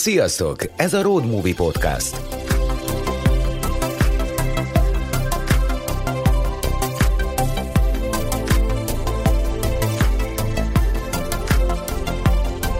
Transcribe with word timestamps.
Sziasztok! 0.00 0.56
Ez 0.76 0.94
a 0.94 1.02
Road 1.02 1.26
Movie 1.26 1.54
Podcast. 1.54 2.20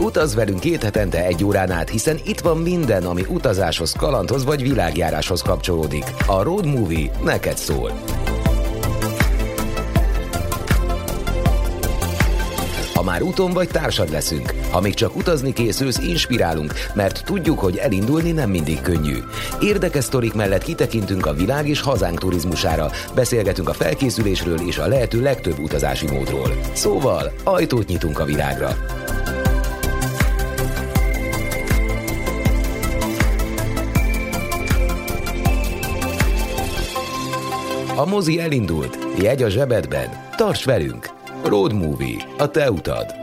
Utaz 0.01 0.35
velünk 0.35 0.61
két 0.61 0.83
hetente 0.83 1.25
egy 1.25 1.45
órán 1.45 1.71
át, 1.71 1.88
hiszen 1.88 2.19
itt 2.25 2.41
van 2.41 2.56
minden, 2.56 3.05
ami 3.05 3.25
utazáshoz, 3.29 3.93
kalandhoz 3.93 4.45
vagy 4.45 4.62
világjáráshoz 4.62 5.43
kapcsolódik. 5.43 6.05
A 6.27 6.43
Road 6.43 6.66
Movie 6.66 7.11
neked 7.25 7.57
szól. 7.57 8.20
Már 13.11 13.22
úton 13.22 13.52
vagy 13.52 13.68
társad 13.68 14.11
leszünk, 14.11 14.54
ha 14.70 14.80
még 14.80 14.95
csak 14.95 15.16
utazni 15.16 15.52
készülsz, 15.52 15.98
inspirálunk, 15.98 16.72
mert 16.95 17.24
tudjuk, 17.24 17.59
hogy 17.59 17.77
elindulni 17.77 18.30
nem 18.30 18.50
mindig 18.50 18.80
könnyű. 18.80 19.16
Érdekes 19.60 20.05
sztorik 20.05 20.34
mellett 20.34 20.62
kitekintünk 20.62 21.27
a 21.27 21.32
világ 21.32 21.68
és 21.68 21.80
hazánk 21.80 22.18
turizmusára, 22.18 22.91
beszélgetünk 23.15 23.68
a 23.68 23.73
felkészülésről 23.73 24.60
és 24.66 24.78
a 24.78 24.87
lehető 24.87 25.23
legtöbb 25.23 25.59
utazási 25.59 26.06
módról. 26.06 26.51
Szóval, 26.73 27.32
ajtót 27.45 27.87
nyitunk 27.87 28.18
a 28.18 28.24
világra. 28.24 28.77
A 37.96 38.06
mozi 38.06 38.40
elindult, 38.40 38.98
jegy 39.18 39.42
a 39.42 39.48
zsebedben, 39.48 40.09
tarts 40.37 40.65
velünk! 40.65 41.20
Road 41.45 41.73
Movie, 41.73 42.25
a 42.39 42.51
te 42.51 42.71
utad. 42.71 43.15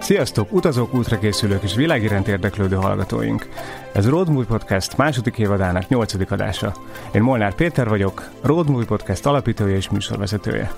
Sziasztok, 0.00 0.52
utazók, 0.52 0.94
útrakészülők 0.94 1.62
és 1.62 1.74
világiránt 1.74 2.28
érdeklődő 2.28 2.76
hallgatóink! 2.76 3.48
Ez 3.92 4.08
Road 4.08 4.28
Movie 4.28 4.46
Podcast 4.46 4.96
második 4.96 5.38
évadának 5.38 5.88
nyolcadik 5.88 6.30
adása. 6.30 6.74
Én 7.14 7.22
Molnár 7.22 7.54
Péter 7.54 7.88
vagyok, 7.88 8.30
Road 8.42 8.68
Movie 8.68 8.86
Podcast 8.86 9.26
alapítója 9.26 9.76
és 9.76 9.90
műsorvezetője. 9.90 10.72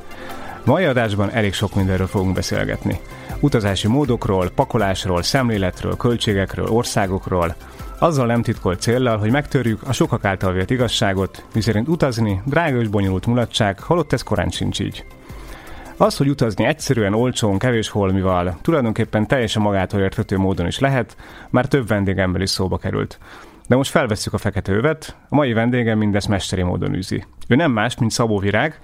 Mai 0.65 0.85
adásban 0.85 1.31
elég 1.31 1.53
sok 1.53 1.75
mindenről 1.75 2.07
fogunk 2.07 2.35
beszélgetni. 2.35 3.01
Utazási 3.41 3.89
módokról, 3.89 4.51
pakolásról, 4.55 5.23
szemléletről, 5.23 5.97
költségekről, 5.97 6.67
országokról, 6.67 7.55
azzal 8.05 8.27
nem 8.27 8.43
titkolt 8.43 8.81
céllal, 8.81 9.19
hogy 9.19 9.31
megtörjük 9.31 9.83
a 9.83 9.93
sokak 9.93 10.25
által 10.25 10.53
vélt 10.53 10.71
igazságot, 10.71 11.45
miszerint 11.55 11.89
utazni 11.89 12.43
drága 12.45 12.81
és 12.81 12.89
bonyolult 12.89 13.27
mulatság, 13.27 13.81
holott 13.81 14.13
ez 14.13 14.23
korán 14.23 14.51
sincs 14.51 14.81
így. 14.81 15.05
Az, 15.97 16.17
hogy 16.17 16.29
utazni 16.29 16.65
egyszerűen, 16.65 17.15
olcsón, 17.15 17.59
kevés 17.59 17.89
holmival, 17.89 18.59
tulajdonképpen 18.63 19.27
teljesen 19.27 19.63
magától 19.63 20.01
érthető 20.01 20.39
módon 20.39 20.67
is 20.67 20.79
lehet, 20.79 21.17
már 21.51 21.67
több 21.67 21.89
vendégemmel 21.89 22.41
is 22.41 22.51
szóba 22.51 22.79
került. 22.79 23.19
De 23.69 23.77
most 23.77 23.91
felvesszük 23.91 24.33
a 24.33 24.39
fekete 24.39 24.73
övet, 24.73 25.17
a 25.29 25.35
mai 25.35 25.53
vendégem 25.53 25.99
mindezt 25.99 26.29
mesteri 26.29 26.63
módon 26.63 26.95
űzi. 26.95 27.25
Ő 27.49 27.55
nem 27.55 27.73
más, 27.73 27.99
mint 27.99 28.11
Szabó 28.11 28.39
Virág, 28.39 28.79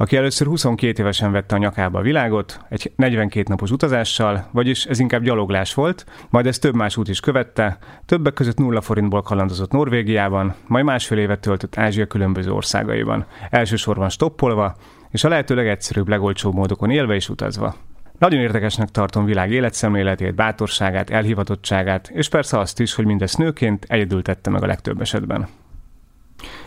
aki 0.00 0.16
először 0.16 0.46
22 0.46 1.02
évesen 1.02 1.32
vette 1.32 1.54
a 1.54 1.58
nyakába 1.58 1.98
a 1.98 2.02
világot, 2.02 2.60
egy 2.68 2.92
42 2.96 3.44
napos 3.48 3.70
utazással, 3.70 4.48
vagyis 4.52 4.84
ez 4.84 4.98
inkább 4.98 5.22
gyaloglás 5.22 5.74
volt, 5.74 6.06
majd 6.30 6.46
ez 6.46 6.58
több 6.58 6.74
más 6.74 6.96
út 6.96 7.08
is 7.08 7.20
követte, 7.20 7.78
többek 8.06 8.32
között 8.32 8.58
nulla 8.58 8.80
forintból 8.80 9.22
kalandozott 9.22 9.70
Norvégiában, 9.70 10.54
majd 10.66 10.84
másfél 10.84 11.18
évet 11.18 11.40
töltött 11.40 11.76
Ázsia 11.76 12.06
különböző 12.06 12.52
országaiban, 12.52 13.26
elsősorban 13.50 14.08
stoppolva, 14.08 14.76
és 15.10 15.24
a 15.24 15.28
lehető 15.28 15.54
legegyszerűbb, 15.54 16.08
legolcsóbb 16.08 16.54
módokon 16.54 16.90
élve 16.90 17.14
és 17.14 17.28
utazva. 17.28 17.74
Nagyon 18.18 18.40
érdekesnek 18.40 18.88
tartom 18.88 19.24
világ 19.24 19.50
életszemléletét, 19.50 20.34
bátorságát, 20.34 21.10
elhivatottságát, 21.10 22.08
és 22.08 22.28
persze 22.28 22.58
azt 22.58 22.80
is, 22.80 22.94
hogy 22.94 23.04
mindezt 23.04 23.38
nőként 23.38 23.84
egyedül 23.88 24.22
tette 24.22 24.50
meg 24.50 24.62
a 24.62 24.66
legtöbb 24.66 25.00
esetben. 25.00 25.48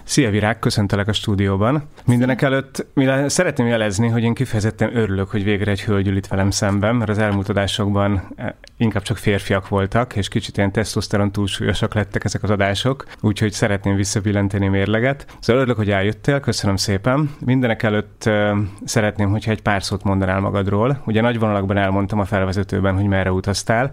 Szia 0.03 0.29
Virág, 0.29 0.59
köszöntelek 0.59 1.07
a 1.07 1.13
stúdióban. 1.13 1.87
Mindenek 2.05 2.41
előtt 2.41 2.85
mivel 2.93 3.29
szeretném 3.29 3.67
jelezni, 3.67 4.07
hogy 4.07 4.23
én 4.23 4.33
kifejezetten 4.33 4.97
örülök, 4.97 5.29
hogy 5.29 5.43
végre 5.43 5.71
egy 5.71 5.83
hölgy 5.83 6.07
ül 6.07 6.15
itt 6.15 6.27
velem 6.27 6.51
szemben, 6.51 6.95
mert 6.95 7.09
az 7.09 7.17
elmúlt 7.17 7.49
adásokban 7.49 8.27
eh, 8.35 8.49
inkább 8.77 9.03
csak 9.03 9.17
férfiak 9.17 9.67
voltak, 9.67 10.15
és 10.15 10.27
kicsit 10.27 10.57
ilyen 10.57 10.71
tesztoszteron 10.71 11.31
túlsúlyosak 11.31 11.93
lettek 11.93 12.23
ezek 12.23 12.43
az 12.43 12.49
adások, 12.49 13.05
úgyhogy 13.21 13.51
szeretném 13.51 13.95
visszabillenteni 13.95 14.67
mérleget. 14.67 15.25
Szóval 15.39 15.61
örülök, 15.61 15.77
hogy 15.77 15.91
eljöttél, 15.91 16.39
köszönöm 16.39 16.75
szépen. 16.75 17.35
Mindenek 17.39 17.83
előtt 17.83 18.23
uh, 18.25 18.57
szeretném, 18.85 19.29
hogyha 19.29 19.51
egy 19.51 19.61
pár 19.61 19.83
szót 19.83 20.03
mondanál 20.03 20.39
magadról. 20.39 21.01
Ugye 21.05 21.21
nagy 21.21 21.39
vonalakban 21.39 21.77
elmondtam 21.77 22.19
a 22.19 22.25
felvezetőben, 22.25 22.95
hogy 22.95 23.05
merre 23.05 23.31
utaztál, 23.31 23.91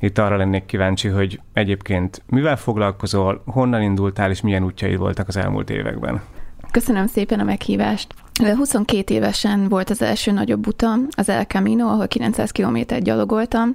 itt 0.00 0.18
arra 0.18 0.36
lennék 0.36 0.64
kíváncsi, 0.66 1.08
hogy 1.08 1.40
egyébként 1.52 2.22
mivel 2.26 2.56
foglalkozol, 2.56 3.42
honnan 3.46 3.82
indultál, 3.82 4.30
és 4.30 4.40
milyen 4.40 4.64
útjaid 4.64 4.98
voltak 4.98 5.28
az 5.28 5.36
elmúlt 5.36 5.70
években. 5.70 6.20
Köszönöm 6.70 7.06
szépen 7.06 7.40
a 7.40 7.44
meghívást. 7.44 8.14
22 8.56 9.14
évesen 9.14 9.68
volt 9.68 9.90
az 9.90 10.02
első 10.02 10.30
nagyobb 10.30 10.66
utam, 10.66 11.06
az 11.16 11.28
El 11.28 11.44
Camino, 11.44 11.86
ahol 11.86 12.08
900 12.08 12.50
kilométert 12.50 13.02
gyalogoltam. 13.02 13.74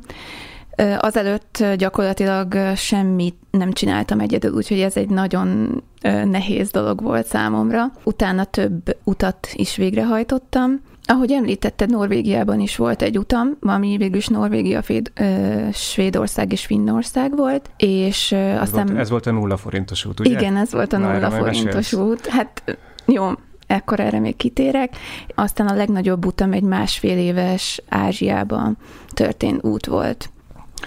Azelőtt 1.00 1.66
gyakorlatilag 1.78 2.56
semmit 2.76 3.36
nem 3.52 3.72
csináltam 3.72 4.20
egyedül, 4.20 4.54
úgyhogy 4.54 4.80
ez 4.80 4.98
egy 4.98 5.10
nagyon 5.10 5.84
nehéz 6.26 6.72
dolog 6.72 7.02
volt 7.02 7.26
számomra. 7.26 7.92
Utána 8.04 8.44
több 8.44 8.98
utat 9.04 9.48
is 9.54 9.76
végrehajtottam, 9.76 10.82
ahogy 11.08 11.32
említetted, 11.32 11.90
Norvégiában 11.90 12.60
is 12.60 12.76
volt 12.76 13.02
egy 13.02 13.18
utam, 13.18 13.58
ami 13.62 13.98
végül 13.98 14.18
is 14.18 14.28
Norvégia, 14.28 14.82
Féd, 14.82 15.12
ö, 15.16 15.68
Svédország 15.74 16.52
és 16.52 16.66
Finnország 16.66 17.36
volt, 17.36 17.70
és 17.78 18.32
ö, 18.32 18.36
ez 18.36 18.62
aztán... 18.62 18.86
Volt, 18.86 19.00
ez 19.00 19.10
volt 19.10 19.26
a 19.26 19.32
nulla 19.32 19.58
forintos 19.58 20.06
út, 20.06 20.20
ugye? 20.20 20.30
Igen, 20.30 20.58
ez 20.58 20.72
volt 20.72 20.94
a 20.94 20.98
nulla 20.98 21.20
Na, 21.20 21.30
forintos 21.30 21.94
út. 21.94 22.28
Hát 22.28 22.78
jó, 23.06 23.32
ekkor 23.68 24.00
erre 24.00 24.20
még 24.20 24.36
kitérek. 24.36 24.98
Aztán 25.36 25.68
a 25.68 25.74
legnagyobb 25.74 26.26
utam 26.26 26.52
egy 26.52 26.64
másfél 26.64 27.18
éves 27.18 27.82
Ázsiában 27.90 28.78
történt 29.14 29.64
út 29.64 29.86
volt. 29.86 30.30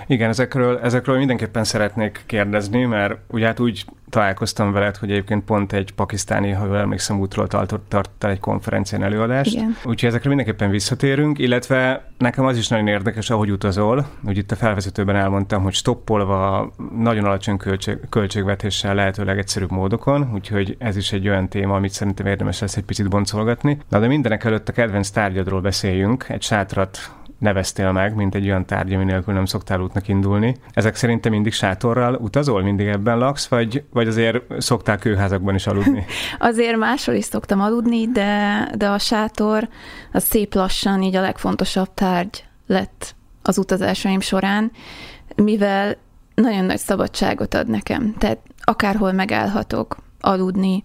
Igen, 0.07 0.29
ezekről, 0.29 0.79
ezekről 0.79 1.19
mindenképpen 1.19 1.65
szeretnék 1.65 2.23
kérdezni, 2.27 2.85
mert 2.85 3.19
ugye 3.31 3.47
hát 3.47 3.61
úgy 3.61 3.85
találkoztam 4.11 4.73
veled, 4.73 4.97
hogy 4.97 5.11
egyébként 5.11 5.45
pont 5.45 5.73
egy 5.73 5.93
pakisztáni, 5.93 6.51
ha 6.51 6.67
jól 6.67 6.79
emlékszem, 6.79 7.21
útról 7.21 7.47
tartottál 7.47 8.31
egy 8.31 8.41
konferencián 8.41 9.03
előadást. 9.03 9.55
Igen. 9.55 9.77
Úgyhogy 9.85 10.09
ezekre 10.09 10.29
mindenképpen 10.29 10.71
visszatérünk, 10.71 11.39
illetve 11.39 12.11
nekem 12.19 12.45
az 12.45 12.57
is 12.57 12.69
nagyon 12.69 12.87
érdekes, 12.87 13.31
ahogy 13.31 13.51
utazol. 13.51 14.07
Úgy 14.27 14.37
itt 14.37 14.51
a 14.51 14.57
felvezetőben 14.57 15.17
elmondtam, 15.17 15.63
hogy 15.63 15.73
stoppolva 15.73 16.71
nagyon 16.99 17.25
alacsony 17.25 17.57
költség, 17.57 17.99
költségvetéssel 18.09 18.95
lehetőleg 18.95 19.39
egyszerűbb 19.39 19.71
módokon, 19.71 20.31
úgyhogy 20.35 20.77
ez 20.79 20.97
is 20.97 21.13
egy 21.13 21.29
olyan 21.29 21.49
téma, 21.49 21.75
amit 21.75 21.93
szerintem 21.93 22.27
érdemes 22.27 22.61
lesz 22.61 22.77
egy 22.77 22.85
picit 22.85 23.09
boncolgatni. 23.09 23.79
Na 23.89 23.99
de 23.99 24.07
mindenek 24.07 24.45
előtt 24.45 24.69
a 24.69 24.73
kedvenc 24.73 25.11
tárgyadról 25.11 25.61
beszéljünk. 25.61 26.25
Egy 26.29 26.43
sátrat 26.43 27.17
neveztél 27.39 27.93
meg, 27.93 28.15
mint 28.15 28.35
egy 28.35 28.45
olyan 28.45 28.67
tárgy, 28.67 28.95
ami 28.95 29.05
nélkül 29.05 29.35
nem 29.35 29.45
szoktál 29.45 29.81
útnak 29.81 30.09
indulni. 30.09 30.57
Ezek 30.73 30.95
szerintem 30.95 31.33
mindig 31.33 31.53
sátorral 31.53 32.15
utazol, 32.15 32.63
mindig 32.63 32.87
ebben 32.87 33.19
laksz, 33.19 33.47
vagy, 33.47 33.85
vagy 33.93 34.09
azért 34.09 34.63
szoktál 34.63 34.99
kőházakban 34.99 35.55
is 35.55 35.67
aludni? 35.67 36.05
azért 36.39 36.77
máshol 36.77 37.15
is 37.15 37.25
szoktam 37.25 37.61
aludni, 37.61 38.07
de, 38.07 38.65
de 38.77 38.89
a 38.89 38.99
sátor 38.99 39.69
az 40.13 40.25
szép 40.25 40.55
lassan 40.55 41.03
így 41.03 41.17
a 41.17 41.21
legfontosabb 41.21 41.95
tárgy 41.95 42.45
lett 42.67 43.15
az 43.43 43.59
utazásaim 43.59 44.21
során, 44.21 44.71
mivel 45.37 45.97
nagyon 46.35 46.65
nagy 46.65 46.79
szabadságot 46.79 47.55
ad 47.55 47.69
nekem. 47.69 48.15
Tehát 48.19 48.39
akárhol 48.61 49.13
megállhatok 49.13 49.97
aludni. 50.21 50.85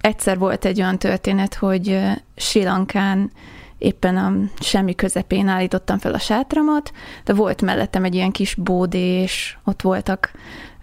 Egyszer 0.00 0.38
volt 0.38 0.64
egy 0.64 0.80
olyan 0.80 0.98
történet, 0.98 1.54
hogy 1.54 2.00
Sri 2.36 2.64
Lankán 2.64 3.30
éppen 3.78 4.16
a 4.16 4.32
semmi 4.60 4.94
közepén 4.94 5.48
állítottam 5.48 5.98
fel 5.98 6.14
a 6.14 6.18
sátramat, 6.18 6.92
de 7.24 7.32
volt 7.32 7.62
mellettem 7.62 8.04
egy 8.04 8.14
ilyen 8.14 8.30
kis 8.30 8.54
bódé, 8.54 9.20
és 9.22 9.56
ott 9.64 9.82
voltak 9.82 10.32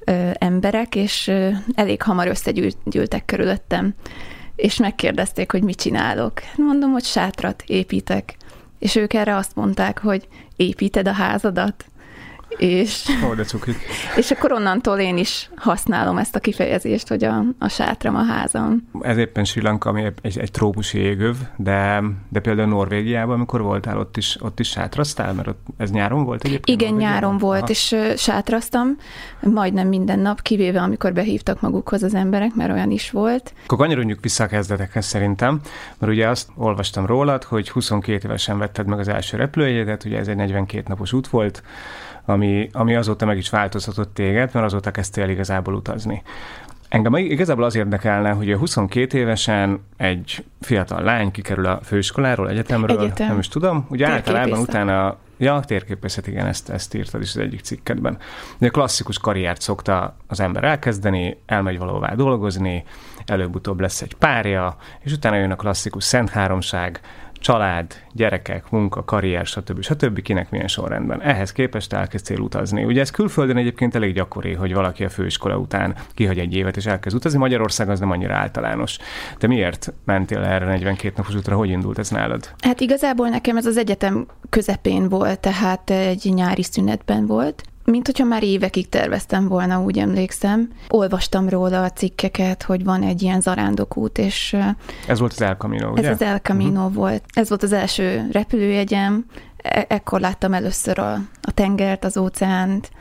ö, 0.05 0.29
emberek, 0.33 0.95
és 0.95 1.27
ö, 1.27 1.49
elég 1.75 2.01
hamar 2.01 2.27
összegyűltek 2.27 3.25
körülöttem, 3.25 3.93
és 4.55 4.77
megkérdezték, 4.77 5.51
hogy 5.51 5.63
mit 5.63 5.81
csinálok. 5.81 6.33
Mondom, 6.55 6.91
hogy 6.91 7.03
sátrat 7.03 7.63
építek. 7.67 8.37
És 8.79 8.95
ők 8.95 9.13
erre 9.13 9.35
azt 9.35 9.55
mondták, 9.55 9.99
hogy 9.99 10.27
építed 10.55 11.07
a 11.07 11.11
házadat. 11.11 11.85
És, 12.57 13.05
Ó, 13.29 13.33
de 13.33 13.43
cukik. 13.43 13.75
és 14.15 14.31
akkor 14.31 14.51
onnantól 14.51 14.99
én 14.99 15.17
is 15.17 15.49
használom 15.55 16.17
ezt 16.17 16.35
a 16.35 16.39
kifejezést, 16.39 17.07
hogy 17.07 17.23
a, 17.23 17.43
a 17.59 17.67
sátram 17.67 18.15
a 18.15 18.23
házam. 18.23 18.89
Ez 19.01 19.17
éppen 19.17 19.43
Sri 19.43 19.61
Lanka, 19.61 19.89
ami 19.89 20.03
egy, 20.21 20.39
egy 20.39 20.51
trópusi 20.51 20.97
égöv, 20.97 21.35
de, 21.57 22.03
de 22.29 22.39
például 22.39 22.67
Norvégiában, 22.67 23.35
amikor 23.35 23.61
voltál, 23.61 23.97
ott 23.97 24.17
is, 24.17 24.37
ott 24.41 24.59
is 24.59 24.69
sátraztál, 24.69 25.33
mert 25.33 25.47
ott 25.47 25.65
ez 25.77 25.91
nyáron 25.91 26.23
volt 26.23 26.43
egyébként? 26.43 26.81
Igen, 26.81 26.97
nyáron 26.97 27.37
volt, 27.37 27.61
Aha. 27.61 27.69
és 27.69 27.95
sátraztam, 28.17 28.97
majdnem 29.39 29.87
minden 29.87 30.19
nap, 30.19 30.41
kivéve 30.41 30.81
amikor 30.81 31.13
behívtak 31.13 31.61
magukhoz 31.61 32.03
az 32.03 32.13
emberek, 32.13 32.55
mert 32.55 32.71
olyan 32.71 32.91
is 32.91 33.11
volt. 33.11 33.53
Akkor 33.63 33.77
kanyarodjunk 33.77 34.21
vissza 34.21 34.43
a 34.43 34.47
kezdetekhez 34.47 35.05
szerintem, 35.05 35.59
mert 35.97 36.11
ugye 36.11 36.27
azt 36.27 36.49
olvastam 36.55 37.05
rólad, 37.05 37.43
hogy 37.43 37.69
22 37.69 38.27
évesen 38.27 38.57
vetted 38.57 38.87
meg 38.87 38.99
az 38.99 39.07
első 39.07 39.37
repülőjegyet, 39.37 40.05
ugye 40.05 40.17
ez 40.17 40.27
egy 40.27 40.35
42 40.35 40.83
napos 40.87 41.13
út 41.13 41.27
volt, 41.27 41.63
ami, 42.25 42.69
ami 42.71 42.95
azóta 42.95 43.25
meg 43.25 43.37
is 43.37 43.49
változtatott 43.49 44.13
téged, 44.13 44.49
mert 44.53 44.65
azóta 44.65 44.91
kezdtél 44.91 45.29
igazából 45.29 45.73
utazni. 45.73 46.21
Engem 46.89 47.15
igazából 47.15 47.63
az 47.63 47.75
érdekelne, 47.75 48.31
hogy 48.31 48.51
a 48.51 48.57
22 48.57 49.17
évesen 49.17 49.85
egy 49.97 50.45
fiatal 50.61 51.01
lány 51.01 51.31
kikerül 51.31 51.65
a 51.65 51.79
főiskoláról, 51.83 52.49
egyetemről, 52.49 52.99
Egyetem. 52.99 53.27
nem 53.27 53.39
is 53.39 53.47
tudom, 53.47 53.85
ugye 53.89 54.07
általában 54.07 54.59
utána 54.59 55.17
Ja, 55.37 55.59
térképészet, 55.59 56.27
igen, 56.27 56.45
ezt, 56.45 56.69
ezt 56.69 56.93
írtad 56.93 57.21
is 57.21 57.29
az 57.29 57.37
egyik 57.37 57.59
cikkedben. 57.59 58.17
De 58.57 58.67
a 58.67 58.69
klasszikus 58.69 59.17
karriert 59.17 59.61
szokta 59.61 60.15
az 60.27 60.39
ember 60.39 60.63
elkezdeni, 60.63 61.37
elmegy 61.45 61.77
valahová 61.77 62.15
dolgozni, 62.15 62.83
előbb-utóbb 63.25 63.79
lesz 63.79 64.01
egy 64.01 64.13
párja, 64.13 64.75
és 64.99 65.11
utána 65.11 65.35
jön 65.35 65.51
a 65.51 65.55
klasszikus 65.55 66.03
szent 66.03 66.29
háromság, 66.29 66.99
család, 67.45 67.93
gyerekek, 68.11 68.69
munka, 68.69 69.03
karrier, 69.03 69.45
stb. 69.45 69.81
stb. 69.81 70.21
kinek 70.21 70.49
milyen 70.49 70.67
sorrendben. 70.67 71.21
Ehhez 71.21 71.51
képest 71.51 71.93
elkezdtél 71.93 72.39
utazni. 72.39 72.83
Ugye 72.83 73.01
ez 73.01 73.11
külföldön 73.11 73.57
egyébként 73.57 73.95
elég 73.95 74.13
gyakori, 74.13 74.53
hogy 74.53 74.73
valaki 74.73 75.03
a 75.03 75.09
főiskola 75.09 75.57
után 75.57 75.95
kihagy 76.13 76.39
egy 76.39 76.55
évet 76.55 76.77
és 76.77 76.85
elkezd 76.85 77.15
utazni. 77.15 77.39
Magyarország 77.39 77.89
az 77.89 77.99
nem 77.99 78.11
annyira 78.11 78.35
általános. 78.35 78.97
De 79.39 79.47
miért 79.47 79.93
mentél 80.05 80.39
erre 80.39 80.65
42 80.65 81.13
napos 81.17 81.35
útra? 81.35 81.55
Hogy 81.55 81.69
indult 81.69 81.97
ez 81.97 82.09
nálad? 82.09 82.49
Hát 82.59 82.79
igazából 82.79 83.29
nekem 83.29 83.57
ez 83.57 83.65
az 83.65 83.77
egyetem 83.77 84.27
közepén 84.49 85.09
volt, 85.09 85.39
tehát 85.39 85.89
egy 85.89 86.31
nyári 86.33 86.63
szünetben 86.63 87.25
volt. 87.25 87.63
Mint 87.85 88.05
hogyha 88.05 88.25
már 88.25 88.43
évekig 88.43 88.89
terveztem 88.89 89.47
volna, 89.47 89.81
úgy 89.81 89.97
emlékszem. 89.97 90.69
Olvastam 90.89 91.49
róla 91.49 91.83
a 91.83 91.89
cikkeket, 91.89 92.63
hogy 92.63 92.83
van 92.83 93.03
egy 93.03 93.21
ilyen 93.21 93.41
zarándokút, 93.41 94.17
és 94.17 94.55
Ez 95.07 95.19
volt 95.19 95.31
az 95.31 95.41
El 95.41 95.55
Camino, 95.55 95.91
ugye? 95.91 96.07
ez 96.07 96.13
az 96.13 96.21
El 96.27 96.37
Camino 96.37 96.79
uh-huh. 96.79 96.93
volt. 96.93 97.23
Ez 97.33 97.49
volt 97.49 97.63
az 97.63 97.73
első 97.73 98.27
repülőjegyem, 98.31 99.25
E- 99.65 99.85
ekkor 99.89 100.19
láttam 100.19 100.53
először 100.53 100.99
a, 100.99 101.13
a 101.41 101.51
tengert, 101.51 102.05
az 102.05 102.17
óceánt, 102.17 102.91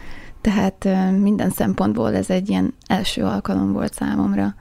tehát 0.40 0.88
minden 1.20 1.50
szempontból 1.50 2.14
ez 2.14 2.30
egy 2.30 2.48
ilyen 2.48 2.74
első 2.86 3.22
alkalom 3.22 3.72
volt 3.72 3.94
számomra. 3.94 4.54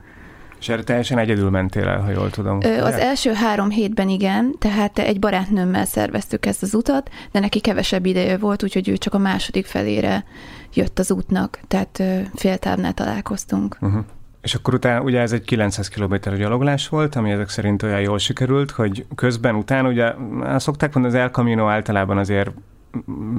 És 0.63 0.69
erre 0.69 0.83
teljesen 0.83 1.17
egyedül 1.17 1.49
mentél 1.49 1.87
el, 1.87 1.99
ha 1.99 2.09
jól 2.09 2.29
tudom. 2.29 2.61
Ö, 2.61 2.81
Az 2.81 2.93
első 2.93 3.33
három 3.33 3.69
hétben 3.69 4.09
igen, 4.09 4.55
tehát 4.59 4.99
egy 4.99 5.19
barátnőmmel 5.19 5.85
szerveztük 5.85 6.45
ezt 6.45 6.63
az 6.63 6.73
utat, 6.73 7.09
de 7.31 7.39
neki 7.39 7.59
kevesebb 7.59 8.05
ideje 8.05 8.37
volt, 8.37 8.63
úgyhogy 8.63 8.89
ő 8.89 8.97
csak 8.97 9.13
a 9.13 9.17
második 9.17 9.65
felére 9.65 10.25
jött 10.73 10.99
az 10.99 11.11
útnak, 11.11 11.59
tehát 11.67 12.03
féltávnál 12.35 12.93
találkoztunk. 12.93 13.77
Uh-huh. 13.81 14.03
És 14.41 14.55
akkor 14.55 14.73
utána 14.73 15.01
ugye 15.01 15.19
ez 15.19 15.31
egy 15.31 15.43
900 15.43 15.87
km 15.87 16.15
gyaloglás 16.37 16.89
volt, 16.89 17.15
ami 17.15 17.31
ezek 17.31 17.49
szerint 17.49 17.83
olyan 17.83 18.01
jól 18.01 18.17
sikerült, 18.17 18.71
hogy 18.71 19.05
közben 19.15 19.55
utána 19.55 19.87
ugye 19.87 20.13
szokták 20.57 20.93
mondani, 20.93 21.15
az 21.15 21.21
El 21.21 21.29
Camino 21.29 21.67
általában 21.67 22.17
azért 22.17 22.51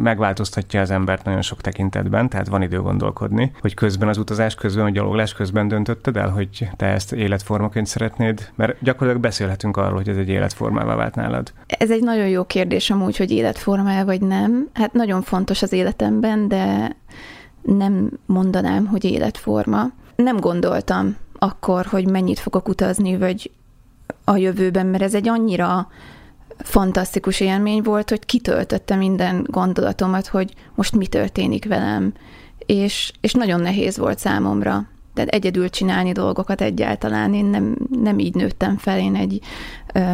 megváltoztatja 0.02 0.80
az 0.80 0.90
embert 0.90 1.24
nagyon 1.24 1.42
sok 1.42 1.60
tekintetben, 1.60 2.28
tehát 2.28 2.48
van 2.48 2.62
idő 2.62 2.80
gondolkodni, 2.80 3.52
hogy 3.60 3.74
közben 3.74 4.08
az 4.08 4.18
utazás 4.18 4.54
közben, 4.54 4.84
a 4.84 4.90
gyaloglás 4.90 5.32
közben 5.32 5.68
döntötted 5.68 6.16
el, 6.16 6.28
hogy 6.28 6.68
te 6.76 6.86
ezt 6.86 7.12
életformaként 7.12 7.86
szeretnéd, 7.86 8.50
mert 8.54 8.76
gyakorlatilag 8.82 9.22
beszélhetünk 9.22 9.76
arról, 9.76 9.96
hogy 9.96 10.08
ez 10.08 10.16
egy 10.16 10.28
életformává 10.28 10.94
vált 10.94 11.14
nálad. 11.14 11.52
Ez 11.66 11.90
egy 11.90 12.02
nagyon 12.02 12.28
jó 12.28 12.44
kérdés 12.44 12.90
amúgy, 12.90 13.16
hogy 13.16 13.30
életformája 13.30 14.04
vagy 14.04 14.20
nem. 14.20 14.68
Hát 14.72 14.92
nagyon 14.92 15.22
fontos 15.22 15.62
az 15.62 15.72
életemben, 15.72 16.48
de 16.48 16.96
nem 17.62 18.10
mondanám, 18.26 18.86
hogy 18.86 19.04
életforma. 19.04 19.90
Nem 20.16 20.36
gondoltam 20.36 21.16
akkor, 21.38 21.86
hogy 21.86 22.10
mennyit 22.10 22.38
fogok 22.38 22.68
utazni, 22.68 23.16
vagy 23.16 23.50
a 24.24 24.36
jövőben, 24.36 24.86
mert 24.86 25.02
ez 25.02 25.14
egy 25.14 25.28
annyira 25.28 25.88
fantasztikus 26.58 27.40
élmény 27.40 27.82
volt, 27.82 28.10
hogy 28.10 28.26
kitöltötte 28.26 28.94
minden 28.94 29.46
gondolatomat, 29.50 30.26
hogy 30.26 30.54
most 30.74 30.96
mi 30.96 31.06
történik 31.06 31.64
velem, 31.64 32.12
és, 32.58 33.12
és 33.20 33.32
nagyon 33.32 33.60
nehéz 33.60 33.98
volt 33.98 34.18
számomra. 34.18 34.88
Tehát 35.14 35.30
egyedül 35.30 35.70
csinálni 35.70 36.12
dolgokat 36.12 36.60
egyáltalán. 36.60 37.34
Én 37.34 37.44
nem, 37.44 37.76
nem 38.02 38.18
így 38.18 38.34
nőttem 38.34 38.76
fel, 38.76 38.98
én 38.98 39.14
egy 39.14 39.40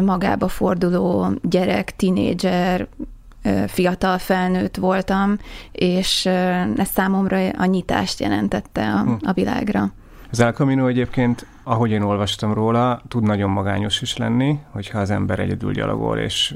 magába 0.03 0.47
forduló 0.47 1.27
gyerek, 1.41 1.95
tinédzser, 1.95 2.87
fiatal 3.67 4.17
felnőtt 4.17 4.75
voltam, 4.75 5.37
és 5.71 6.25
ez 6.75 6.89
számomra 6.93 7.49
a 7.49 7.65
nyitást 7.65 8.19
jelentette 8.19 8.91
a, 8.91 9.17
a 9.21 9.33
világra. 9.33 9.91
Az 10.31 10.39
El 10.39 10.51
Camino 10.51 10.87
egyébként, 10.87 11.45
ahogy 11.63 11.91
én 11.91 12.01
olvastam 12.01 12.53
róla, 12.53 13.01
tud 13.07 13.23
nagyon 13.23 13.49
magányos 13.49 14.01
is 14.01 14.17
lenni, 14.17 14.59
hogyha 14.69 14.99
az 14.99 15.09
ember 15.09 15.39
egyedül 15.39 15.71
gyalogol, 15.71 16.17
és 16.17 16.55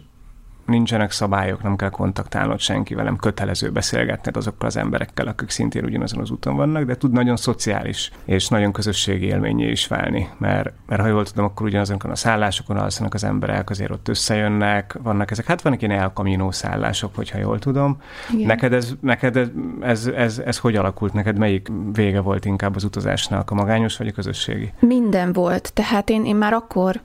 nincsenek 0.65 1.11
szabályok, 1.11 1.63
nem 1.63 1.75
kell 1.75 1.89
kontaktálnod 1.89 2.59
senkivel, 2.59 3.03
nem 3.03 3.15
kötelező 3.15 3.69
beszélgetned 3.69 4.37
azokkal 4.37 4.67
az 4.67 4.77
emberekkel, 4.77 5.27
akik 5.27 5.49
szintén 5.49 5.85
ugyanazon 5.85 6.21
az 6.21 6.31
úton 6.31 6.55
vannak, 6.55 6.83
de 6.83 6.95
tud 6.97 7.11
nagyon 7.11 7.35
szociális 7.35 8.11
és 8.25 8.47
nagyon 8.47 8.71
közösségi 8.71 9.25
élményé 9.25 9.69
is 9.69 9.87
válni, 9.87 10.29
mert, 10.37 10.73
mert 10.87 11.01
ha 11.01 11.07
jól 11.07 11.25
tudom, 11.25 11.45
akkor 11.45 11.65
ugyanazokon 11.65 12.11
a 12.11 12.15
szállásokon 12.15 12.77
alszanak 12.77 13.13
az 13.13 13.23
emberek, 13.23 13.69
azért 13.69 13.91
ott 13.91 14.07
összejönnek, 14.07 14.97
vannak 15.03 15.31
ezek, 15.31 15.45
hát 15.45 15.61
vannak 15.61 15.81
ilyen 15.81 15.99
elkaminó 15.99 16.51
szállások, 16.51 17.15
hogyha 17.15 17.37
jól 17.37 17.59
tudom. 17.59 18.01
Igen. 18.33 18.47
Neked, 18.47 18.73
ez, 18.73 18.93
neked 18.99 19.37
ez, 19.37 19.47
ez, 19.81 20.05
ez, 20.05 20.39
ez, 20.39 20.57
hogy 20.57 20.75
alakult? 20.75 21.13
Neked 21.13 21.37
melyik 21.37 21.67
vége 21.93 22.19
volt 22.19 22.45
inkább 22.45 22.75
az 22.75 22.83
utazásnak, 22.83 23.51
a 23.51 23.55
magányos 23.55 23.97
vagy 23.97 24.07
a 24.07 24.11
közösségi? 24.11 24.73
Minden 24.79 25.33
volt. 25.33 25.73
Tehát 25.73 26.09
én, 26.09 26.25
én 26.25 26.35
már 26.35 26.53
akkor 26.53 27.01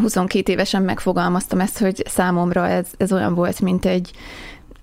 22 0.00 0.52
évesen 0.52 0.82
megfogalmaztam 0.82 1.60
ezt, 1.60 1.78
hogy 1.78 2.02
számomra 2.06 2.68
ez, 2.68 2.86
ez 2.96 3.12
olyan 3.12 3.34
volt, 3.34 3.60
mint 3.60 3.84
egy, 3.84 4.10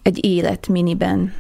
egy 0.02 0.26
élet 0.26 0.68
miniben, 0.68 1.34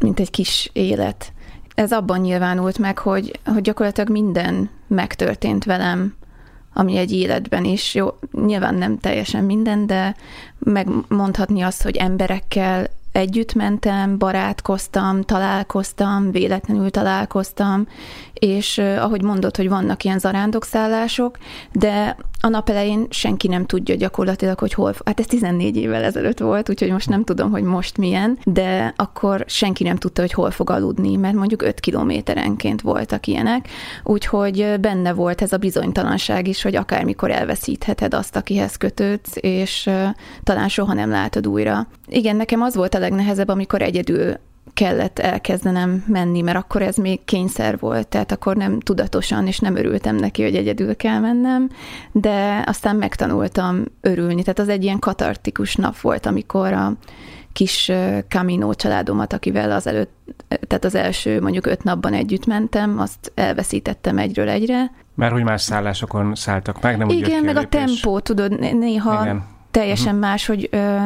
mint 0.00 0.20
egy 0.20 0.30
kis 0.30 0.70
élet. 0.72 1.32
Ez 1.74 1.92
abban 1.92 2.20
nyilvánult 2.20 2.78
meg, 2.78 2.98
hogy, 2.98 3.40
hogy 3.44 3.62
gyakorlatilag 3.62 4.10
minden 4.10 4.70
megtörtént 4.86 5.64
velem, 5.64 6.14
ami 6.72 6.96
egy 6.96 7.12
életben 7.12 7.64
is. 7.64 7.94
Jó, 7.94 8.08
nyilván 8.32 8.74
nem 8.74 8.98
teljesen 8.98 9.44
minden, 9.44 9.86
de 9.86 10.16
megmondhatni 10.58 11.62
azt, 11.62 11.82
hogy 11.82 11.96
emberekkel 11.96 12.86
együtt 13.12 13.54
mentem, 13.54 14.18
barátkoztam, 14.18 15.22
találkoztam, 15.22 16.30
véletlenül 16.30 16.90
találkoztam, 16.90 17.86
és 18.32 18.78
ahogy 18.78 19.22
mondod, 19.22 19.56
hogy 19.56 19.68
vannak 19.68 20.04
ilyen 20.04 20.18
zarándokszállások, 20.18 21.38
de 21.72 22.16
a 22.40 22.48
nap 22.48 22.68
elején 22.68 23.06
senki 23.10 23.48
nem 23.48 23.66
tudja 23.66 23.94
gyakorlatilag, 23.94 24.58
hogy 24.58 24.72
hol, 24.72 24.94
hát 25.04 25.20
ez 25.20 25.26
14 25.26 25.76
évvel 25.76 26.04
ezelőtt 26.04 26.38
volt, 26.38 26.70
úgyhogy 26.70 26.90
most 26.90 27.08
nem 27.08 27.24
tudom, 27.24 27.50
hogy 27.50 27.62
most 27.62 27.98
milyen, 27.98 28.38
de 28.44 28.92
akkor 28.96 29.44
senki 29.46 29.82
nem 29.82 29.96
tudta, 29.96 30.20
hogy 30.20 30.32
hol 30.32 30.50
fog 30.50 30.70
aludni, 30.70 31.16
mert 31.16 31.34
mondjuk 31.34 31.62
5 31.62 31.80
kilométerenként 31.80 32.80
voltak 32.80 33.26
ilyenek, 33.26 33.68
úgyhogy 34.04 34.74
benne 34.80 35.12
volt 35.12 35.42
ez 35.42 35.52
a 35.52 35.56
bizonytalanság 35.56 36.48
is, 36.48 36.62
hogy 36.62 36.76
akármikor 36.76 37.30
elveszítheted 37.30 38.14
azt, 38.14 38.36
akihez 38.36 38.76
kötődsz, 38.76 39.36
és 39.40 39.90
talán 40.42 40.68
soha 40.68 40.92
nem 40.92 41.10
látod 41.10 41.46
újra. 41.46 41.86
Igen, 42.06 42.36
nekem 42.36 42.62
az 42.62 42.74
volt 42.74 42.94
a 42.94 42.98
legnehezebb, 42.98 43.48
amikor 43.48 43.82
egyedül 43.82 44.36
kellett 44.76 45.18
elkezdenem 45.18 46.04
menni, 46.06 46.40
mert 46.40 46.56
akkor 46.56 46.82
ez 46.82 46.96
még 46.96 47.24
kényszer 47.24 47.78
volt, 47.78 48.08
tehát 48.08 48.32
akkor 48.32 48.56
nem 48.56 48.80
tudatosan, 48.80 49.46
és 49.46 49.58
nem 49.58 49.76
örültem 49.76 50.16
neki, 50.16 50.42
hogy 50.42 50.54
egyedül 50.54 50.96
kell 50.96 51.18
mennem, 51.18 51.68
de 52.12 52.62
aztán 52.66 52.96
megtanultam 52.96 53.84
örülni, 54.00 54.40
tehát 54.40 54.58
az 54.58 54.68
egy 54.68 54.82
ilyen 54.82 54.98
katartikus 54.98 55.74
nap 55.74 55.98
volt, 55.98 56.26
amikor 56.26 56.72
a 56.72 56.92
kis 57.52 57.92
Camino 58.28 58.74
családomat, 58.74 59.32
akivel 59.32 59.70
az 59.70 59.86
előtt, 59.86 60.10
tehát 60.66 60.84
az 60.84 60.94
első 60.94 61.40
mondjuk 61.40 61.66
öt 61.66 61.82
napban 61.82 62.12
együtt 62.12 62.46
mentem, 62.46 62.98
azt 62.98 63.32
elveszítettem 63.34 64.18
egyről 64.18 64.48
egyre. 64.48 64.90
Mert 65.14 65.32
hogy 65.32 65.44
más 65.44 65.62
szállásokon 65.62 66.34
szálltak 66.34 66.82
meg, 66.82 66.96
nem 66.96 67.08
úgy 67.08 67.14
Igen, 67.14 67.40
ki 67.40 67.46
meg 67.46 67.56
a 67.56 67.68
tempó, 67.68 68.18
tudod, 68.18 68.58
néha 68.78 69.22
Igen. 69.22 69.44
Teljesen 69.76 70.14
más, 70.14 70.46
hogy 70.46 70.68
ö, 70.70 70.96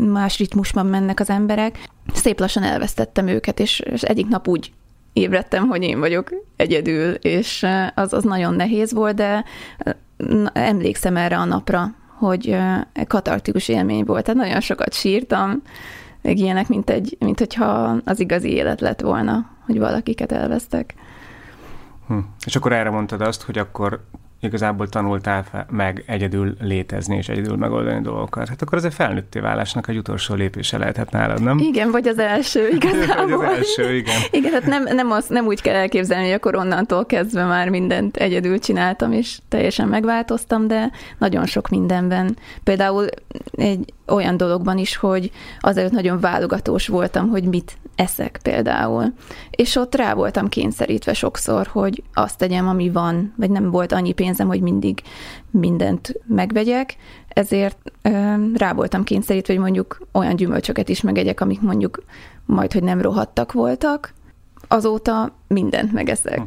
más 0.00 0.38
ritmusban 0.38 0.86
mennek 0.86 1.20
az 1.20 1.30
emberek. 1.30 1.88
Szép 2.14 2.40
lassan 2.40 2.62
elvesztettem 2.62 3.26
őket, 3.26 3.60
és, 3.60 3.80
és 3.80 4.02
egyik 4.02 4.28
nap 4.28 4.48
úgy 4.48 4.72
ébredtem, 5.12 5.68
hogy 5.68 5.82
én 5.82 5.98
vagyok 6.00 6.30
egyedül, 6.56 7.14
és 7.14 7.66
az, 7.94 8.12
az 8.12 8.24
nagyon 8.24 8.54
nehéz 8.54 8.92
volt, 8.92 9.14
de 9.14 9.44
emlékszem 10.52 11.16
erre 11.16 11.38
a 11.38 11.44
napra, 11.44 11.94
hogy 12.18 12.56
katartikus 13.06 13.68
élmény 13.68 14.04
volt. 14.04 14.24
Tehát 14.24 14.40
nagyon 14.40 14.60
sokat 14.60 14.92
sírtam, 14.92 15.62
meg 16.22 16.38
ilyenek, 16.38 16.68
mint, 16.68 16.90
egy, 16.90 17.16
mint 17.18 17.38
hogyha 17.38 17.96
az 18.04 18.20
igazi 18.20 18.50
élet 18.52 18.80
lett 18.80 19.00
volna, 19.00 19.50
hogy 19.66 19.78
valakiket 19.78 20.32
elvesztek. 20.32 20.94
Hm. 22.06 22.18
És 22.46 22.56
akkor 22.56 22.72
erre 22.72 22.90
mondtad 22.90 23.20
azt, 23.20 23.42
hogy 23.42 23.58
akkor 23.58 24.04
igazából 24.42 24.88
tanultál 24.88 25.66
meg 25.70 26.02
egyedül 26.06 26.54
létezni 26.60 27.16
és 27.16 27.28
egyedül 27.28 27.56
megoldani 27.56 28.00
dolgokat. 28.00 28.48
Hát 28.48 28.62
akkor 28.62 28.78
ez 28.78 28.84
egy 28.84 28.94
felnőtté 28.94 29.38
válásnak 29.38 29.88
egy 29.88 29.96
utolsó 29.96 30.34
lépése 30.34 30.78
lehetett 30.78 31.10
nálad, 31.10 31.42
nem? 31.42 31.58
Igen, 31.58 31.90
vagy 31.90 32.08
az 32.08 32.18
első 32.18 32.68
igazából. 32.68 33.36
vagy 33.36 33.46
az 33.46 33.56
első, 33.56 33.94
igen. 33.94 34.20
igen, 34.30 34.52
hát 34.52 34.66
nem, 34.66 34.82
nem, 34.82 35.10
az, 35.10 35.26
nem 35.28 35.46
úgy 35.46 35.60
kell 35.62 35.74
elképzelni, 35.74 36.24
hogy 36.24 36.32
akkor 36.32 36.56
onnantól 36.56 37.06
kezdve 37.06 37.44
már 37.44 37.68
mindent 37.68 38.16
egyedül 38.16 38.58
csináltam, 38.58 39.12
és 39.12 39.38
teljesen 39.48 39.88
megváltoztam, 39.88 40.66
de 40.66 40.90
nagyon 41.18 41.46
sok 41.46 41.68
mindenben. 41.68 42.36
Például 42.64 43.06
egy 43.52 43.92
olyan 44.06 44.36
dologban 44.36 44.78
is, 44.78 44.96
hogy 44.96 45.30
azért 45.60 45.92
nagyon 45.92 46.20
válogatós 46.20 46.88
voltam, 46.88 47.28
hogy 47.28 47.44
mit 47.44 47.76
eszek 47.94 48.40
például. 48.42 49.12
És 49.50 49.76
ott 49.76 49.94
rá 49.94 50.14
voltam 50.14 50.48
kényszerítve 50.48 51.14
sokszor, 51.14 51.66
hogy 51.66 52.02
azt 52.14 52.38
tegyem, 52.38 52.68
ami 52.68 52.90
van, 52.90 53.34
vagy 53.36 53.50
nem 53.50 53.70
volt 53.70 53.92
annyi 53.92 54.12
pénzem, 54.32 54.46
hogy 54.46 54.60
mindig 54.60 55.02
mindent 55.50 56.14
megvegyek, 56.26 56.96
ezért 57.28 57.92
rá 58.54 58.72
voltam 58.72 59.04
kényszerítve, 59.04 59.52
hogy 59.52 59.62
mondjuk 59.62 60.06
olyan 60.12 60.36
gyümölcsöket 60.36 60.88
is 60.88 61.00
megegyek, 61.00 61.40
amik 61.40 61.60
mondjuk 61.60 62.02
majd, 62.46 62.72
hogy 62.72 62.82
nem 62.82 63.00
rohadtak 63.00 63.52
voltak. 63.52 64.12
Azóta 64.68 65.32
mindent 65.46 65.92
megeszek. 65.92 66.38
Hm. 66.38 66.44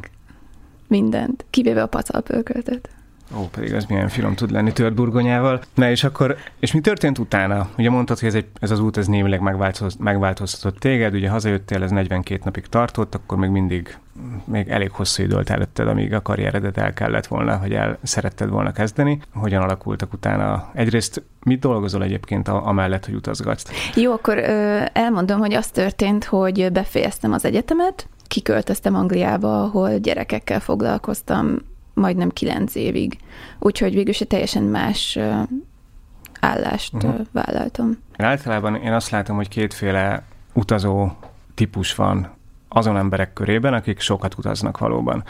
Mindent. 0.88 1.44
Kivéve 1.50 1.82
a 1.82 1.86
pacalpörköltet. 1.86 2.88
Ó, 3.34 3.48
pedig 3.50 3.74
az 3.74 3.84
milyen 3.84 4.08
finom 4.08 4.34
tud 4.34 4.50
lenni 4.50 4.72
tört 4.72 4.94
burgonyával. 4.94 5.60
Na 5.74 5.90
és 5.90 6.04
akkor, 6.04 6.36
és 6.58 6.72
mi 6.72 6.80
történt 6.80 7.18
utána? 7.18 7.68
Ugye 7.78 7.90
mondtad, 7.90 8.18
hogy 8.18 8.28
ez, 8.28 8.34
egy, 8.34 8.46
ez 8.60 8.70
az 8.70 8.80
út 8.80 8.96
ez 8.96 9.06
némileg 9.06 9.40
megváltoz, 9.40 9.96
megváltoztatott 9.96 10.78
téged, 10.78 11.14
ugye 11.14 11.28
hazajöttél, 11.28 11.82
ez 11.82 11.90
42 11.90 12.40
napig 12.44 12.66
tartott, 12.66 13.14
akkor 13.14 13.38
még 13.38 13.50
mindig 13.50 13.98
még 14.44 14.68
elég 14.68 14.90
hosszú 14.90 15.22
idő 15.22 15.34
volt 15.34 15.50
előtted, 15.50 15.88
amíg 15.88 16.12
a 16.12 16.22
karrieredet 16.22 16.78
el 16.78 16.92
kellett 16.92 17.26
volna, 17.26 17.56
hogy 17.56 17.72
el 17.72 17.98
szeretted 18.02 18.48
volna 18.48 18.72
kezdeni. 18.72 19.20
Hogyan 19.34 19.62
alakultak 19.62 20.12
utána? 20.12 20.70
Egyrészt 20.74 21.22
mit 21.44 21.60
dolgozol 21.60 22.02
egyébként 22.02 22.48
amellett, 22.48 23.04
hogy 23.04 23.14
utazgatsz? 23.14 23.94
Jó, 23.94 24.12
akkor 24.12 24.38
ö, 24.38 24.82
elmondom, 24.92 25.38
hogy 25.38 25.54
az 25.54 25.66
történt, 25.66 26.24
hogy 26.24 26.72
befejeztem 26.72 27.32
az 27.32 27.44
egyetemet, 27.44 28.08
kiköltöztem 28.26 28.94
Angliába, 28.94 29.62
ahol 29.62 29.98
gyerekekkel 29.98 30.60
foglalkoztam 30.60 31.58
majdnem 31.96 32.30
kilenc 32.30 32.74
évig. 32.74 33.18
Úgyhogy 33.58 33.94
végül 33.94 34.08
is 34.08 34.20
egy 34.20 34.26
teljesen 34.26 34.62
más 34.62 35.18
állást 36.40 36.94
uh-huh. 36.94 37.26
vállaltam. 37.32 37.98
Általában 38.16 38.74
én 38.74 38.92
azt 38.92 39.10
látom, 39.10 39.36
hogy 39.36 39.48
kétféle 39.48 40.22
utazó 40.52 41.10
típus 41.54 41.94
van 41.94 42.34
azon 42.68 42.96
emberek 42.96 43.32
körében, 43.32 43.74
akik 43.74 44.00
sokat 44.00 44.38
utaznak 44.38 44.78
valóban. 44.78 45.24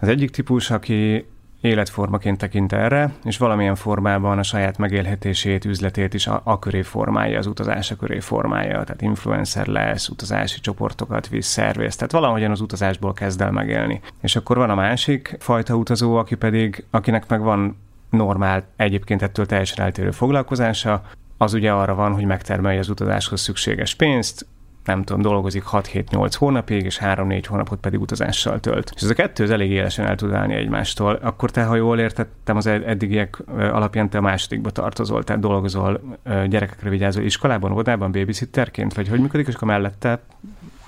Az 0.00 0.08
egyik 0.08 0.30
típus, 0.30 0.70
aki 0.70 1.26
életformaként 1.62 2.38
tekint 2.38 2.72
erre, 2.72 3.12
és 3.24 3.38
valamilyen 3.38 3.74
formában 3.74 4.38
a 4.38 4.42
saját 4.42 4.78
megélhetését, 4.78 5.64
üzletét 5.64 6.14
is 6.14 6.26
a, 6.26 6.40
a 6.44 6.58
köré 6.58 6.82
formálja, 6.82 7.38
az 7.38 7.46
utazása 7.46 7.96
köré 7.96 8.20
formálja, 8.20 8.84
tehát 8.84 9.02
influencer 9.02 9.66
lesz, 9.66 10.08
utazási 10.08 10.60
csoportokat 10.60 11.28
visz, 11.28 11.46
szervez, 11.46 11.96
tehát 11.96 12.12
valahogyan 12.12 12.50
az 12.50 12.60
utazásból 12.60 13.12
kezd 13.12 13.40
el 13.40 13.50
megélni. 13.50 14.00
És 14.20 14.36
akkor 14.36 14.56
van 14.56 14.70
a 14.70 14.74
másik 14.74 15.36
fajta 15.38 15.74
utazó, 15.74 16.16
aki 16.16 16.34
pedig, 16.34 16.84
akinek 16.90 17.28
meg 17.28 17.40
van 17.40 17.76
normál, 18.10 18.64
egyébként 18.76 19.22
ettől 19.22 19.46
teljesen 19.46 19.84
eltérő 19.84 20.10
foglalkozása, 20.10 21.02
az 21.36 21.54
ugye 21.54 21.72
arra 21.72 21.94
van, 21.94 22.12
hogy 22.12 22.24
megtermelje 22.24 22.78
az 22.78 22.88
utazáshoz 22.88 23.40
szükséges 23.40 23.94
pénzt, 23.94 24.46
nem 24.84 25.02
tudom, 25.04 25.22
dolgozik 25.22 25.64
6-7-8 25.72 26.32
hónapig, 26.38 26.84
és 26.84 27.00
3-4 27.02 27.44
hónapot 27.48 27.80
pedig 27.80 28.00
utazással 28.00 28.60
tölt. 28.60 28.92
És 28.94 29.02
ez 29.02 29.10
a 29.10 29.14
kettő 29.14 29.44
az 29.44 29.50
elég 29.50 29.70
élesen 29.70 30.06
el 30.06 30.16
tud 30.16 30.32
állni 30.32 30.54
egymástól. 30.54 31.18
Akkor 31.22 31.50
te, 31.50 31.64
ha 31.64 31.74
jól 31.74 31.98
értettem, 31.98 32.56
az 32.56 32.66
eddigiek 32.66 33.42
alapján 33.48 34.10
te 34.10 34.18
a 34.18 34.20
másodikba 34.20 34.70
tartozol, 34.70 35.24
tehát 35.24 35.42
dolgozol 35.42 36.00
gyerekekre 36.24 36.90
vigyázó 36.90 37.20
iskolában, 37.20 37.72
óvodában, 37.72 38.12
babysitterként, 38.12 38.94
vagy 38.94 39.08
hogy 39.08 39.20
működik, 39.20 39.46
és 39.46 39.54
akkor 39.54 39.68
mellette 39.68 40.20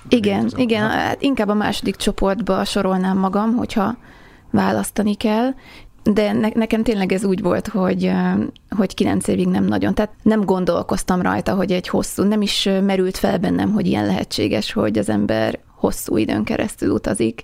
igen, 0.09 0.51
igen, 0.55 0.89
hát 0.89 1.21
inkább 1.21 1.47
a 1.47 1.53
második 1.53 1.95
csoportba 1.95 2.65
sorolnám 2.65 3.17
magam, 3.17 3.55
hogyha 3.55 3.95
választani 4.51 5.15
kell, 5.15 5.49
de 6.13 6.31
ne, 6.31 6.49
nekem 6.53 6.83
tényleg 6.83 7.11
ez 7.11 7.25
úgy 7.25 7.41
volt, 7.41 7.67
hogy, 7.67 8.11
hogy 8.69 8.93
kilenc 8.93 9.27
évig 9.27 9.47
nem 9.47 9.65
nagyon. 9.65 9.93
Tehát 9.93 10.11
nem 10.21 10.41
gondolkoztam 10.41 11.21
rajta, 11.21 11.53
hogy 11.53 11.71
egy 11.71 11.87
hosszú, 11.87 12.23
nem 12.23 12.41
is 12.41 12.69
merült 12.83 13.17
fel 13.17 13.37
bennem, 13.37 13.71
hogy 13.71 13.87
ilyen 13.87 14.05
lehetséges, 14.05 14.73
hogy 14.73 14.97
az 14.97 15.09
ember 15.09 15.59
hosszú 15.75 16.17
időn 16.17 16.43
keresztül 16.43 16.89
utazik. 16.89 17.43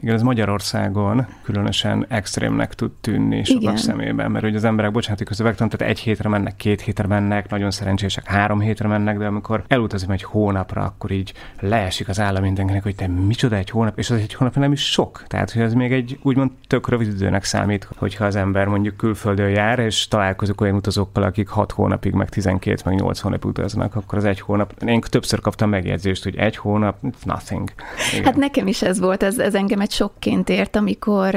Igen, 0.00 0.14
ez 0.14 0.22
Magyarországon 0.22 1.26
különösen 1.42 2.06
extrémnek 2.08 2.74
tud 2.74 2.90
tűnni 3.00 3.44
sokak 3.44 3.62
Igen. 3.62 3.76
szemében, 3.76 4.30
mert 4.30 4.44
hogy 4.44 4.56
az 4.56 4.64
emberek, 4.64 4.92
bocsánat, 4.92 5.18
hogy 5.18 5.26
közövegtan, 5.26 5.68
tehát 5.68 5.94
egy 5.94 6.00
hétre 6.00 6.28
mennek, 6.28 6.56
két 6.56 6.80
hétre 6.80 7.06
mennek, 7.06 7.50
nagyon 7.50 7.70
szerencsések, 7.70 8.26
három 8.26 8.60
hétre 8.60 8.88
mennek, 8.88 9.18
de 9.18 9.26
amikor 9.26 9.64
elutazik 9.68 10.10
egy 10.10 10.22
hónapra, 10.22 10.82
akkor 10.82 11.10
így 11.10 11.32
leesik 11.60 12.08
az 12.08 12.20
állam 12.20 12.42
mindenkinek, 12.42 12.82
hogy 12.82 12.94
te 12.94 13.06
micsoda 13.06 13.56
egy 13.56 13.70
hónap, 13.70 13.98
és 13.98 14.10
az 14.10 14.18
egy 14.18 14.34
hónap 14.34 14.54
nem 14.54 14.72
is 14.72 14.90
sok. 14.90 15.24
Tehát, 15.26 15.50
hogy 15.50 15.62
ez 15.62 15.74
még 15.74 15.92
egy 15.92 16.18
úgymond 16.22 16.50
tök 16.66 16.88
rövid 16.88 17.08
időnek 17.08 17.44
számít, 17.44 17.88
hogyha 17.96 18.24
az 18.24 18.36
ember 18.36 18.66
mondjuk 18.66 18.96
külföldön 18.96 19.48
jár, 19.48 19.78
és 19.78 20.08
találkozik 20.08 20.60
olyan 20.60 20.74
utazókkal, 20.74 21.22
akik 21.22 21.48
hat 21.48 21.72
hónapig, 21.72 22.12
meg 22.12 22.28
12, 22.28 22.82
meg 22.84 22.94
8 22.94 23.20
hónap 23.20 23.44
utaznak, 23.44 23.94
akkor 23.94 24.18
az 24.18 24.24
egy 24.24 24.40
hónap. 24.40 24.82
Én 24.86 25.00
többször 25.00 25.40
kaptam 25.40 25.68
megjegyzést, 25.68 26.22
hogy 26.22 26.36
egy 26.36 26.56
hónap, 26.56 26.96
nothing. 27.24 27.72
Igen. 28.12 28.24
Hát 28.24 28.36
nekem 28.36 28.66
is 28.66 28.82
ez 28.82 29.00
volt, 29.00 29.22
ez, 29.22 29.38
ez 29.38 29.54
engem 29.54 29.73
egy 29.80 29.90
sokként 29.90 30.48
ért, 30.48 30.76
amikor 30.76 31.34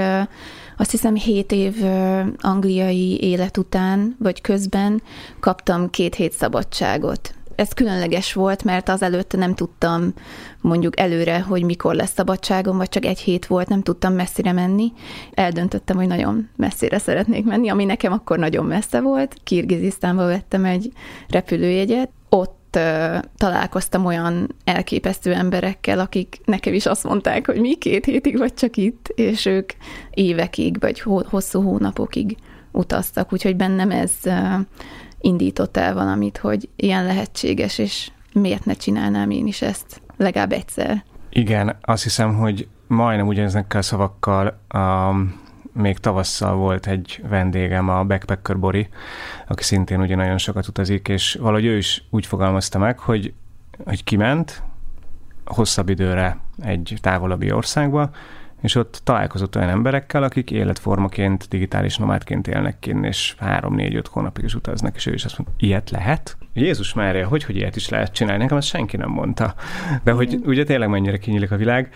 azt 0.78 0.92
hiszem 0.92 1.16
hét 1.16 1.52
év 1.52 1.76
angliai 2.38 3.20
élet 3.22 3.58
után, 3.58 4.16
vagy 4.20 4.42
közben 4.42 5.02
kaptam 5.40 5.90
két 5.90 6.16
hét 6.16 6.32
szabadságot. 6.32 7.32
Ez 7.56 7.74
különleges 7.74 8.34
volt, 8.34 8.64
mert 8.64 8.90
az 8.90 9.02
előtte 9.02 9.38
nem 9.38 9.56
tudtam 9.56 10.14
mondjuk 10.62 11.00
előre, 11.00 11.40
hogy 11.40 11.64
mikor 11.64 11.96
lesz 11.96 12.14
szabadságom, 12.14 12.78
vagy 12.78 12.90
csak 12.90 13.06
egy 13.06 13.20
hét 13.20 13.46
volt, 13.46 13.68
nem 13.68 13.82
tudtam 13.82 14.14
messzire 14.14 14.52
menni. 14.52 14.92
Eldöntöttem, 15.34 15.96
hogy 15.96 16.08
nagyon 16.08 16.50
messzire 16.56 16.98
szeretnék 16.98 17.46
menni, 17.46 17.70
ami 17.70 17.86
nekem 17.86 18.12
akkor 18.12 18.38
nagyon 18.38 18.66
messze 18.66 19.02
volt. 19.02 19.36
Kirgizisztánba 19.44 20.26
vettem 20.26 20.66
egy 20.66 20.92
repülőjegyet, 21.30 22.10
ott 22.30 22.57
találkoztam 23.38 24.06
olyan 24.06 24.56
elképesztő 24.64 25.34
emberekkel, 25.34 26.00
akik 26.00 26.40
nekem 26.46 26.74
is 26.74 26.86
azt 26.86 27.04
mondták, 27.04 27.46
hogy 27.46 27.60
mi 27.60 27.76
két 27.76 28.06
hétig 28.06 28.38
vagy 28.38 28.54
csak 28.54 28.78
itt, 28.78 29.12
és 29.16 29.46
ők 29.46 29.72
évekig, 30.10 30.80
vagy 30.80 31.00
hosszú 31.30 31.62
hónapokig 31.62 32.38
utaztak, 32.72 33.34
úgyhogy 33.34 33.56
bennem 33.56 33.92
ez 33.92 34.12
indított 35.22 35.78
el 35.78 35.94
valamit, 35.94 36.38
hogy 36.38 36.70
ilyen 36.76 37.06
lehetséges, 37.06 37.78
és 37.78 38.12
miért 38.34 38.66
ne 38.66 38.74
csinálnám 38.74 39.30
én 39.30 39.48
is 39.48 39.62
ezt 39.62 40.02
legalább 40.18 40.52
egyszer. 40.52 41.04
Igen, 41.30 41.78
azt 41.82 42.04
hiszem, 42.04 42.36
hogy 42.36 42.68
majdnem 42.88 43.28
ugyanezekkel 43.28 43.80
a 43.80 43.84
szavakkal 43.84 44.60
um, 44.74 45.46
még 45.78 45.98
tavasszal 45.98 46.56
volt 46.56 46.88
egy 46.88 47.24
vendégem, 47.30 47.90
a 47.90 48.04
Backpacker 48.04 48.60
Bori, 48.60 48.88
aki 49.48 49.64
szintén 49.64 50.02
ugye 50.02 50.16
nagyon 50.16 50.38
sokat 50.38 50.68
utazik, 50.68 51.08
és 51.08 51.38
valahogy 51.42 51.66
ő 51.66 51.78
is 51.78 52.04
úgy 52.10 52.26
fogalmazta 52.26 52.78
meg, 52.78 53.00
hogy, 53.00 53.34
hogy 53.86 54.04
kiment 54.04 54.64
hosszabb 55.46 55.90
időre 55.90 56.38
egy 56.62 56.98
távolabbi 57.02 57.52
országba, 57.52 58.10
és 58.62 58.76
ott 58.76 59.02
találkozott 59.04 59.56
olyan 59.56 59.70
emberekkel, 59.70 60.24
akik 60.24 60.52
életformaként, 60.52 61.48
digitális 61.48 61.98
nomádként 61.98 62.48
élnek 62.48 62.80
kint, 62.80 63.06
és 63.06 63.36
három-négy-öt 63.40 64.08
hónapig 64.08 64.44
is 64.44 64.56
utaznak, 64.56 64.96
és 64.96 65.06
ő 65.06 65.14
is 65.14 65.26
azt 65.26 65.38
mondta, 65.38 65.56
ilyet 65.66 65.90
lehet? 65.90 66.38
Jézus 66.58 66.94
Mária, 66.94 67.28
hogy, 67.28 67.44
hogy 67.44 67.56
ilyet 67.56 67.76
is 67.76 67.90
lehet 67.90 68.14
csinálni? 68.14 68.42
Nekem 68.42 68.58
azt 68.58 68.68
senki 68.68 68.98
nem 68.98 69.10
mondta. 69.10 69.54
De 70.04 70.12
hogy 70.12 70.40
ugye 70.46 70.64
tényleg 70.64 70.90
mennyire 70.90 71.18
kinyílik 71.18 71.52
a 71.52 71.58
világ, 71.58 71.90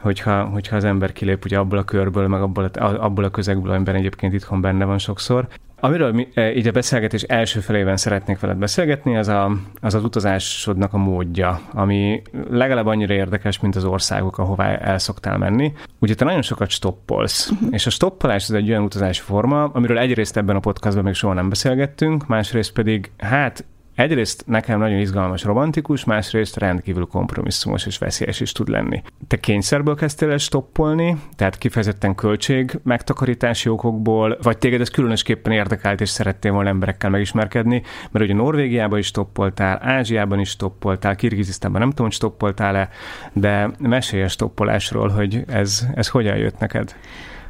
hogyha, 0.00 0.44
hogyha 0.44 0.76
az 0.76 0.84
ember 0.84 1.12
kilép 1.12 1.44
ugye 1.44 1.58
abból 1.58 1.78
a 1.78 1.84
körből, 1.84 2.28
meg 2.28 2.40
abból 2.40 2.64
a, 2.64 2.84
abból 2.84 3.24
a 3.24 3.30
közegből, 3.30 3.72
amiben 3.72 3.94
egyébként 3.94 4.32
itthon 4.32 4.60
benne 4.60 4.84
van 4.84 4.98
sokszor. 4.98 5.48
Amiről 5.84 6.12
mi, 6.12 6.28
e, 6.34 6.54
így 6.54 6.66
a 6.66 6.70
beszélgetés 6.70 7.22
első 7.22 7.60
felében 7.60 7.96
szeretnék 7.96 8.40
veled 8.40 8.56
beszélgetni, 8.56 9.16
az, 9.16 9.28
a, 9.28 9.56
az 9.80 9.94
az 9.94 10.04
utazásodnak 10.04 10.92
a 10.92 10.98
módja, 10.98 11.60
ami 11.72 12.22
legalább 12.50 12.86
annyira 12.86 13.14
érdekes, 13.14 13.60
mint 13.60 13.76
az 13.76 13.84
országok, 13.84 14.38
ahová 14.38 14.76
el 14.76 14.98
szoktál 14.98 15.38
menni. 15.38 15.72
Ugye 15.98 16.14
te 16.14 16.24
nagyon 16.24 16.42
sokat 16.42 16.70
stoppolsz, 16.70 17.50
uh-huh. 17.50 17.68
és 17.70 17.86
a 17.86 17.90
stoppolás 17.90 18.42
az 18.42 18.54
egy 18.54 18.70
olyan 18.70 18.82
utazási 18.82 19.20
forma, 19.20 19.64
amiről 19.64 19.98
egyrészt 19.98 20.36
ebben 20.36 20.56
a 20.56 20.60
podcastban 20.60 21.04
még 21.04 21.14
soha 21.14 21.34
nem 21.34 21.48
beszélgettünk, 21.48 22.26
másrészt 22.26 22.72
pedig 22.72 23.10
hát 23.18 23.64
egyrészt 23.94 24.44
nekem 24.46 24.78
nagyon 24.78 24.98
izgalmas, 24.98 25.44
romantikus, 25.44 26.04
másrészt 26.04 26.56
rendkívül 26.56 27.06
kompromisszumos 27.06 27.86
és 27.86 27.98
veszélyes 27.98 28.40
is 28.40 28.52
tud 28.52 28.68
lenni. 28.68 29.02
Te 29.28 29.36
kényszerből 29.36 29.94
kezdtél 29.94 30.30
el 30.30 30.38
stoppolni, 30.38 31.16
tehát 31.36 31.58
kifejezetten 31.58 32.14
költség 32.14 32.78
megtakarítási 32.82 33.68
okokból, 33.68 34.38
vagy 34.42 34.58
téged 34.58 34.80
ez 34.80 34.88
különösképpen 34.88 35.52
érdekelt, 35.52 36.00
és 36.00 36.08
szerettél 36.08 36.52
volna 36.52 36.68
emberekkel 36.68 37.10
megismerkedni, 37.10 37.82
mert 38.10 38.24
ugye 38.24 38.34
Norvégiában 38.34 38.98
is 38.98 39.06
stoppoltál, 39.06 39.78
Ázsiában 39.82 40.40
is 40.40 40.48
stoppoltál, 40.48 41.16
Kirgizisztánban 41.16 41.80
nem 41.80 41.90
tudom, 41.90 42.06
hogy 42.06 42.14
stoppoltál-e, 42.14 42.88
de 43.32 43.70
mesélj 43.78 44.22
a 44.22 44.28
stoppolásról, 44.28 45.08
hogy 45.08 45.44
ez, 45.46 45.86
ez 45.94 46.08
hogyan 46.08 46.36
jött 46.36 46.58
neked? 46.58 46.96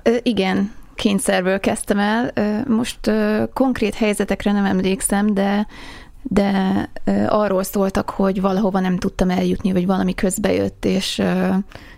Ö, 0.02 0.16
igen, 0.22 0.72
kényszerből 0.94 1.60
kezdtem 1.60 1.98
el. 1.98 2.32
Most 2.68 3.10
konkrét 3.52 3.94
helyzetekre 3.94 4.52
nem 4.52 4.64
emlékszem, 4.64 5.34
de 5.34 5.66
de 6.22 6.88
arról 7.28 7.62
szóltak, 7.62 8.10
hogy 8.10 8.40
valahova 8.40 8.80
nem 8.80 8.98
tudtam 8.98 9.30
eljutni, 9.30 9.72
vagy 9.72 9.86
valami 9.86 10.14
közbejött, 10.14 10.84
és 10.84 11.22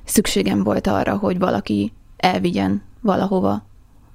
szükségem 0.04 0.62
volt 0.62 0.86
arra, 0.86 1.16
hogy 1.16 1.38
valaki 1.38 1.92
elvigyen 2.16 2.82
valahova 3.00 3.62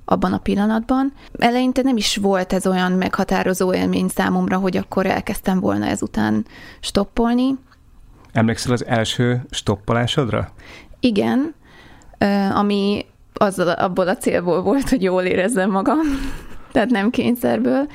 abban 0.05 0.33
a 0.33 0.37
pillanatban. 0.37 1.13
Eleinte 1.37 1.81
nem 1.81 1.97
is 1.97 2.17
volt 2.17 2.53
ez 2.53 2.67
olyan 2.67 2.91
meghatározó 2.91 3.73
élmény 3.73 4.07
számomra, 4.07 4.57
hogy 4.57 4.77
akkor 4.77 5.05
elkezdtem 5.05 5.59
volna 5.59 5.85
ezután 5.85 6.45
stoppolni. 6.79 7.57
Emlékszel 8.31 8.71
az 8.71 8.85
első 8.85 9.45
stoppolásodra? 9.49 10.51
Igen, 10.99 11.53
ami 12.53 13.05
azzal, 13.33 13.69
abból 13.69 14.07
a 14.07 14.17
célból 14.17 14.61
volt, 14.61 14.89
hogy 14.89 15.03
jól 15.03 15.23
érezzem 15.23 15.71
magam, 15.71 15.99
tehát 16.71 16.89
nem 16.89 17.09
kényszerből. 17.09 17.87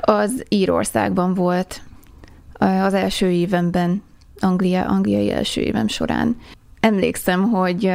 Az 0.00 0.44
Írországban 0.48 1.34
volt 1.34 1.82
az 2.58 2.94
első 2.94 3.30
évemben, 3.30 4.02
Anglia, 4.40 4.84
angliai 4.84 5.30
első 5.30 5.60
évem 5.60 5.88
során. 5.88 6.36
Emlékszem, 6.80 7.42
hogy, 7.42 7.92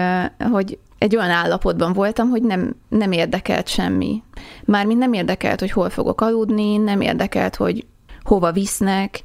hogy 0.51 0.77
egy 0.97 1.15
olyan 1.15 1.29
állapotban 1.29 1.93
voltam, 1.93 2.29
hogy 2.29 2.41
nem, 2.41 2.75
nem 2.89 3.11
érdekelt 3.11 3.67
semmi. 3.67 4.23
Mármint 4.65 4.99
nem 4.99 5.13
érdekelt, 5.13 5.59
hogy 5.59 5.71
hol 5.71 5.89
fogok 5.89 6.21
aludni, 6.21 6.77
nem 6.77 7.01
érdekelt, 7.01 7.55
hogy 7.55 7.85
hova 8.23 8.51
visznek. 8.51 9.21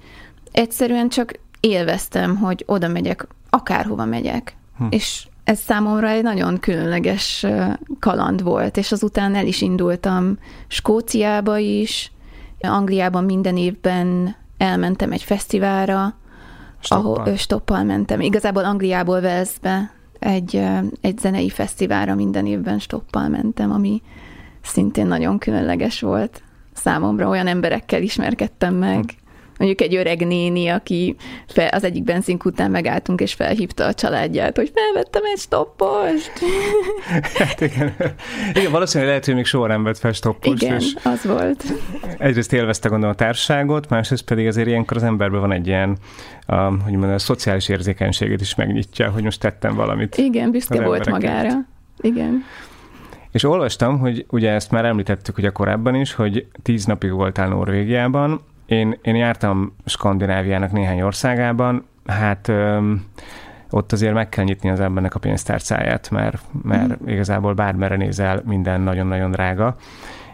Egyszerűen 0.52 1.09
csak 1.09 1.33
élveztem, 1.61 2.37
hogy 2.37 2.64
oda 2.66 2.88
megyek, 2.88 3.26
akárhova 3.50 4.04
megyek. 4.04 4.57
Hm. 4.78 4.85
És 4.90 5.26
ez 5.44 5.58
számomra 5.58 6.08
egy 6.08 6.22
nagyon 6.22 6.58
különleges 6.58 7.46
kaland 7.99 8.42
volt, 8.42 8.76
és 8.76 8.92
azután 8.92 9.34
el 9.34 9.46
is 9.46 9.61
indultam 9.61 10.38
Skóciába 10.68 11.58
is, 11.58 12.12
Angliában 12.61 13.25
minden 13.25 13.56
évben 13.56 14.37
elmentem 14.56 15.12
egy 15.12 15.22
fesztiválra, 15.22 16.14
stoppal. 16.80 17.14
ahol 17.14 17.37
stoppal 17.37 17.82
mentem. 17.82 18.20
Igazából 18.20 18.64
Angliából 18.64 19.20
Velszbe 19.20 19.92
egy, 20.18 20.64
egy 21.00 21.18
zenei 21.18 21.49
fesztiválra 21.49 22.14
minden 22.14 22.46
évben 22.46 22.78
stoppal 22.78 23.28
mentem, 23.28 23.70
ami 23.70 24.02
szintén 24.62 25.06
nagyon 25.06 25.38
különleges 25.38 26.00
volt. 26.00 26.42
Számomra 26.72 27.28
olyan 27.28 27.46
emberekkel 27.46 28.02
ismerkedtem 28.02 28.75
meg, 28.75 28.99
hm 28.99 29.22
mondjuk 29.59 29.80
egy 29.80 29.94
öreg 29.94 30.26
néni, 30.26 30.68
aki 30.68 31.16
fel, 31.47 31.68
az 31.68 31.85
egyik 31.85 32.04
benzink 32.04 32.44
után 32.44 32.71
megálltunk, 32.71 33.21
és 33.21 33.32
felhívta 33.35 33.87
a 33.87 33.94
családját, 33.94 34.56
hogy 34.56 34.73
felvettem 34.75 35.23
egy 35.35 35.38
stoppost. 35.38 36.32
Hát 37.35 37.61
igen. 37.61 37.94
igen, 38.54 38.71
valószínűleg 38.71 39.09
lehet, 39.09 39.25
hogy 39.25 39.35
még 39.35 39.44
soha 39.44 39.66
nem 39.66 39.82
vett 39.82 39.99
fel 39.99 40.12
stoppost. 40.12 40.62
Igen, 40.62 40.76
és 40.76 40.94
az 41.04 41.25
volt. 41.25 41.64
Egyrészt 42.18 42.52
élvezte 42.52 42.88
gondolom 42.88 43.14
a 43.14 43.18
társaságot, 43.18 43.88
másrészt 43.88 44.25
pedig 44.25 44.47
azért 44.47 44.66
ilyenkor 44.66 44.97
az 44.97 45.02
emberben 45.02 45.40
van 45.40 45.52
egy 45.52 45.66
ilyen, 45.66 45.97
a, 46.47 46.54
hogy 46.54 46.92
mondjam, 46.92 47.12
a 47.12 47.18
szociális 47.18 47.68
érzékenységet 47.68 48.40
is 48.40 48.54
megnyitja, 48.54 49.11
hogy 49.11 49.23
most 49.23 49.40
tettem 49.40 49.75
valamit. 49.75 50.16
Igen, 50.16 50.50
büszke 50.50 50.82
volt 50.82 51.11
magára. 51.11 51.66
Igen. 52.00 52.44
És 53.32 53.44
olvastam, 53.44 53.99
hogy 53.99 54.26
ugye 54.30 54.50
ezt 54.50 54.71
már 54.71 54.85
említettük 54.85 55.38
ugye 55.38 55.50
korábban 55.50 55.94
is, 55.94 56.14
hogy 56.14 56.47
tíz 56.62 56.85
napig 56.85 57.11
voltál 57.11 57.49
Norvégiában, 57.49 58.40
én, 58.73 58.99
én 59.02 59.14
jártam 59.14 59.76
Skandináviának 59.85 60.73
néhány 60.73 61.00
országában, 61.00 61.85
hát 62.07 62.49
öm, 62.49 63.05
ott 63.71 63.93
azért 63.93 64.14
meg 64.14 64.29
kell 64.29 64.45
nyitni 64.45 64.71
az 64.71 64.81
embernek 64.81 65.14
a 65.14 65.19
pénztárcáját, 65.19 66.11
mert, 66.11 66.43
mert 66.62 67.02
mm. 67.02 67.09
igazából 67.09 67.55
bármerre 67.55 67.97
nézel, 67.97 68.43
minden 68.45 68.81
nagyon-nagyon 68.81 69.31
drága. 69.31 69.76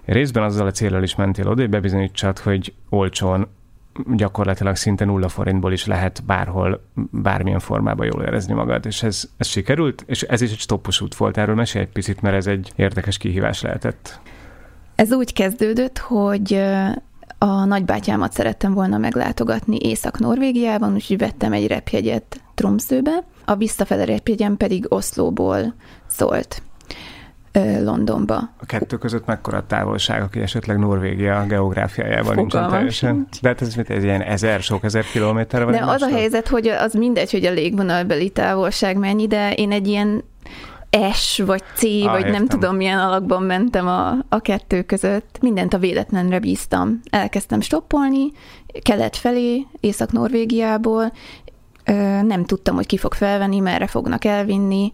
Részben 0.04 0.42
azzal 0.42 0.66
a 0.66 0.70
célral 0.70 1.02
is 1.02 1.14
mentél 1.14 1.48
oda, 1.48 1.60
hogy 1.60 1.70
bebizonyítsad, 1.70 2.38
hogy 2.38 2.74
olcsón, 2.88 3.48
gyakorlatilag 4.14 4.76
szinte 4.76 5.04
nulla 5.04 5.28
forintból 5.28 5.72
is 5.72 5.86
lehet 5.86 6.22
bárhol, 6.26 6.84
bármilyen 7.10 7.58
formában 7.58 8.06
jól 8.06 8.22
érezni 8.22 8.54
magad, 8.54 8.86
és 8.86 9.02
ez, 9.02 9.28
ez 9.36 9.46
sikerült, 9.46 10.04
és 10.06 10.22
ez 10.22 10.40
is 10.40 10.50
egy 10.50 10.58
stoppos 10.58 11.00
út 11.00 11.14
volt. 11.14 11.36
Erről 11.36 11.54
mesélj 11.54 11.84
egy 11.84 11.92
picit, 11.92 12.20
mert 12.22 12.36
ez 12.36 12.46
egy 12.46 12.72
érdekes 12.76 13.16
kihívás 13.16 13.62
lehetett. 13.62 14.20
Ez 14.94 15.12
úgy 15.12 15.32
kezdődött, 15.32 15.98
hogy 15.98 16.62
a 17.38 17.64
nagybátyámat 17.64 18.32
szerettem 18.32 18.74
volna 18.74 18.98
meglátogatni 18.98 19.78
Észak-Norvégiában, 19.80 20.94
úgyhogy 20.94 21.18
vettem 21.18 21.52
egy 21.52 21.66
repjegyet 21.66 22.40
Tromszőbe, 22.54 23.24
a 23.44 23.54
visszafele 23.54 24.04
repjegyem 24.04 24.56
pedig 24.56 24.86
Oszlóból 24.88 25.74
szólt. 26.06 26.62
Londonba. 27.82 28.36
A 28.36 28.66
kettő 28.66 28.96
között 28.96 29.26
mekkora 29.26 29.66
távolság, 29.66 30.22
aki 30.22 30.40
esetleg 30.40 30.78
Norvégia 30.78 31.44
geográfiájában 31.48 32.34
nincsen 32.34 32.70
teljesen. 32.70 33.28
De 33.40 33.48
hát 33.48 33.62
ez 33.62 33.74
mit, 33.74 33.90
ez 33.90 34.04
ilyen 34.04 34.20
ezer, 34.20 34.60
sok 34.60 34.84
ezer 34.84 35.04
kilométer 35.04 35.64
van? 35.64 35.72
De 35.72 35.84
az 35.84 36.02
a 36.02 36.08
helyzet, 36.08 36.48
hogy 36.48 36.68
az 36.68 36.92
mindegy, 36.92 37.30
hogy 37.30 37.44
a 37.44 37.50
légvonalbeli 37.50 38.30
távolság 38.30 38.96
mennyi, 38.96 39.26
de 39.26 39.52
én 39.52 39.72
egy 39.72 39.88
ilyen 39.88 40.24
S 41.12 41.38
vagy 41.38 41.62
C, 41.74 41.82
ah, 41.82 42.04
vagy 42.04 42.18
értem. 42.18 42.32
nem 42.32 42.46
tudom 42.46 42.76
milyen 42.76 42.98
alakban 42.98 43.42
mentem 43.42 43.86
a, 43.86 44.16
a 44.28 44.40
kettő 44.40 44.82
között. 44.82 45.38
Mindent 45.40 45.74
a 45.74 45.78
véletlenre 45.78 46.38
bíztam. 46.38 47.00
Elkezdtem 47.10 47.60
stoppolni, 47.60 48.30
kelet 48.82 49.16
felé, 49.16 49.66
Észak-Norvégiából, 49.80 51.12
nem 52.22 52.44
tudtam, 52.44 52.74
hogy 52.74 52.86
ki 52.86 52.96
fog 52.96 53.14
felvenni, 53.14 53.60
merre 53.60 53.86
fognak 53.86 54.24
elvinni. 54.24 54.92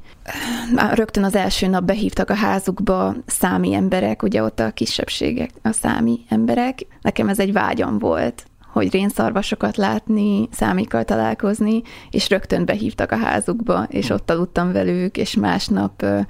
Rögtön 0.92 1.24
az 1.24 1.34
első 1.34 1.66
nap 1.66 1.84
behívtak 1.84 2.30
a 2.30 2.34
házukba 2.34 3.14
számi 3.26 3.74
emberek, 3.74 4.22
ugye 4.22 4.42
ott 4.42 4.60
a 4.60 4.70
kisebbségek, 4.70 5.50
a 5.62 5.72
számi 5.72 6.20
emberek. 6.28 6.78
Nekem 7.02 7.28
ez 7.28 7.38
egy 7.38 7.52
vágyam 7.52 7.98
volt 7.98 8.44
hogy 8.74 8.92
rénszarvasokat 8.92 9.76
látni, 9.76 10.48
számikkal 10.50 11.04
találkozni, 11.04 11.82
és 12.10 12.28
rögtön 12.28 12.64
behívtak 12.64 13.12
a 13.12 13.16
házukba, 13.16 13.86
és 13.88 14.10
ott 14.10 14.30
aludtam 14.30 14.72
velük, 14.72 15.16
és 15.16 15.36
másnap 15.36 16.02
ö, 16.02 16.20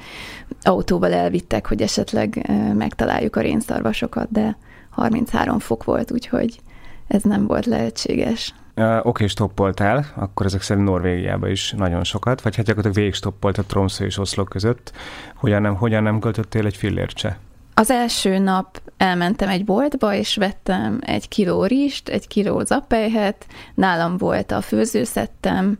autóval 0.62 1.12
elvittek, 1.12 1.66
hogy 1.66 1.82
esetleg 1.82 2.44
ö, 2.48 2.72
megtaláljuk 2.74 3.36
a 3.36 3.40
rénszarvasokat, 3.40 4.30
de 4.30 4.56
33 4.90 5.58
fok 5.58 5.84
volt, 5.84 6.10
úgyhogy 6.10 6.60
ez 7.06 7.22
nem 7.22 7.46
volt 7.46 7.66
lehetséges. 7.66 8.54
Uh, 8.76 8.96
Oké, 8.96 9.08
okay, 9.08 9.26
stoppoltál, 9.26 10.06
akkor 10.16 10.46
ezek 10.46 10.62
szerint 10.62 10.86
Norvégiába 10.86 11.48
is 11.48 11.74
nagyon 11.76 12.04
sokat, 12.04 12.42
vagy 12.42 12.56
hát 12.56 12.64
gyakorlatilag 12.64 12.96
végig 12.96 13.14
stoppolt 13.14 13.58
a 13.58 13.62
Tromsø 13.62 14.04
és 14.04 14.18
Oszló 14.18 14.44
között. 14.44 14.92
Hogyan 15.34 15.62
nem, 15.62 15.74
hogyan 15.74 16.02
nem 16.02 16.18
költöttél 16.18 16.66
egy 16.66 16.76
fillércse? 16.76 17.38
Az 17.74 17.90
első 17.90 18.38
nap 18.38 18.82
elmentem 18.96 19.48
egy 19.48 19.64
boltba, 19.64 20.14
és 20.14 20.36
vettem 20.36 20.98
egy 21.00 21.28
kiló 21.28 21.64
rist, 21.64 22.08
egy 22.08 22.26
kiló 22.26 22.60
zappelyhet, 22.60 23.46
nálam 23.74 24.16
volt 24.16 24.52
a 24.52 24.60
főzőszettem, 24.60 25.78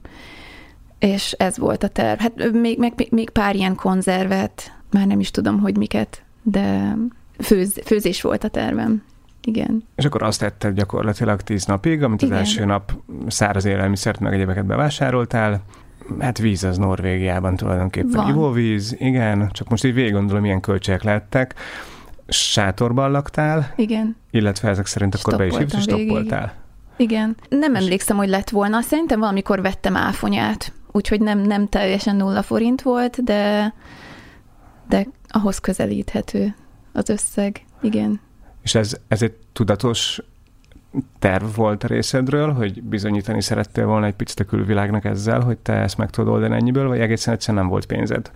és 0.99 1.33
ez 1.33 1.59
volt 1.59 1.83
a 1.83 1.89
terv. 1.89 2.21
Hát 2.21 2.53
még, 2.53 2.79
még, 2.79 3.09
még 3.11 3.31
pár 3.31 3.55
ilyen 3.55 3.75
konzervet, 3.75 4.73
már 4.91 5.07
nem 5.07 5.21
is 5.21 5.31
tudom, 5.31 5.61
hogy 5.61 5.77
miket, 5.77 6.23
de 6.43 6.97
főz, 7.39 7.81
főzés 7.85 8.23
volt 8.23 8.45
a 8.45 8.49
tervem. 8.49 9.03
Igen. 9.43 9.85
És 9.95 10.05
akkor 10.05 10.23
azt 10.23 10.41
tetted 10.41 10.75
gyakorlatilag 10.75 11.41
tíz 11.41 11.65
napig, 11.65 12.03
amit 12.03 12.23
Igen. 12.23 12.35
az 12.35 12.39
első 12.39 12.65
nap 12.65 12.93
száraz 13.27 13.65
élelmiszert, 13.65 14.21
meg 14.21 14.33
egyébeket 14.33 14.67
bevásároltál, 14.67 15.63
Hát 16.19 16.39
víz 16.39 16.65
az 16.65 16.79
Norvégiában 16.79 17.57
tulajdonképpen. 17.57 18.11
Van. 18.11 18.29
Ivóvíz, 18.29 18.97
igen, 18.99 19.49
csak 19.53 19.69
most 19.69 19.85
így 19.85 19.95
végig 19.95 20.13
gondolom, 20.13 20.43
milyen 20.43 20.61
költségek 20.61 21.03
lettek. 21.03 21.55
Sátorban 22.29 23.11
laktál? 23.11 23.73
Igen. 23.77 24.17
Illetve 24.31 24.69
ezek 24.69 24.87
szerint 24.87 25.15
akkor 25.15 25.37
be 25.37 25.47
is 25.47 25.57
hívsz, 25.57 25.75
és 25.75 25.83
stoppoltál? 25.83 26.55
Igen. 26.97 27.37
Nem 27.49 27.75
emlékszem, 27.75 28.17
hogy 28.17 28.29
lett 28.29 28.51
volna. 28.51 28.81
Szerintem 28.81 29.21
valamikor 29.21 29.61
vettem 29.61 29.97
áfonyát, 29.97 30.73
úgyhogy 30.93 31.21
nem, 31.21 31.39
nem 31.39 31.69
teljesen 31.69 32.17
nulla 32.17 32.43
forint 32.43 32.83
volt, 32.83 33.25
de, 33.25 33.75
de 34.89 35.07
ahhoz 35.29 35.59
közelíthető 35.59 36.55
az 36.93 37.09
összeg. 37.09 37.65
Igen. 37.83 38.21
És 38.63 38.75
ez, 38.75 38.97
ez 39.09 39.23
egy 39.23 39.35
tudatos 39.53 40.21
terv 41.19 41.45
volt 41.57 41.85
a 41.85 41.87
részedről, 41.87 42.53
hogy 42.53 42.83
bizonyítani 42.83 43.43
szerettél 43.43 43.87
volna 43.87 44.07
egy 44.07 44.15
picit 44.15 44.41
a 44.41 44.45
külvilágnak 44.45 45.05
ezzel, 45.05 45.41
hogy 45.41 45.59
te 45.59 45.73
ezt 45.73 45.99
meg 45.99 46.11
tudod 46.11 46.33
oldani 46.35 46.55
ennyiből, 46.55 46.89
vagy 46.89 47.01
egészen 47.01 47.35
egyszerűen 47.35 47.63
nem 47.63 47.73
volt 47.73 47.87
pénzed? 47.87 48.31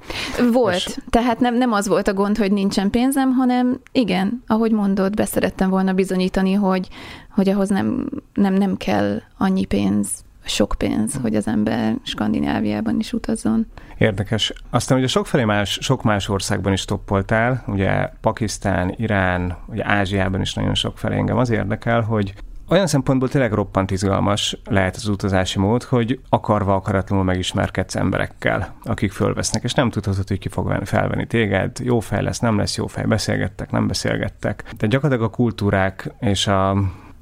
Volt. 0.53 0.75
És... 0.75 0.97
Tehát 1.11 1.41
nem, 1.41 1.55
nem 1.57 1.73
az 1.73 1.89
volt 1.89 2.09
a 2.09 2.15
gond, 2.15 2.37
hogy 2.37 2.53
nincsen 2.53 2.91
pénzem, 2.91 3.33
hanem 3.33 3.81
igen, 3.93 4.43
ahogy 4.47 4.73
mondod, 4.73 5.15
beszerettem 5.15 5.71
volna 5.71 5.93
bizonyítani, 5.93 6.53
hogy, 6.53 6.89
hogy 7.31 7.49
ahhoz 7.49 7.69
nem, 7.69 8.11
nem, 8.35 8.55
nem 8.55 8.77
kell 8.77 9.21
annyi 9.37 9.65
pénz, 9.65 10.09
sok 10.49 10.75
pénz, 10.79 11.19
hogy 11.23 11.35
az 11.35 11.47
ember 11.47 11.97
Skandináviában 12.03 12.99
is 12.99 13.13
utazzon. 13.13 13.67
Érdekes. 13.99 14.53
Aztán 14.71 14.99
ugye 14.99 15.07
sokfelé 15.07 15.45
más, 15.45 15.79
sok 15.81 16.03
más 16.03 16.29
országban 16.29 16.73
is 16.73 16.85
toppoltál, 16.85 17.65
ugye 17.67 18.11
Pakisztán, 18.21 18.95
Irán, 18.97 19.57
ugye 19.67 19.87
Ázsiában 19.87 20.41
is 20.41 20.55
nagyon 20.55 20.75
sok 20.75 20.99
felé 20.99 21.17
engem 21.17 21.37
az 21.37 21.51
érdekel, 21.51 22.01
hogy 22.01 22.35
olyan 22.69 22.87
szempontból 22.87 23.29
tényleg 23.29 23.53
roppant 23.53 23.91
izgalmas 23.91 24.59
lehet 24.65 24.97
az 24.97 25.09
utazási 25.09 25.59
mód, 25.59 25.83
hogy 25.83 26.21
akarva 26.29 26.75
akaratlanul 26.75 27.25
megismerkedsz 27.25 27.95
emberekkel, 27.95 28.75
akik 28.83 29.13
fölvesznek, 29.13 29.63
és 29.63 29.73
nem 29.73 29.91
tudhatod, 29.91 30.29
hogy 30.29 30.39
ki 30.39 30.49
fog 30.49 30.81
felvenni 30.85 31.27
téged, 31.27 31.79
jó 31.79 32.01
fej 32.01 32.23
lesz, 32.23 32.39
nem 32.39 32.59
lesz 32.59 32.77
jó 32.77 32.87
fej, 32.87 33.05
beszélgettek, 33.05 33.71
nem 33.71 33.87
beszélgettek. 33.87 34.65
De 34.77 34.87
gyakorlatilag 34.87 35.33
a 35.33 35.37
kultúrák 35.37 36.13
és 36.21 36.47
a 36.47 36.77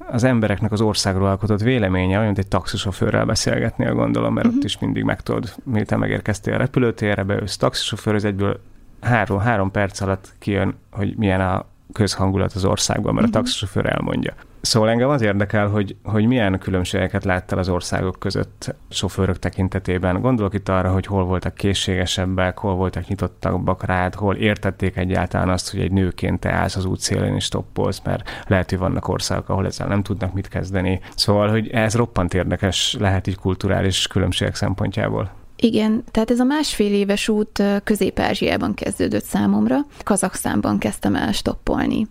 az 0.09 0.23
embereknek 0.23 0.71
az 0.71 0.81
országról 0.81 1.27
alkotott 1.27 1.59
véleménye 1.59 2.13
olyan, 2.13 2.25
mint 2.25 2.37
egy 2.37 2.47
taxisofőrrel 2.47 3.25
beszélgetni, 3.25 3.85
a 3.85 3.93
gondolom, 3.93 4.33
mert 4.33 4.45
uh-huh. 4.45 4.59
ott 4.59 4.65
is 4.65 4.79
mindig 4.79 5.03
megtudod, 5.03 5.53
miután 5.63 5.99
megérkeztél 5.99 6.53
a 6.53 6.57
repülőtérre, 6.57 7.23
beülsz 7.23 7.57
taxisofőr, 7.57 8.15
az 8.15 8.25
egyből 8.25 8.59
három, 9.01 9.39
három 9.39 9.71
perc 9.71 10.01
alatt 10.01 10.33
kijön, 10.39 10.75
hogy 10.91 11.15
milyen 11.17 11.41
a 11.41 11.65
közhangulat 11.93 12.53
az 12.53 12.65
országban, 12.65 13.13
mert 13.13 13.27
uh-huh. 13.27 13.41
a 13.41 13.43
taxisofőr 13.43 13.85
elmondja. 13.85 14.33
Szóval 14.67 14.89
engem 14.89 15.09
az 15.09 15.21
érdekel, 15.21 15.67
hogy, 15.67 15.95
hogy 16.03 16.25
milyen 16.25 16.59
különbségeket 16.59 17.23
láttál 17.23 17.59
az 17.59 17.69
országok 17.69 18.19
között 18.19 18.75
sofőrök 18.89 19.39
tekintetében. 19.39 20.21
Gondolok 20.21 20.53
itt 20.53 20.69
arra, 20.69 20.91
hogy 20.91 21.05
hol 21.05 21.25
voltak 21.25 21.53
készségesebbek, 21.53 22.57
hol 22.57 22.75
voltak 22.75 23.07
nyitottabbak 23.07 23.85
rád, 23.85 24.15
hol 24.15 24.35
értették 24.35 24.95
egyáltalán 24.95 25.49
azt, 25.49 25.71
hogy 25.71 25.79
egy 25.79 25.91
nőként 25.91 26.39
te 26.39 26.51
állsz 26.51 26.75
az 26.75 26.85
útszélén 26.85 27.35
és 27.35 27.43
stoppolsz, 27.43 28.01
mert 28.03 28.29
lehet, 28.47 28.69
hogy 28.69 28.79
vannak 28.79 29.07
országok, 29.07 29.49
ahol 29.49 29.65
ezzel 29.65 29.87
nem 29.87 30.03
tudnak 30.03 30.33
mit 30.33 30.47
kezdeni. 30.47 30.99
Szóval, 31.15 31.49
hogy 31.49 31.69
ez 31.69 31.95
roppant 31.95 32.33
érdekes 32.33 32.95
lehet 32.99 33.27
így 33.27 33.37
kulturális 33.37 34.07
különbségek 34.07 34.55
szempontjából. 34.55 35.31
Igen, 35.55 36.03
tehát 36.11 36.31
ez 36.31 36.39
a 36.39 36.43
másfél 36.43 36.93
éves 36.93 37.29
út 37.29 37.63
Közép-Ázsiában 37.83 38.73
kezdődött 38.73 39.23
számomra. 39.23 39.77
Kazaksztánban 40.03 40.77
kezdtem 40.77 41.15
el 41.15 41.31
stoppolni. 41.31 42.07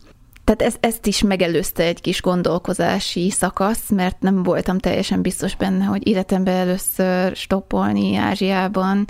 Tehát 0.46 0.62
ez, 0.62 0.76
ezt 0.80 1.06
is 1.06 1.22
megelőzte 1.22 1.82
egy 1.82 2.00
kis 2.00 2.22
gondolkozási 2.22 3.30
szakasz, 3.30 3.90
mert 3.90 4.20
nem 4.20 4.42
voltam 4.42 4.78
teljesen 4.78 5.22
biztos 5.22 5.56
benne, 5.56 5.84
hogy 5.84 6.06
életemben 6.06 6.54
először 6.54 7.36
stoppolni 7.36 8.16
Ázsiában, 8.16 9.04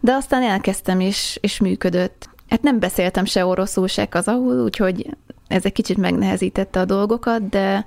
de 0.00 0.12
aztán 0.12 0.42
elkezdtem, 0.42 1.00
és, 1.00 1.38
és 1.40 1.60
működött. 1.60 2.28
Hát 2.48 2.62
nem 2.62 2.78
beszéltem 2.78 3.24
se 3.24 3.46
oroszul, 3.46 3.86
se 3.86 4.08
kazahul, 4.08 4.62
úgyhogy 4.62 5.16
ez 5.48 5.64
egy 5.64 5.72
kicsit 5.72 5.96
megnehezítette 5.96 6.80
a 6.80 6.84
dolgokat, 6.84 7.48
de 7.48 7.86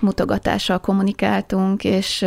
mutogatással 0.00 0.78
kommunikáltunk, 0.78 1.84
és 1.84 2.26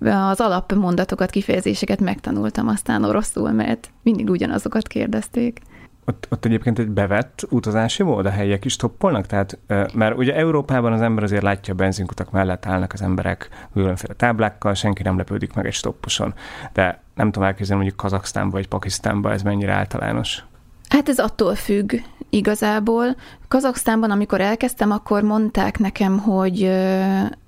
az 0.00 0.40
alapmondatokat, 0.40 1.30
kifejezéseket 1.30 2.00
megtanultam 2.00 2.68
aztán 2.68 3.04
oroszul, 3.04 3.50
mert 3.50 3.90
mindig 4.02 4.30
ugyanazokat 4.30 4.86
kérdezték. 4.86 5.60
Ott, 6.06 6.26
ott 6.30 6.44
egyébként 6.44 6.78
egy 6.78 6.88
bevett 6.88 7.46
utazási 7.50 8.02
mód, 8.02 8.26
a 8.26 8.30
helyiek 8.30 8.64
is 8.64 8.76
toppolnak? 8.76 9.26
Tehát, 9.26 9.58
mert 9.94 10.16
ugye 10.16 10.34
Európában 10.34 10.92
az 10.92 11.00
ember 11.00 11.24
azért 11.24 11.42
látja 11.42 11.72
a 11.72 11.76
benzinkutak 11.76 12.30
mellett 12.30 12.66
állnak 12.66 12.92
az 12.92 13.02
emberek 13.02 13.48
különféle 13.72 14.14
táblákkal, 14.14 14.74
senki 14.74 15.02
nem 15.02 15.16
lepődik 15.16 15.54
meg 15.54 15.66
egy 15.66 15.72
stopposon. 15.72 16.34
De 16.72 17.02
nem 17.14 17.30
tudom 17.30 17.48
elképzelni, 17.48 17.82
mondjuk 17.82 18.02
Kazaksztánban 18.02 18.52
vagy 18.52 18.68
Pakisztánban 18.68 19.32
ez 19.32 19.42
mennyire 19.42 19.72
általános. 19.72 20.44
Hát 20.88 21.08
ez 21.08 21.18
attól 21.18 21.54
függ 21.54 21.94
igazából. 22.30 23.16
Kazaksztánban, 23.48 24.10
amikor 24.10 24.40
elkezdtem, 24.40 24.90
akkor 24.90 25.22
mondták 25.22 25.78
nekem, 25.78 26.18
hogy 26.18 26.70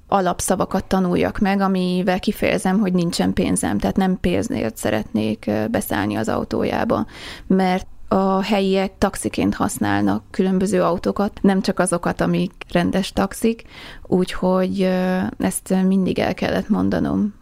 alapszavakat 0.09 0.85
tanuljak 0.85 1.38
meg, 1.38 1.61
amivel 1.61 2.21
kifejezem, 2.21 2.79
hogy 2.79 2.92
nincsen 2.92 3.33
pénzem, 3.33 3.79
tehát 3.79 3.97
nem 3.97 4.21
pénzért 4.21 4.77
szeretnék 4.77 5.51
beszállni 5.71 6.14
az 6.14 6.29
autójába, 6.29 7.07
mert 7.47 7.87
a 8.09 8.42
helyiek 8.42 8.99
taxiként 8.99 9.55
használnak 9.55 10.23
különböző 10.31 10.83
autókat, 10.83 11.38
nem 11.42 11.61
csak 11.61 11.79
azokat, 11.79 12.21
amik 12.21 12.53
rendes 12.73 13.12
taxik, 13.12 13.64
úgyhogy 14.03 14.83
ezt 15.38 15.75
mindig 15.87 16.19
el 16.19 16.35
kellett 16.35 16.69
mondanom, 16.69 17.35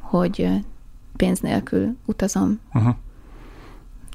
hogy 0.00 0.48
pénz 1.16 1.40
nélkül 1.40 1.96
utazom. 2.04 2.60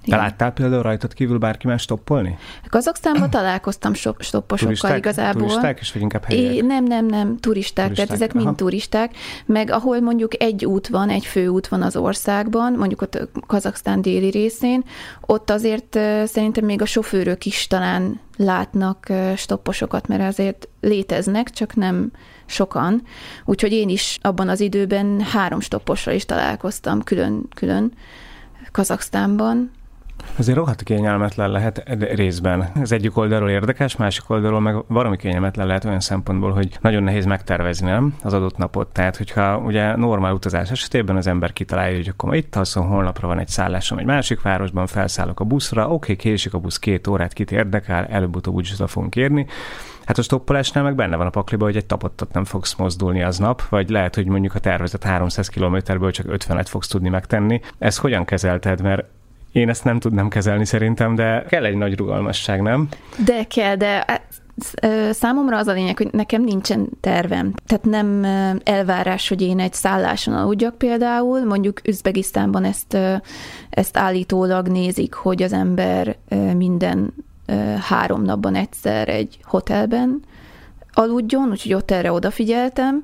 Uh-huh. 0.01 0.15
Te 0.15 0.21
láttál 0.21 0.51
például 0.51 0.81
rajtad 0.81 1.13
kívül 1.13 1.37
bárki 1.37 1.67
más 1.67 1.81
stoppolni? 1.81 2.37
Kazaksztánban 2.69 3.29
találkoztam 3.29 3.93
so- 3.93 4.21
stopposokkal 4.23 4.75
turisták, 4.75 4.97
igazából. 4.97 5.41
Turisták, 5.41 5.79
és 5.79 5.93
vagy 5.93 6.01
inkább 6.01 6.23
helyiek? 6.23 6.53
É, 6.53 6.61
nem, 6.61 6.83
nem, 6.83 7.05
nem, 7.05 7.37
turisták, 7.37 7.85
turisták 7.85 8.07
tehát 8.07 8.11
ezek 8.21 8.35
aha. 8.35 8.43
mind 8.43 8.55
turisták, 8.55 9.15
meg 9.45 9.71
ahol 9.71 9.99
mondjuk 9.99 10.41
egy 10.41 10.65
út 10.65 10.87
van, 10.87 11.09
egy 11.09 11.25
fő 11.25 11.47
út 11.47 11.67
van 11.67 11.81
az 11.81 11.95
országban, 11.95 12.73
mondjuk 12.73 13.01
ott 13.01 13.29
Kazaksztán 13.47 14.01
déli 14.01 14.29
részén, 14.29 14.83
ott 15.21 15.49
azért 15.49 15.99
szerintem 16.25 16.65
még 16.65 16.81
a 16.81 16.85
sofőrök 16.85 17.45
is 17.45 17.67
talán 17.67 18.19
látnak 18.37 19.07
stopposokat, 19.35 20.07
mert 20.07 20.21
azért 20.21 20.67
léteznek, 20.79 21.49
csak 21.49 21.75
nem 21.75 22.11
sokan. 22.45 23.01
Úgyhogy 23.45 23.71
én 23.71 23.89
is 23.89 24.17
abban 24.21 24.49
az 24.49 24.59
időben 24.59 25.21
három 25.21 25.59
stoppossal 25.59 26.13
is 26.13 26.25
találkoztam 26.25 27.03
külön-külön 27.03 27.91
Kazaksztánban, 28.71 29.71
Azért 30.37 30.57
rohadt 30.57 30.83
kényelmetlen 30.83 31.49
lehet 31.49 31.83
részben. 31.99 32.71
Ez 32.81 32.91
egyik 32.91 33.17
oldalról 33.17 33.49
érdekes, 33.49 33.95
másik 33.95 34.29
oldalról 34.29 34.59
meg 34.59 34.75
valami 34.87 35.17
kényelmetlen 35.17 35.67
lehet 35.67 35.85
olyan 35.85 35.99
szempontból, 35.99 36.51
hogy 36.51 36.77
nagyon 36.81 37.03
nehéz 37.03 37.25
megtervezni 37.25 37.89
nem? 37.89 38.15
az 38.23 38.33
adott 38.33 38.57
napot. 38.57 38.87
Tehát, 38.87 39.17
hogyha 39.17 39.57
ugye 39.57 39.95
normál 39.95 40.33
utazás 40.33 40.71
esetében 40.71 41.15
az 41.15 41.27
ember 41.27 41.53
kitalálja, 41.53 41.95
hogy 41.95 42.07
akkor 42.07 42.29
ma 42.29 42.35
itt 42.35 42.55
alszom, 42.55 42.87
holnapra 42.87 43.27
van 43.27 43.39
egy 43.39 43.47
szállásom 43.47 43.97
egy 43.97 44.05
másik 44.05 44.41
városban, 44.41 44.87
felszállok 44.87 45.39
a 45.39 45.43
buszra, 45.43 45.89
oké, 45.89 46.15
késik 46.15 46.53
a 46.53 46.59
busz 46.59 46.79
két 46.79 47.07
órát, 47.07 47.33
kit 47.33 47.51
érdekel, 47.51 48.05
előbb-utóbb 48.05 48.53
úgyis 48.53 48.73
oda 48.73 48.87
fogunk 48.87 49.15
érni. 49.15 49.47
Hát 50.05 50.17
a 50.17 50.21
stoppolásnál 50.21 50.83
meg 50.83 50.95
benne 50.95 51.15
van 51.15 51.27
a 51.27 51.29
pakliba, 51.29 51.65
hogy 51.65 51.75
egy 51.75 51.85
tapottat 51.85 52.33
nem 52.33 52.45
fogsz 52.45 52.75
mozdulni 52.75 53.23
aznap, 53.23 53.61
vagy 53.69 53.89
lehet, 53.89 54.15
hogy 54.15 54.25
mondjuk 54.25 54.55
a 54.55 54.59
tervezett 54.59 55.03
300 55.03 55.47
km-ből 55.47 56.11
csak 56.11 56.25
50-et 56.29 56.65
fogsz 56.67 56.87
tudni 56.87 57.09
megtenni. 57.09 57.61
Ez 57.77 57.97
hogyan 57.97 58.25
kezelted? 58.25 58.81
Mert 58.81 59.05
én 59.51 59.69
ezt 59.69 59.83
nem 59.83 59.99
tudnám 59.99 60.29
kezelni 60.29 60.65
szerintem, 60.65 61.15
de 61.15 61.45
kell 61.49 61.65
egy 61.65 61.75
nagy 61.75 61.97
rugalmasság, 61.97 62.61
nem? 62.61 62.87
De 63.25 63.43
kell, 63.43 63.75
de 63.75 64.05
Számomra 65.11 65.57
az 65.57 65.67
a 65.67 65.71
lényeg, 65.71 65.97
hogy 65.97 66.11
nekem 66.11 66.43
nincsen 66.43 66.89
tervem. 66.99 67.53
Tehát 67.65 67.85
nem 67.85 68.23
elvárás, 68.63 69.27
hogy 69.29 69.41
én 69.41 69.59
egy 69.59 69.73
szálláson 69.73 70.33
aludjak 70.33 70.77
például. 70.77 71.45
Mondjuk 71.45 71.87
Üzbegisztánban 71.87 72.63
ezt, 72.63 72.97
ezt 73.69 73.97
állítólag 73.97 74.67
nézik, 74.67 75.13
hogy 75.13 75.43
az 75.43 75.53
ember 75.53 76.17
minden 76.55 77.13
három 77.89 78.23
napban 78.23 78.55
egyszer 78.55 79.09
egy 79.09 79.39
hotelben 79.43 80.19
aludjon, 80.93 81.49
úgyhogy 81.49 81.73
ott 81.73 81.91
erre 81.91 82.11
odafigyeltem, 82.11 83.01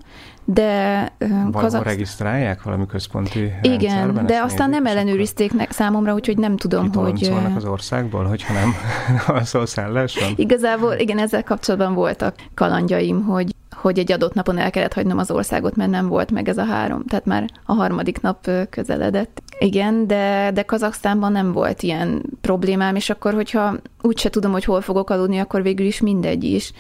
de... 0.50 1.12
Kazak... 1.52 1.84
regisztrálják 1.84 2.64
valami 2.64 2.86
központi 2.86 3.52
Igen, 3.62 4.26
de 4.26 4.42
aztán 4.42 4.70
nem 4.70 4.86
ellenőrizték 4.86 5.54
nek 5.54 5.72
számomra, 5.72 6.14
úgyhogy 6.14 6.38
nem 6.38 6.58
tudom, 6.58 6.94
hogy... 6.94 7.24
szólnak 7.24 7.56
az 7.56 7.66
országból, 7.66 8.26
hogyha 8.26 8.54
nem 8.54 8.74
szó 9.44 9.66
szálláson? 9.66 10.34
Igazából, 10.36 10.94
igen, 10.94 11.20
ezzel 11.20 11.44
kapcsolatban 11.44 11.94
voltak 11.94 12.36
kalandjaim, 12.54 13.24
hogy 13.24 13.56
hogy 13.76 14.00
egy 14.00 14.12
adott 14.12 14.34
napon 14.34 14.58
el 14.58 14.70
kellett 14.70 14.94
hagynom 14.94 15.18
az 15.18 15.32
országot, 15.32 15.76
mert 15.76 15.90
nem 15.90 16.08
volt 16.08 16.32
meg 16.32 16.50
ez 16.50 16.58
a 16.58 16.64
három, 16.64 17.04
tehát 17.06 17.26
már 17.26 17.50
a 17.66 17.74
harmadik 17.74 18.22
nap 18.22 18.50
közeledett. 18.70 19.42
Igen, 19.60 20.08
de, 20.08 20.52
de 20.54 20.62
Kazaksztánban 20.62 21.32
nem 21.32 21.52
volt 21.52 21.84
ilyen 21.84 22.22
problémám, 22.42 22.96
és 22.96 23.10
akkor, 23.10 23.34
hogyha 23.34 23.76
úgyse 24.02 24.30
tudom, 24.30 24.52
hogy 24.52 24.64
hol 24.64 24.82
fogok 24.82 25.10
aludni, 25.10 25.40
akkor 25.40 25.62
végül 25.62 25.86
is 25.86 26.02
mindegy 26.02 26.44
is 26.44 26.74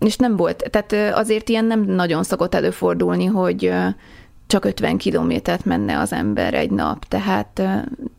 és 0.00 0.16
nem 0.16 0.36
volt, 0.36 0.70
tehát 0.70 1.16
azért 1.16 1.48
ilyen 1.48 1.64
nem 1.64 1.80
nagyon 1.80 2.22
szokott 2.22 2.54
előfordulni, 2.54 3.24
hogy 3.24 3.72
csak 4.46 4.64
50 4.64 4.96
kilométert 4.96 5.64
menne 5.64 5.98
az 5.98 6.12
ember 6.12 6.54
egy 6.54 6.70
nap, 6.70 7.04
tehát 7.04 7.62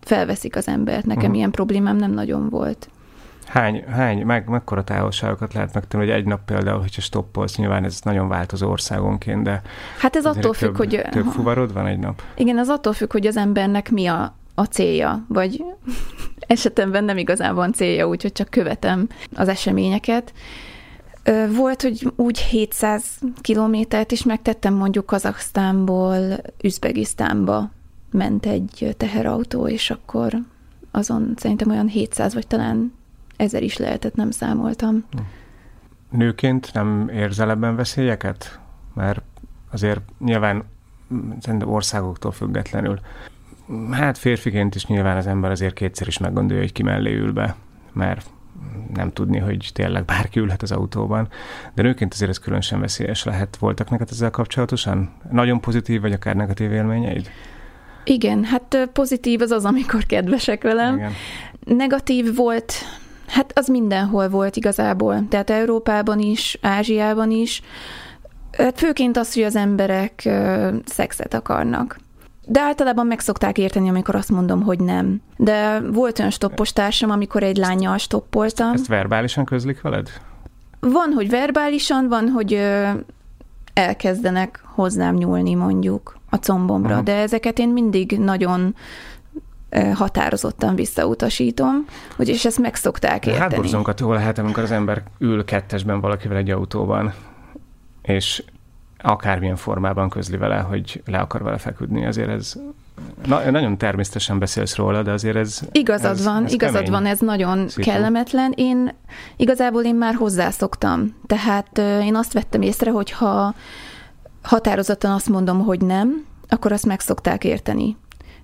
felveszik 0.01 0.55
az 0.55 0.67
embert. 0.67 1.05
Nekem 1.05 1.21
uh-huh. 1.21 1.37
ilyen 1.37 1.51
problémám 1.51 1.95
nem 1.95 2.11
nagyon 2.11 2.49
volt. 2.49 2.89
Hány, 3.45 3.83
hány 3.89 4.25
meg, 4.25 4.47
mekkora 4.47 4.83
távolságokat 4.83 5.53
lehet 5.53 5.73
megtenni, 5.73 6.03
hogy 6.03 6.13
egy 6.13 6.25
nap 6.25 6.39
például, 6.45 6.79
hogyha 6.79 7.01
stoppolsz, 7.01 7.57
nyilván 7.57 7.83
ez 7.83 7.99
nagyon 8.03 8.27
változó 8.27 8.69
országonként, 8.69 9.43
de... 9.43 9.61
Hát 9.99 10.15
ez 10.15 10.25
attól 10.25 10.53
függ, 10.53 10.67
több, 10.67 10.77
hogy... 10.77 11.01
Több 11.11 11.25
fuvarod 11.25 11.73
van 11.73 11.85
egy 11.85 11.99
nap? 11.99 12.21
Igen, 12.35 12.57
az 12.57 12.69
attól 12.69 12.93
függ, 12.93 13.11
hogy 13.11 13.27
az 13.27 13.37
embernek 13.37 13.91
mi 13.91 14.07
a, 14.07 14.35
a 14.55 14.63
célja, 14.63 15.25
vagy 15.27 15.63
esetemben 16.39 17.03
nem 17.03 17.17
igazán 17.17 17.55
van 17.55 17.73
célja, 17.73 18.07
úgyhogy 18.07 18.31
csak 18.31 18.49
követem 18.49 19.07
az 19.35 19.47
eseményeket 19.47 20.33
Volt, 21.55 21.81
hogy 21.81 22.12
úgy 22.15 22.39
700 22.39 23.03
kilométert 23.41 24.12
is 24.12 24.23
megtettem, 24.23 24.73
mondjuk 24.73 25.05
Kazaksztánból 25.05 26.41
Üzbegisztánba 26.63 27.71
ment 28.12 28.45
egy 28.45 28.95
teherautó, 28.97 29.67
és 29.67 29.89
akkor 29.89 30.34
azon 30.91 31.34
szerintem 31.38 31.69
olyan 31.69 31.88
700 31.88 32.34
vagy 32.34 32.47
talán 32.47 32.93
ezer 33.38 33.63
is 33.63 33.77
lehetett, 33.77 34.15
nem 34.15 34.31
számoltam. 34.31 35.05
Nőként 36.10 36.73
nem 36.73 37.10
érzel 37.13 37.49
ebben 37.49 37.75
veszélyeket? 37.75 38.60
Mert 38.93 39.21
azért 39.71 40.01
nyilván 40.19 40.63
szerintem 41.39 41.69
országoktól 41.69 42.31
függetlenül. 42.31 42.99
Hát 43.91 44.17
férfiként 44.17 44.75
is 44.75 44.86
nyilván 44.86 45.17
az 45.17 45.27
ember 45.27 45.51
azért 45.51 45.73
kétszer 45.73 46.07
is 46.07 46.17
meggondolja, 46.17 46.62
hogy 46.62 46.71
ki 46.71 46.84
mellé 46.84 47.15
ül 47.15 47.31
be, 47.31 47.55
mert 47.93 48.29
nem 48.93 49.12
tudni, 49.12 49.38
hogy 49.38 49.69
tényleg 49.74 50.06
bárki 50.06 50.39
ülhet 50.39 50.62
az 50.62 50.71
autóban. 50.71 51.28
De 51.74 51.82
nőként 51.82 52.13
azért 52.13 52.30
ez 52.30 52.39
különösen 52.39 52.80
veszélyes 52.80 53.24
lehet. 53.24 53.58
Voltak 53.58 53.89
neked 53.89 54.08
ezzel 54.12 54.30
kapcsolatosan? 54.30 55.13
Nagyon 55.32 55.62
pozitív, 55.62 56.02
vagy 56.02 56.12
akár 56.12 56.36
negatív 56.36 56.71
élményeid? 56.71 57.30
Igen, 58.04 58.43
hát 58.43 58.89
pozitív 58.93 59.41
az 59.41 59.52
az, 59.52 59.65
amikor 59.65 60.06
kedvesek 60.06 60.63
velem. 60.63 60.95
Igen. 60.95 61.12
Negatív 61.65 62.36
volt, 62.36 62.74
hát 63.28 63.52
az 63.58 63.67
mindenhol 63.67 64.30
volt 64.30 64.56
igazából. 64.56 65.26
Tehát 65.30 65.50
Európában 65.50 66.19
is, 66.19 66.58
Ázsiában 66.62 67.32
is. 67.32 67.62
Hát 68.58 68.80
főként 68.80 69.17
az, 69.17 69.34
hogy 69.34 69.43
az 69.43 69.56
emberek 69.56 70.30
szexet 70.86 71.34
akarnak. 71.34 71.97
De 72.45 72.60
általában 72.60 73.08
meg 73.08 73.19
szokták 73.19 73.58
érteni, 73.58 73.89
amikor 73.89 74.15
azt 74.15 74.30
mondom, 74.30 74.62
hogy 74.62 74.80
nem. 74.80 75.21
De 75.38 75.80
volt 75.80 76.19
olyan 76.19 76.32
stoppos 76.32 76.73
társam, 76.73 77.10
amikor 77.10 77.43
egy 77.43 77.58
lányjal 77.58 77.97
stoppoltam. 77.97 78.73
Ezt 78.73 78.88
verbálisan 78.88 79.45
közlik 79.45 79.82
veled? 79.82 80.10
Van, 80.80 81.12
hogy 81.15 81.30
verbálisan, 81.30 82.08
van, 82.08 82.27
hogy 82.27 82.54
ö, 82.54 82.89
elkezdenek 83.73 84.63
hozzám 84.65 85.15
nyúlni 85.15 85.54
mondjuk 85.54 86.17
a 86.30 86.36
combomra, 86.36 86.93
Aha. 86.93 87.01
de 87.01 87.15
ezeket 87.15 87.60
én 87.60 87.69
mindig 87.69 88.19
nagyon 88.19 88.75
határozottan 89.93 90.75
visszautasítom, 90.75 91.86
hogy 92.15 92.27
és 92.30 92.45
ezt 92.45 92.60
meg 92.60 92.75
szokták 92.75 93.25
érteni. 93.25 93.38
Hátborzongató 93.38 94.12
lehet, 94.13 94.38
amikor 94.38 94.63
az 94.63 94.71
ember 94.71 95.04
ül 95.17 95.45
kettesben 95.45 96.01
valakivel 96.01 96.38
egy 96.38 96.49
autóban, 96.49 97.13
és 98.01 98.43
akármilyen 99.01 99.55
formában 99.55 100.09
közli 100.09 100.37
vele, 100.37 100.57
hogy 100.57 101.01
le 101.05 101.17
akar 101.17 101.43
vele 101.43 101.57
feküdni. 101.57 102.05
Azért 102.05 102.29
ez 102.29 102.53
na, 103.25 103.51
nagyon 103.51 103.77
természetesen 103.77 104.39
beszélsz 104.39 104.75
róla, 104.75 105.03
de 105.03 105.11
azért 105.11 105.35
ez 105.35 105.59
Igazad 105.71 106.11
ez, 106.11 106.23
van, 106.23 106.45
ez 106.45 106.53
igazad 106.53 106.75
kemény. 106.75 106.91
van, 106.91 107.05
ez 107.05 107.19
nagyon 107.19 107.67
Szitu. 107.69 107.89
kellemetlen. 107.89 108.53
Én 108.55 108.93
igazából 109.37 109.83
én 109.83 109.95
már 109.95 110.13
hozzászoktam. 110.13 111.15
Tehát 111.27 111.77
én 111.77 112.15
azt 112.15 112.33
vettem 112.33 112.61
észre, 112.61 112.91
hogy 112.91 113.11
ha 113.11 113.53
határozottan 114.41 115.11
azt 115.11 115.29
mondom, 115.29 115.59
hogy 115.59 115.81
nem, 115.81 116.25
akkor 116.49 116.71
azt 116.71 116.85
meg 116.85 116.99
szokták 116.99 117.43
érteni. 117.43 117.97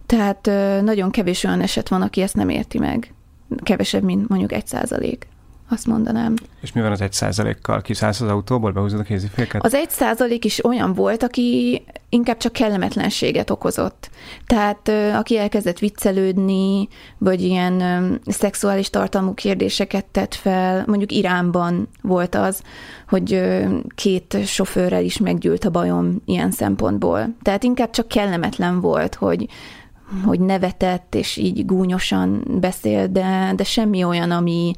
Tehát 0.06 0.50
nagyon 0.84 1.12
kevés 1.12 1.44
olyan 1.44 1.62
eset 1.62 1.90
van, 1.90 2.02
aki 2.02 2.22
ezt 2.22 2.36
nem 2.36 2.50
érti 2.50 2.80
meg. 2.80 3.14
Kevesebb, 3.64 4.04
mint 4.04 4.30
mondjuk 4.30 4.52
egy 4.52 4.68
százalék 4.68 5.28
azt 5.70 5.86
mondanám. 5.86 6.34
És 6.62 6.72
mi 6.72 6.82
van 6.82 6.92
az 6.92 7.02
egy 7.02 7.14
százalékkal? 7.14 7.82
Kiszállsz 7.82 8.22
az 8.22 8.30
autóból, 8.30 8.72
behúzod 8.72 9.00
a 9.00 9.04
kéziféket? 9.04 9.66
Az 9.66 9.74
egy 9.74 9.90
százalék 9.90 10.46
is 10.46 10.66
olyan 10.66 10.94
volt, 10.94 11.24
aki 11.24 11.82
inkább 12.10 12.38
csak 12.38 12.52
kellemetlenséget 12.52 13.50
okozott. 13.50 14.10
Tehát 14.46 14.90
aki 15.16 15.38
elkezdett 15.38 15.80
viccelődni, 15.80 16.88
vagy 17.18 17.42
ilyen 17.42 17.84
szexuális 18.26 18.90
tartalmú 18.90 19.34
kérdéseket 19.34 20.06
tett 20.06 20.36
fel, 20.36 20.84
mondjuk 20.88 21.12
Iránban 21.12 21.88
volt 22.02 22.36
az, 22.36 22.62
hogy 23.08 23.44
két 23.96 24.38
sofőrrel 24.46 25.04
is 25.04 25.18
meggyűlt 25.18 25.66
a 25.66 25.70
bajom 25.70 26.22
ilyen 26.26 26.52
szempontból. 26.52 27.36
Tehát 27.42 27.64
inkább 27.64 27.90
csak 27.90 28.08
kellemetlen 28.08 28.82
volt, 28.82 29.16
hogy 29.16 29.48
hogy 30.26 30.40
nevetett, 30.40 31.16
és 31.16 31.38
így 31.38 31.66
gúnyosan 31.66 32.44
beszél, 32.60 33.08
de, 33.08 33.54
de 33.56 33.64
semmi 33.64 34.04
olyan, 34.04 34.32
ami, 34.32 34.74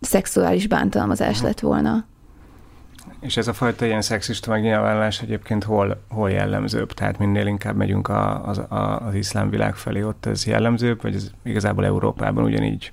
szexuális 0.00 0.66
bántalmazás 0.66 1.40
lett 1.40 1.60
volna. 1.60 2.04
És 3.20 3.36
ez 3.36 3.48
a 3.48 3.52
fajta 3.52 3.84
ilyen 3.84 4.02
szexista 4.02 4.50
megnyilvánulás 4.50 5.22
egyébként 5.22 5.64
hol, 5.64 6.02
hol 6.08 6.30
jellemzőbb? 6.30 6.92
Tehát 6.92 7.18
minél 7.18 7.46
inkább 7.46 7.76
megyünk 7.76 8.08
a, 8.08 8.48
az, 8.48 8.58
a, 8.58 9.00
az 9.06 9.14
iszlám 9.14 9.50
világ 9.50 9.74
felé, 9.74 10.02
ott 10.02 10.26
ez 10.26 10.46
jellemzőbb, 10.46 11.02
vagy 11.02 11.14
ez 11.14 11.30
igazából 11.42 11.84
Európában 11.84 12.44
ugyanígy? 12.44 12.92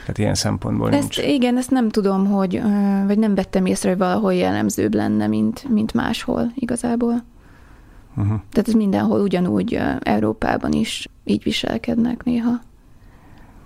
Tehát 0.00 0.18
ilyen 0.18 0.34
szempontból 0.34 0.92
ezt, 0.92 1.00
nincs. 1.00 1.16
Igen, 1.18 1.56
ezt 1.56 1.70
nem 1.70 1.88
tudom, 1.88 2.26
hogy, 2.26 2.62
vagy 3.06 3.18
nem 3.18 3.34
vettem 3.34 3.66
észre, 3.66 3.88
hogy 3.88 3.98
valahol 3.98 4.34
jellemzőbb 4.34 4.94
lenne, 4.94 5.26
mint, 5.26 5.68
mint 5.68 5.92
máshol 5.92 6.52
igazából. 6.54 7.24
Uh-huh. 8.16 8.40
Tehát 8.50 8.68
ez 8.68 8.74
mindenhol 8.74 9.20
ugyanúgy 9.20 9.80
Európában 10.00 10.72
is 10.72 11.08
így 11.24 11.42
viselkednek 11.42 12.24
néha. 12.24 12.60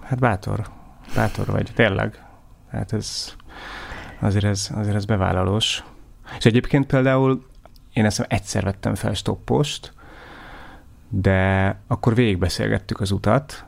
Hát 0.02 0.18
bátor, 0.18 0.66
bátor 1.14 1.46
vagy, 1.46 1.70
tényleg. 1.74 2.24
Hát 2.70 2.92
ez 2.92 3.34
azért 4.20 4.44
ez, 4.44 4.70
azért 4.74 4.94
ez 4.94 5.04
bevállalós. 5.04 5.84
És 6.38 6.44
egyébként 6.44 6.86
például 6.86 7.46
én 7.92 8.04
ezt 8.04 8.20
egyszer 8.28 8.64
vettem 8.64 8.94
fel 8.94 9.14
stoppost, 9.14 9.92
de 11.08 11.76
akkor 11.86 12.14
végigbeszélgettük 12.14 13.00
az 13.00 13.10
utat, 13.10 13.64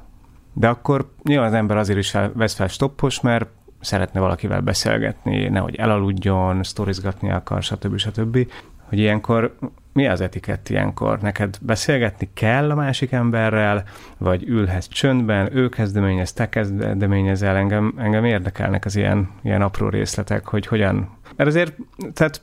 de 0.53 0.69
akkor 0.69 1.13
nyilván 1.23 1.49
az 1.49 1.55
ember 1.55 1.77
azért 1.77 1.99
is 1.99 2.17
vesz 2.33 2.55
fel 2.55 2.69
stoppos, 2.69 3.21
mert 3.21 3.49
szeretne 3.81 4.21
valakivel 4.21 4.61
beszélgetni, 4.61 5.49
nehogy 5.49 5.75
elaludjon, 5.75 6.63
sztorizgatni 6.63 7.31
akar, 7.31 7.63
stb. 7.63 7.97
stb 7.97 8.47
hogy 8.93 9.01
ilyenkor 9.01 9.57
mi 9.93 10.07
az 10.07 10.21
etikett 10.21 10.69
ilyenkor? 10.69 11.21
Neked 11.21 11.59
beszélgetni 11.61 12.29
kell 12.35 12.71
a 12.71 12.75
másik 12.75 13.13
emberrel, 13.13 13.85
vagy 14.19 14.43
ülhetsz 14.43 14.89
csöndben, 14.89 15.57
ő 15.57 15.69
kezdeményez, 15.69 16.33
te 16.33 16.49
kezdeményezel, 16.49 17.57
engem, 17.57 17.95
engem 17.97 18.25
érdekelnek 18.25 18.85
az 18.85 18.97
ilyen, 18.97 19.31
ilyen 19.43 19.63
apró 19.63 19.89
részletek, 19.89 20.47
hogy 20.47 20.67
hogyan. 20.67 21.09
Mert 21.37 21.49
azért, 21.49 21.77
tehát 22.13 22.43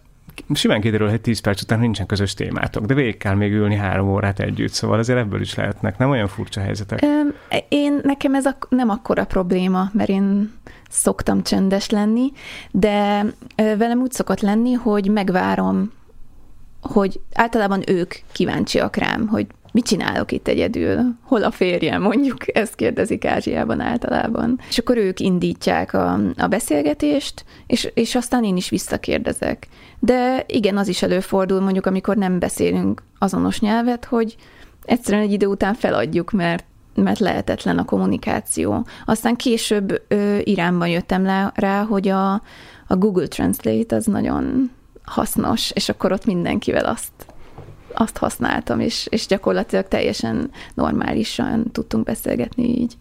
simán 0.53 0.81
kiderül, 0.81 1.09
hogy 1.09 1.21
10 1.21 1.39
perc 1.39 1.61
után 1.61 1.79
nincsen 1.79 2.05
közös 2.05 2.33
témátok, 2.33 2.85
de 2.85 2.93
végig 2.93 3.17
kell 3.17 3.35
még 3.35 3.51
ülni 3.51 3.75
három 3.75 4.09
órát 4.09 4.39
együtt, 4.39 4.71
szóval 4.71 4.99
azért 4.99 5.19
ebből 5.19 5.41
is 5.41 5.55
lehetnek, 5.55 5.97
nem 5.97 6.09
olyan 6.09 6.27
furcsa 6.27 6.61
helyzetek. 6.61 7.05
Én, 7.67 7.99
nekem 8.03 8.35
ez 8.35 8.45
a, 8.45 8.57
nem 8.69 8.89
akkora 8.89 9.25
probléma, 9.25 9.89
mert 9.93 10.09
én 10.09 10.51
szoktam 10.89 11.43
csöndes 11.43 11.89
lenni, 11.89 12.31
de 12.71 13.25
velem 13.55 14.01
úgy 14.01 14.11
szokott 14.11 14.41
lenni, 14.41 14.73
hogy 14.73 15.09
megvárom 15.11 15.91
hogy 16.81 17.19
általában 17.33 17.83
ők 17.87 18.13
kíváncsiak 18.31 18.95
rám, 18.95 19.27
hogy 19.27 19.47
mit 19.71 19.85
csinálok 19.85 20.31
itt 20.31 20.47
egyedül, 20.47 21.15
hol 21.21 21.43
a 21.43 21.51
férjem, 21.51 22.01
mondjuk, 22.01 22.57
ezt 22.57 22.75
kérdezik 22.75 23.25
Ázsiában 23.25 23.79
általában. 23.79 24.59
És 24.69 24.77
akkor 24.77 24.97
ők 24.97 25.19
indítják 25.19 25.93
a, 25.93 26.19
a 26.37 26.47
beszélgetést, 26.47 27.45
és, 27.67 27.91
és 27.93 28.15
aztán 28.15 28.43
én 28.43 28.57
is 28.57 28.69
visszakérdezek. 28.69 29.67
De 29.99 30.43
igen, 30.47 30.77
az 30.77 30.87
is 30.87 31.01
előfordul, 31.01 31.59
mondjuk, 31.59 31.85
amikor 31.85 32.15
nem 32.15 32.39
beszélünk 32.39 33.03
azonos 33.19 33.59
nyelvet, 33.59 34.05
hogy 34.05 34.35
egyszerűen 34.85 35.23
egy 35.23 35.31
idő 35.31 35.45
után 35.45 35.73
feladjuk, 35.73 36.31
mert 36.31 36.63
mert 36.95 37.19
lehetetlen 37.19 37.77
a 37.77 37.85
kommunikáció. 37.85 38.85
Aztán 39.05 39.35
később 39.35 40.01
ö, 40.07 40.37
Iránban 40.43 40.87
jöttem 40.87 41.23
le, 41.23 41.51
rá, 41.55 41.83
hogy 41.83 42.07
a, 42.07 42.33
a 42.87 42.95
Google 42.95 43.27
Translate 43.27 43.95
az 43.95 44.05
nagyon 44.05 44.71
hasznos, 45.09 45.71
és 45.71 45.89
akkor 45.89 46.11
ott 46.11 46.25
mindenkivel 46.25 46.85
azt, 46.85 47.11
azt 47.93 48.17
használtam, 48.17 48.79
és, 48.79 49.07
és 49.09 49.27
gyakorlatilag 49.27 49.87
teljesen 49.87 50.51
normálisan 50.73 51.71
tudtunk 51.71 52.03
beszélgetni 52.03 52.63
így. 52.63 52.97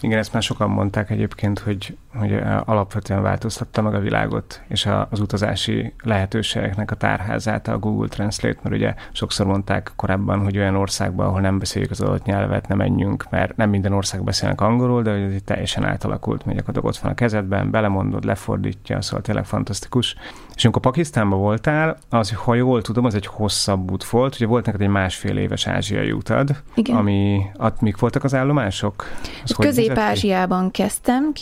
Igen, 0.00 0.18
ezt 0.18 0.32
már 0.32 0.42
sokan 0.42 0.70
mondták 0.70 1.10
egyébként, 1.10 1.58
hogy, 1.58 1.96
hogy 2.18 2.40
alapvetően 2.64 3.22
változtatta 3.22 3.82
meg 3.82 3.94
a 3.94 4.00
világot, 4.00 4.62
és 4.68 4.88
az 5.10 5.20
utazási 5.20 5.92
lehetőségeknek 6.02 6.90
a 6.90 6.94
tárházát 6.94 7.68
a 7.68 7.78
Google 7.78 8.08
Translate, 8.08 8.58
mert 8.62 8.74
ugye 8.74 8.94
sokszor 9.12 9.46
mondták 9.46 9.92
korábban, 9.96 10.42
hogy 10.42 10.58
olyan 10.58 10.76
országban, 10.76 11.26
ahol 11.26 11.40
nem 11.40 11.58
beszéljük 11.58 11.90
az 11.90 12.00
adott 12.00 12.24
nyelvet, 12.24 12.68
nem 12.68 12.78
menjünk, 12.78 13.26
mert 13.30 13.56
nem 13.56 13.70
minden 13.70 13.92
ország 13.92 14.24
beszélnek 14.24 14.60
angolul, 14.60 15.02
de 15.02 15.10
ez 15.10 15.42
teljesen 15.44 15.84
átalakult, 15.84 16.42
hogy 16.42 16.54
gyakorlatilag 16.54 16.94
ott 16.94 17.02
van 17.02 17.12
a 17.12 17.14
kezedben, 17.14 17.70
belemondod, 17.70 18.24
lefordítja, 18.24 19.02
szóval 19.02 19.20
tényleg 19.20 19.44
fantasztikus. 19.44 20.16
És 20.54 20.64
amikor 20.64 20.82
Pakisztánban 20.82 21.38
voltál, 21.38 21.96
az, 22.08 22.32
ha 22.32 22.54
jól 22.54 22.82
tudom, 22.82 23.04
az 23.04 23.14
egy 23.14 23.26
hosszabb 23.26 23.90
út 23.90 24.04
volt, 24.04 24.34
ugye 24.34 24.46
volt 24.46 24.66
neked 24.66 24.80
egy 24.80 24.88
másfél 24.88 25.36
éves 25.36 25.66
ázsiai 25.66 26.12
utad, 26.12 26.62
Igen. 26.74 26.96
ami, 26.96 27.42
at, 27.56 27.80
mik 27.80 27.98
voltak 27.98 28.24
az 28.24 28.34
állomások? 28.34 29.04
Az 29.44 29.50
Közép-Ázsiában 29.50 30.70
kezdtem, 30.70 31.32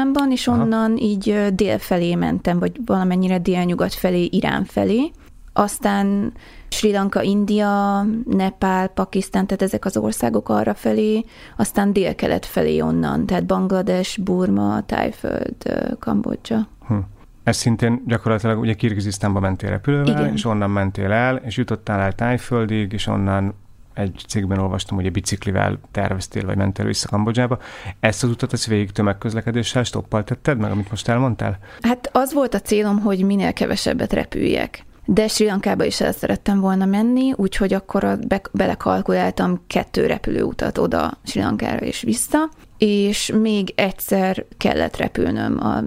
Kirgizisztánban, 0.00 0.30
és 0.30 0.48
Aha. 0.48 0.62
onnan 0.62 0.96
így 0.96 1.54
dél 1.54 1.78
felé 1.78 2.14
mentem, 2.14 2.58
vagy 2.58 2.80
valamennyire 2.86 3.38
délnyugat 3.38 3.94
felé, 3.94 4.24
Irán 4.24 4.64
felé. 4.64 5.10
Aztán 5.52 6.32
Sri 6.68 6.92
Lanka, 6.92 7.22
India, 7.22 8.02
Nepál, 8.24 8.88
Pakisztán, 8.88 9.46
tehát 9.46 9.62
ezek 9.62 9.84
az 9.84 9.96
országok 9.96 10.48
arra 10.48 10.74
felé, 10.74 11.24
aztán 11.56 11.92
délkelet 11.92 12.46
felé 12.46 12.80
onnan, 12.80 13.26
tehát 13.26 13.46
Banglades, 13.46 14.16
Burma, 14.16 14.82
Tájföld, 14.86 15.56
Kambodzsa. 15.98 16.68
Hm. 16.86 16.94
ez 17.42 17.56
szintén 17.56 18.02
gyakorlatilag 18.06 18.58
ugye 18.58 18.74
Kirgizisztánba 18.74 19.40
mentél 19.40 19.70
repülővel, 19.70 20.06
Igen. 20.06 20.32
és 20.32 20.44
onnan 20.44 20.70
mentél 20.70 21.12
el, 21.12 21.36
és 21.36 21.56
jutottál 21.56 22.00
el 22.00 22.12
Tájföldig, 22.12 22.92
és 22.92 23.06
onnan 23.06 23.54
egy 23.94 24.24
cikkben 24.28 24.58
olvastam, 24.58 24.96
hogy 24.96 25.06
a 25.06 25.10
biciklivel 25.10 25.80
terveztél, 25.90 26.46
vagy 26.46 26.56
mentél 26.56 26.86
vissza 26.86 27.08
Kambodzsába. 27.08 27.58
Ezt 28.00 28.22
az 28.22 28.30
utat, 28.30 28.52
ezt 28.52 28.66
végig 28.66 28.90
tömegközlekedéssel 28.90 29.84
stoppal 29.84 30.24
tetted 30.24 30.58
meg, 30.58 30.70
amit 30.70 30.90
most 30.90 31.08
elmondtál? 31.08 31.58
Hát 31.80 32.10
az 32.12 32.32
volt 32.32 32.54
a 32.54 32.60
célom, 32.60 32.98
hogy 32.98 33.24
minél 33.24 33.52
kevesebbet 33.52 34.12
repüljek. 34.12 34.84
De 35.04 35.28
Sri 35.28 35.46
Lankába 35.46 35.84
is 35.84 36.00
el 36.00 36.12
szerettem 36.12 36.60
volna 36.60 36.84
menni, 36.84 37.32
úgyhogy 37.36 37.72
akkor 37.72 38.04
a, 38.04 38.16
be, 38.16 38.40
belekalkuláltam 38.52 39.60
kettő 39.66 40.06
repülőutat 40.06 40.78
oda 40.78 41.18
Sri 41.24 41.40
Lankára 41.40 41.86
és 41.86 42.02
vissza, 42.02 42.48
és 42.78 43.32
még 43.40 43.72
egyszer 43.76 44.44
kellett 44.56 44.96
repülnöm 44.96 45.60
a 45.60 45.82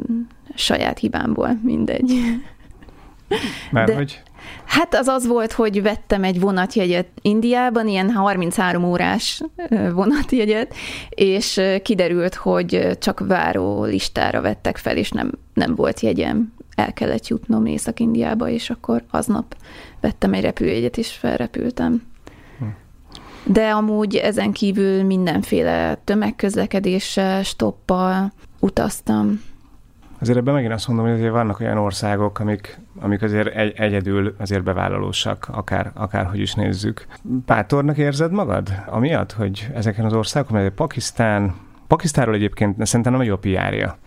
saját 0.56 1.00
hibámból, 1.00 1.60
mindegy. 1.62 2.14
Mert 3.72 3.88
De- 3.88 3.96
hogy 3.96 4.22
Hát 4.66 4.96
az 4.96 5.08
az 5.08 5.28
volt, 5.28 5.52
hogy 5.52 5.82
vettem 5.82 6.24
egy 6.24 6.40
vonatjegyet 6.40 7.08
Indiában, 7.22 7.88
ilyen 7.88 8.12
33 8.12 8.84
órás 8.84 9.44
vonatjegyet, 9.94 10.74
és 11.10 11.62
kiderült, 11.84 12.36
hogy 12.36 12.98
csak 13.00 13.28
váró 13.28 13.84
listára 13.84 14.42
vettek 14.42 14.78
fel, 14.78 14.98
és 14.98 15.12
nem, 15.12 15.32
nem 15.54 15.76
volt 15.76 16.00
jegyem. 16.00 16.54
El 16.76 16.94
kellett 16.94 17.28
jutnom 17.28 17.66
Észak-Indiába, 17.66 18.50
és 18.50 18.70
akkor 18.70 19.04
aznap 19.12 19.56
vettem 20.02 20.34
egy 20.34 20.42
repülőjegyet, 20.42 20.98
és 20.98 21.12
felrepültem. 21.12 22.02
De 23.46 23.70
amúgy 23.70 24.16
ezen 24.16 24.52
kívül 24.52 25.04
mindenféle 25.04 25.96
tömegközlekedéssel, 26.04 27.44
stoppal 27.44 28.32
utaztam. 28.60 29.42
azért 30.20 30.38
ebben 30.38 30.54
megint 30.54 30.74
azt 30.74 30.88
mondom, 30.88 31.06
hogy 31.06 31.16
azért 31.16 31.32
vannak 31.32 31.60
olyan 31.60 31.78
országok, 31.78 32.40
amik, 32.40 32.80
amik 33.00 33.22
azért 33.22 33.56
egy, 33.56 33.74
egyedül 33.76 34.36
azért 34.40 34.64
bevállalósak, 34.64 35.48
akár, 35.52 35.92
akárhogy 35.94 36.40
is 36.40 36.54
nézzük. 36.54 37.08
Bátornak 37.22 37.98
érzed 37.98 38.32
magad? 38.32 38.70
Amiatt, 38.86 39.32
hogy 39.32 39.68
ezeken 39.74 40.06
az 40.06 40.14
országokon, 40.14 40.62
mert 40.62 40.74
Pakisztán, 40.74 41.56
Pakisztánról 41.94 42.36
egyébként 42.36 42.86
szerintem 42.86 43.14
nem 43.14 43.24
jó 43.24 43.34
a 43.34 43.38
PR-ja. 43.38 43.98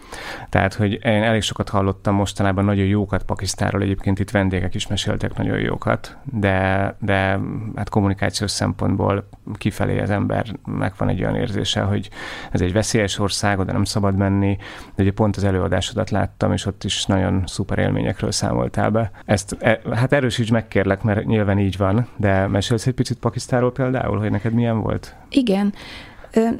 Tehát, 0.49 0.75
hogy 0.75 0.92
én 0.92 1.22
elég 1.22 1.42
sokat 1.42 1.68
hallottam 1.68 2.14
mostanában 2.14 2.64
nagyon 2.64 2.87
jókat 2.87 3.22
Pakisztánról, 3.22 3.83
egyébként 3.83 4.18
itt 4.18 4.31
vendégek 4.31 4.75
is 4.75 4.87
meséltek 4.87 5.37
nagyon 5.37 5.59
jókat, 5.59 6.16
de, 6.25 6.96
de 7.01 7.40
hát 7.77 7.88
kommunikációs 7.88 8.51
szempontból 8.51 9.29
kifelé 9.55 10.01
az 10.01 10.11
embernek 10.11 10.96
van 10.99 11.09
egy 11.09 11.20
olyan 11.20 11.37
érzése, 11.37 11.81
hogy 11.81 12.09
ez 12.51 12.61
egy 12.61 12.72
veszélyes 12.72 13.18
ország, 13.18 13.59
oda 13.59 13.72
nem 13.72 13.85
szabad 13.85 14.16
menni, 14.16 14.57
de 14.94 15.03
ugye 15.03 15.12
pont 15.12 15.37
az 15.37 15.44
előadásodat 15.44 16.11
láttam, 16.11 16.53
és 16.53 16.66
ott 16.66 16.85
is 16.85 17.05
nagyon 17.05 17.42
szuper 17.46 17.79
élményekről 17.79 18.33
számoltál 18.33 18.90
be. 18.90 19.11
Ezt, 19.25 19.57
e, 19.61 19.81
hát 19.92 20.12
erősíts 20.12 20.51
meg 20.51 20.68
kérlek, 20.68 21.03
mert 21.03 21.25
nyilván 21.25 21.59
így 21.59 21.77
van, 21.77 22.09
de 22.16 22.46
mesélsz 22.46 22.87
egy 22.87 22.94
picit 22.94 23.18
Pakisztánról 23.18 23.72
például, 23.72 24.18
hogy 24.18 24.31
neked 24.31 24.53
milyen 24.53 24.81
volt? 24.81 25.14
Igen. 25.31 25.75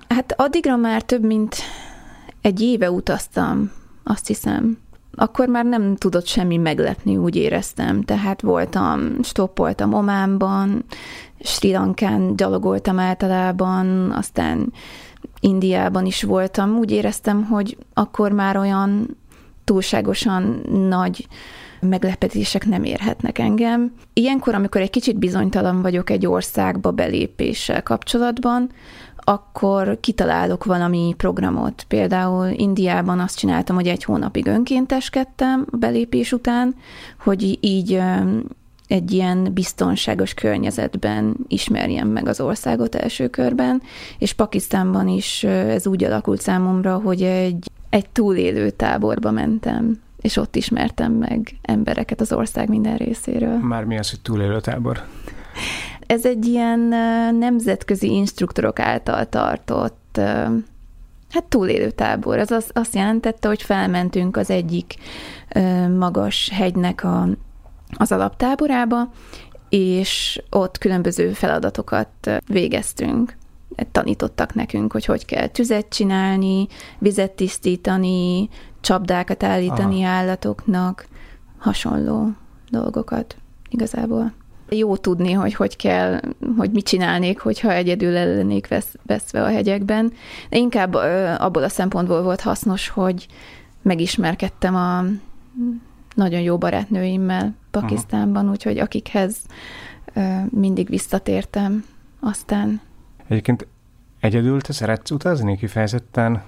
Hát 0.09 0.35
addigra 0.37 0.77
már 0.77 1.03
több 1.03 1.25
mint 1.25 1.57
egy 2.41 2.61
éve 2.61 2.91
utaztam, 2.91 3.71
azt 4.05 4.27
hiszem. 4.27 4.79
Akkor 5.15 5.49
már 5.49 5.65
nem 5.65 5.97
tudott 5.97 6.27
semmi 6.27 6.57
meglepni, 6.57 7.17
úgy 7.17 7.37
éreztem. 7.37 8.03
Tehát 8.03 8.41
voltam, 8.41 9.23
stoppoltam 9.23 9.93
Ománban, 9.93 10.85
Sri 11.41 11.73
Lankán 11.73 12.37
gyalogoltam 12.37 12.99
általában, 12.99 14.11
aztán 14.11 14.73
Indiában 15.41 16.07
is 16.07 16.23
voltam. 16.23 16.77
Úgy 16.77 16.91
éreztem, 16.91 17.45
hogy 17.45 17.77
akkor 17.95 18.33
már 18.33 18.57
olyan 18.57 19.17
túlságosan 19.65 20.63
nagy 20.89 21.27
meglepetések 21.81 22.67
nem 22.67 22.85
érhetnek 22.85 23.39
engem. 23.39 23.93
Ilyenkor, 24.13 24.55
amikor 24.55 24.81
egy 24.81 24.91
kicsit 24.91 25.19
bizonytalan 25.19 25.83
vagyok 25.83 26.11
egy 26.11 26.27
országba 26.27 26.91
belépéssel 26.91 27.83
kapcsolatban, 27.83 28.71
akkor 29.29 29.99
kitalálok 30.01 30.65
valami 30.65 31.15
programot. 31.17 31.85
Például 31.89 32.47
Indiában 32.47 33.21
azt 33.21 33.39
csináltam, 33.39 33.77
hogy 33.77 33.87
egy 33.87 34.05
hónapig 34.05 34.47
önkénteskedtem 34.47 35.67
a 35.71 35.77
belépés 35.77 36.33
után, 36.33 36.75
hogy 37.19 37.59
így 37.61 38.01
egy 38.87 39.13
ilyen 39.13 39.53
biztonságos 39.53 40.35
környezetben 40.35 41.37
ismerjem 41.49 42.09
meg 42.09 42.29
az 42.29 42.41
országot 42.41 42.95
első 42.95 43.29
körben, 43.29 43.83
és 44.19 44.33
Pakisztánban 44.33 45.09
is 45.09 45.45
ez 45.45 45.87
úgy 45.87 46.05
alakult 46.05 46.41
számomra, 46.41 46.97
hogy 46.97 47.23
egy, 47.23 47.71
egy 47.91 48.09
túlélő 48.09 48.71
táborba 48.71 49.31
mentem, 49.31 50.01
és 50.21 50.37
ott 50.37 50.57
ismertem 50.57 51.13
meg 51.13 51.59
embereket 51.63 52.21
az 52.21 52.33
ország 52.33 52.69
minden 52.69 52.97
részéről. 52.97 53.59
Már 53.59 53.85
mi 53.85 53.99
az, 53.99 54.11
hogy 54.11 54.21
túlélő 54.21 54.61
tábor? 54.61 55.03
Ez 56.07 56.27
egy 56.27 56.47
ilyen 56.47 56.79
nemzetközi 57.39 58.15
instruktorok 58.15 58.79
által 58.79 59.29
tartott 59.29 60.21
hát 61.31 61.45
túlélő 61.49 61.91
tábor. 61.91 62.39
Ez 62.39 62.51
az, 62.51 62.71
azt 62.73 62.95
jelentette, 62.95 63.49
hogy 63.49 63.63
felmentünk 63.63 64.37
az 64.37 64.51
egyik 64.51 64.95
magas 65.99 66.51
hegynek 66.53 67.05
a, 67.05 67.29
az 67.97 68.13
alaptáborába, 68.13 69.11
és 69.69 70.43
ott 70.51 70.79
különböző 70.79 71.33
feladatokat 71.33 72.09
végeztünk. 72.47 73.37
Tanítottak 73.93 74.55
nekünk, 74.55 74.93
hogy 74.93 75.05
hogy 75.05 75.25
kell 75.25 75.47
tüzet 75.47 75.89
csinálni, 75.89 76.67
vizet 76.99 77.31
tisztítani, 77.31 78.49
csapdákat 78.81 79.43
állítani 79.43 80.05
Aha. 80.05 80.13
állatoknak, 80.13 81.07
hasonló 81.59 82.31
dolgokat 82.71 83.37
igazából. 83.69 84.33
Jó 84.69 84.97
tudni, 84.97 85.33
hogy 85.33 85.55
hogy 85.55 85.77
kell, 85.77 86.21
hogy 86.57 86.71
mit 86.71 86.87
csinálnék, 86.87 87.41
hogyha 87.41 87.73
egyedül 87.73 88.17
el 88.17 88.61
veszve 89.03 89.43
a 89.43 89.49
hegyekben. 89.49 90.13
De 90.51 90.57
inkább 90.57 90.95
abból 91.39 91.63
a 91.63 91.69
szempontból 91.69 92.23
volt 92.23 92.41
hasznos, 92.41 92.89
hogy 92.89 93.27
megismerkedtem 93.83 94.75
a 94.75 95.05
nagyon 96.15 96.41
jó 96.41 96.59
barátnőimmel 96.59 97.55
Pakisztánban, 97.71 98.51
úgyhogy 98.51 98.79
akikhez 98.79 99.37
mindig 100.51 100.89
visszatértem 100.89 101.85
aztán. 102.21 102.81
Egyébként 103.29 103.67
egyedül 104.21 104.61
te 104.61 104.73
szeretsz 104.73 105.11
utazni? 105.11 105.57
Kifejezetten, 105.57 106.43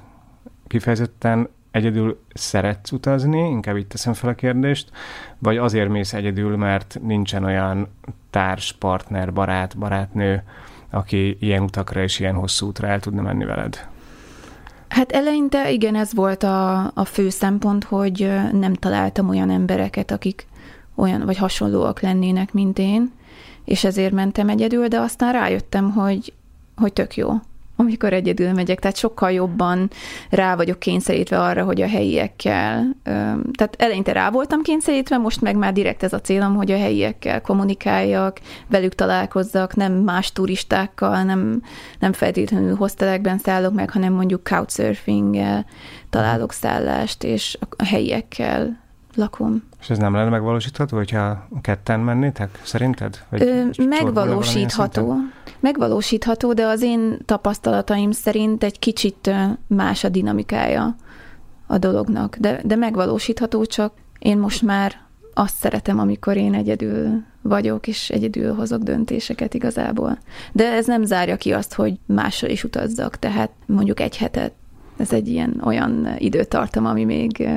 kifejezetten 0.67 1.49
egyedül 1.71 2.21
szeretsz 2.35 2.93
utazni? 2.93 3.39
Inkább 3.39 3.77
itt 3.77 3.89
teszem 3.89 4.13
fel 4.13 4.31
a 4.31 4.35
kérdést. 4.35 4.91
Vagy 5.39 5.57
azért 5.57 5.89
mész 5.89 6.13
egyedül, 6.13 6.57
mert 6.57 6.99
nincsen 7.03 7.45
olyan 7.45 7.89
társ, 8.31 8.73
partner, 8.73 9.33
barát, 9.33 9.79
barátnő, 9.79 10.43
aki 10.91 11.37
ilyen 11.41 11.63
utakra 11.63 12.03
és 12.03 12.19
ilyen 12.19 12.35
hosszú 12.35 12.67
útra 12.67 12.87
el 12.87 13.01
tudna 13.01 13.23
menni 13.23 13.45
veled? 13.45 13.89
Hát 14.89 15.13
eleinte 15.13 15.71
igen, 15.71 15.95
ez 15.95 16.15
volt 16.15 16.43
a, 16.43 16.91
a 16.95 17.05
fő 17.05 17.29
szempont, 17.29 17.85
hogy 17.85 18.33
nem 18.53 18.75
találtam 18.75 19.29
olyan 19.29 19.51
embereket, 19.51 20.11
akik 20.11 20.47
olyan 20.95 21.25
vagy 21.25 21.37
hasonlóak 21.37 22.01
lennének, 22.01 22.53
mint 22.53 22.79
én, 22.79 23.13
és 23.65 23.85
ezért 23.85 24.13
mentem 24.13 24.49
egyedül, 24.49 24.89
de 24.89 24.99
aztán 24.99 25.33
rájöttem, 25.33 25.91
hogy, 25.91 26.33
hogy 26.77 26.93
tök 26.93 27.17
jó, 27.17 27.31
amikor 27.81 28.13
egyedül 28.13 28.53
megyek, 28.53 28.79
tehát 28.79 28.97
sokkal 28.97 29.31
jobban 29.31 29.91
rá 30.31 30.57
vagyok 30.57 30.79
kényszerítve 30.79 31.41
arra, 31.41 31.65
hogy 31.65 31.81
a 31.81 31.89
helyiekkel, 31.89 32.97
tehát 33.53 33.75
eleinte 33.79 34.13
rá 34.13 34.31
voltam 34.31 34.63
kényszerítve, 34.63 35.17
most 35.17 35.41
meg 35.41 35.57
már 35.57 35.73
direkt 35.73 36.03
ez 36.03 36.13
a 36.13 36.21
célom, 36.21 36.55
hogy 36.55 36.71
a 36.71 36.79
helyiekkel 36.79 37.41
kommunikáljak, 37.41 38.41
velük 38.69 38.95
találkozzak, 38.95 39.75
nem 39.75 39.93
más 39.93 40.33
turistákkal, 40.33 41.23
nem, 41.23 41.63
nem 41.99 42.13
feltétlenül 42.13 42.77
hostelekben 42.77 43.39
szállok 43.39 43.75
meg, 43.75 43.91
hanem 43.91 44.13
mondjuk 44.13 44.45
couchsurfinggel 44.45 45.67
találok 46.11 46.53
szállást, 46.53 47.25
és 47.25 47.59
a 47.77 47.85
helyiekkel 47.85 48.79
lakom. 49.15 49.68
És 49.81 49.91
ez 49.91 49.99
nem 49.99 50.15
lenne 50.15 50.31
megvalósítható, 50.31 50.97
hogyha 50.97 51.49
ketten 51.61 52.01
mennétek, 52.01 52.61
szerinted? 52.63 53.25
Vagy 53.31 53.43
Ö, 53.43 53.85
megvalósítható. 53.85 55.15
Megvalósítható, 55.61 56.53
de 56.53 56.67
az 56.67 56.83
én 56.83 57.19
tapasztalataim 57.25 58.11
szerint 58.11 58.65
egy 58.65 58.79
kicsit 58.79 59.31
más 59.67 60.05
a 60.05 60.09
dinamikája 60.09 60.95
a 61.67 61.79
dolognak. 61.79 62.37
De, 62.37 62.61
de 62.65 62.77
megvalósítható, 62.77 63.65
csak 63.65 63.93
én 64.19 64.39
most 64.39 64.63
már 64.63 65.07
azt 65.35 65.57
szeretem, 65.57 65.99
amikor 65.99 66.37
én 66.37 66.55
egyedül 66.55 67.23
vagyok, 67.43 67.87
és 67.87 68.11
egyedül 68.11 68.55
hozok 68.55 68.83
döntéseket 68.83 69.55
igazából. 69.55 70.19
De 70.53 70.73
ez 70.73 70.87
nem 70.87 71.05
zárja 71.05 71.37
ki 71.37 71.53
azt, 71.53 71.75
hogy 71.75 71.99
mással 72.07 72.51
is 72.51 72.65
utazzak, 72.65 73.17
tehát 73.17 73.51
mondjuk 73.67 74.01
egy 74.01 74.17
hetet. 74.17 74.53
Ez 74.99 75.13
egy 75.13 75.29
ilyen 75.29 75.61
olyan 75.65 76.09
időtartam, 76.19 76.87
ami 76.87 77.05
még 77.05 77.49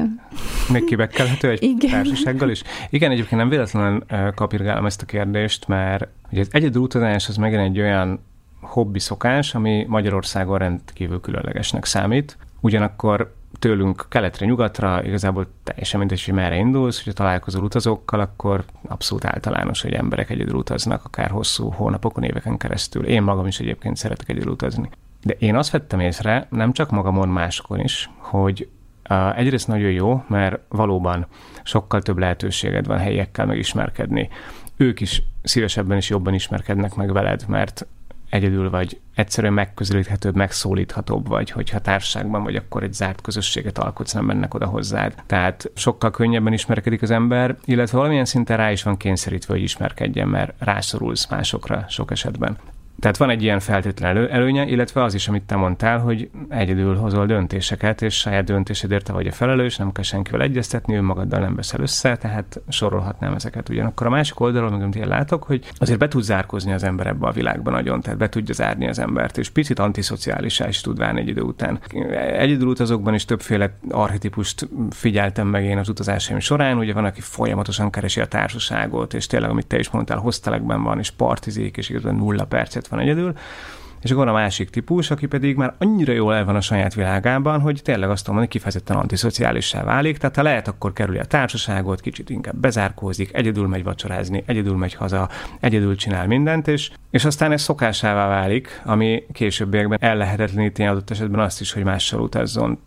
Még 0.71 0.83
kibekkelhető 0.83 1.49
egy 1.49 1.63
Igen. 1.63 1.91
társasággal 1.91 2.49
is? 2.49 2.63
Igen, 2.89 3.11
egyébként 3.11 3.41
nem 3.41 3.49
véletlenül 3.49 4.03
kapirgálom 4.35 4.85
ezt 4.85 5.01
a 5.01 5.05
kérdést, 5.05 5.67
mert 5.67 6.07
ugye 6.31 6.41
az 6.41 6.47
egyedül 6.51 6.81
utazás 6.81 7.27
az 7.27 7.35
megint 7.35 7.61
egy 7.61 7.79
olyan 7.79 8.19
hobbi 8.61 8.99
szokás, 8.99 9.55
ami 9.55 9.85
Magyarországon 9.87 10.57
rendkívül 10.57 11.19
különlegesnek 11.19 11.85
számít. 11.85 12.37
Ugyanakkor 12.59 13.33
tőlünk 13.59 14.05
keletre, 14.09 14.45
nyugatra, 14.45 15.03
igazából 15.03 15.47
teljesen 15.63 15.99
mindegy, 15.99 16.23
hogy 16.23 16.33
merre 16.33 16.55
indulsz, 16.55 16.97
hogyha 16.97 17.13
találkozol 17.13 17.63
utazókkal, 17.63 18.19
akkor 18.19 18.63
abszolút 18.87 19.25
általános, 19.25 19.81
hogy 19.81 19.93
emberek 19.93 20.29
egyedül 20.29 20.55
utaznak, 20.55 21.05
akár 21.05 21.29
hosszú 21.29 21.69
hónapokon, 21.69 22.23
éveken 22.23 22.57
keresztül. 22.57 23.05
Én 23.05 23.21
magam 23.21 23.47
is 23.47 23.59
egyébként 23.59 23.97
szeretek 23.97 24.29
egyedül 24.29 24.51
utazni. 24.51 24.89
De 25.23 25.33
én 25.33 25.55
azt 25.55 25.71
vettem 25.71 25.99
észre, 25.99 26.47
nem 26.49 26.71
csak 26.71 26.91
magamon, 26.91 27.29
másokon 27.29 27.79
is, 27.79 28.09
hogy 28.17 28.69
egyrészt 29.35 29.67
nagyon 29.67 29.91
jó, 29.91 30.23
mert 30.27 30.59
valóban 30.69 31.27
sokkal 31.63 32.01
több 32.01 32.17
lehetőséged 32.17 32.85
van 32.85 32.97
helyiekkel 32.97 33.45
megismerkedni. 33.45 34.29
Ők 34.77 34.99
is 34.99 35.23
szívesebben 35.43 35.97
és 35.97 36.09
jobban 36.09 36.33
ismerkednek 36.33 36.95
meg 36.95 37.13
veled, 37.13 37.43
mert 37.47 37.87
egyedül 38.29 38.69
vagy, 38.69 38.99
egyszerűen 39.15 39.53
megközelíthetőbb, 39.53 40.35
megszólíthatóbb 40.35 41.27
vagy, 41.27 41.51
hogyha 41.51 41.79
társaságban 41.79 42.43
vagy, 42.43 42.55
akkor 42.55 42.83
egy 42.83 42.93
zárt 42.93 43.21
közösséget 43.21 43.77
alkotsz, 43.77 44.13
nem 44.13 44.25
mennek 44.25 44.53
oda 44.53 44.65
hozzád. 44.65 45.13
Tehát 45.25 45.71
sokkal 45.75 46.11
könnyebben 46.11 46.53
ismerkedik 46.53 47.01
az 47.01 47.11
ember, 47.11 47.55
illetve 47.65 47.97
valamilyen 47.97 48.25
szinten 48.25 48.57
rá 48.57 48.71
is 48.71 48.83
van 48.83 48.97
kényszerítve, 48.97 49.53
hogy 49.53 49.63
ismerkedjen, 49.63 50.27
mert 50.27 50.53
rászorulsz 50.59 51.27
másokra 51.29 51.85
sok 51.87 52.11
esetben. 52.11 52.57
Tehát 53.01 53.17
van 53.17 53.29
egy 53.29 53.43
ilyen 53.43 53.59
feltétlen 53.59 54.09
elő, 54.09 54.29
előnye, 54.29 54.65
illetve 54.65 55.03
az 55.03 55.13
is, 55.13 55.27
amit 55.27 55.43
te 55.43 55.55
mondtál, 55.55 55.99
hogy 55.99 56.29
egyedül 56.49 56.95
hozol 56.95 57.25
döntéseket, 57.25 58.01
és 58.01 58.15
saját 58.15 58.43
döntésedért 58.43 59.05
te 59.05 59.13
vagy 59.13 59.27
a 59.27 59.31
felelős, 59.31 59.77
nem 59.77 59.91
kell 59.91 60.03
senkivel 60.03 60.41
egyeztetni, 60.41 60.97
magaddal 60.97 61.39
nem 61.39 61.55
veszel 61.55 61.81
össze, 61.81 62.17
tehát 62.17 62.61
sorolhatnám 62.69 63.33
ezeket. 63.33 63.69
Ugyanakkor 63.69 64.07
a 64.07 64.09
másik 64.09 64.39
oldalon, 64.39 64.71
meg 64.71 64.81
amit 64.81 64.95
én 64.95 65.07
látok, 65.07 65.43
hogy 65.43 65.71
azért 65.77 65.99
be 65.99 66.07
tud 66.07 66.23
zárkozni 66.23 66.73
az 66.73 66.83
ember 66.83 67.07
ebbe 67.07 67.27
a 67.27 67.31
világban 67.31 67.73
nagyon, 67.73 68.01
tehát 68.01 68.19
be 68.19 68.29
tudja 68.29 68.53
zárni 68.53 68.87
az 68.87 68.99
embert, 68.99 69.37
és 69.37 69.49
picit 69.49 69.79
antiszociálisá 69.79 70.67
is 70.67 70.81
tud 70.81 70.97
válni 70.97 71.19
egy 71.19 71.27
idő 71.27 71.41
után. 71.41 71.79
Egyedül 72.37 72.67
utazókban 72.67 73.13
is 73.13 73.25
többféle 73.25 73.77
arhetipust 73.89 74.69
figyeltem 74.89 75.47
meg 75.47 75.63
én 75.63 75.77
az 75.77 75.89
utazásaim 75.89 76.39
során, 76.39 76.77
ugye 76.77 76.93
van, 76.93 77.05
aki 77.05 77.21
folyamatosan 77.21 77.89
keresi 77.89 78.21
a 78.21 78.25
társaságot, 78.25 79.13
és 79.13 79.27
tényleg, 79.27 79.49
amit 79.49 79.67
te 79.67 79.79
is 79.79 79.89
mondtál, 79.89 80.17
hostelekben 80.17 80.83
van, 80.83 80.99
és 80.99 81.11
partizik, 81.11 81.77
és 81.77 81.89
igazán 81.89 82.15
nulla 82.15 82.45
percet 82.45 82.89
van 82.91 82.99
egyedül, 82.99 83.33
és 84.01 84.11
akkor 84.11 84.27
a 84.27 84.33
másik 84.33 84.69
típus, 84.69 85.11
aki 85.11 85.25
pedig 85.25 85.55
már 85.55 85.73
annyira 85.77 86.13
jól 86.13 86.35
el 86.35 86.45
van 86.45 86.55
a 86.55 86.61
saját 86.61 86.93
világában, 86.93 87.59
hogy 87.59 87.81
tényleg 87.83 88.09
azt 88.09 88.27
mondom, 88.27 88.45
hogy 88.45 88.53
kifejezetten 88.53 88.97
antiszociálissá 88.97 89.83
válik, 89.83 90.17
tehát 90.17 90.35
ha 90.35 90.41
lehet, 90.41 90.67
akkor 90.67 90.93
kerüli 90.93 91.17
a 91.17 91.25
társaságot, 91.25 92.01
kicsit 92.01 92.29
inkább 92.29 92.55
bezárkózik, 92.55 93.33
egyedül 93.33 93.67
megy 93.67 93.83
vacsorázni, 93.83 94.43
egyedül 94.45 94.75
megy 94.75 94.93
haza, 94.93 95.29
egyedül 95.59 95.95
csinál 95.95 96.27
mindent, 96.27 96.67
és, 96.67 96.91
és 97.11 97.25
aztán 97.25 97.51
ez 97.51 97.61
szokásává 97.61 98.27
válik, 98.27 98.81
ami 98.85 99.23
későbbiekben 99.31 99.97
ellehetetleníti 100.01 100.83
adott 100.83 101.09
esetben 101.09 101.39
azt 101.39 101.61
is, 101.61 101.73
hogy 101.73 101.83
mással 101.83 102.21
utazzon. 102.21 102.79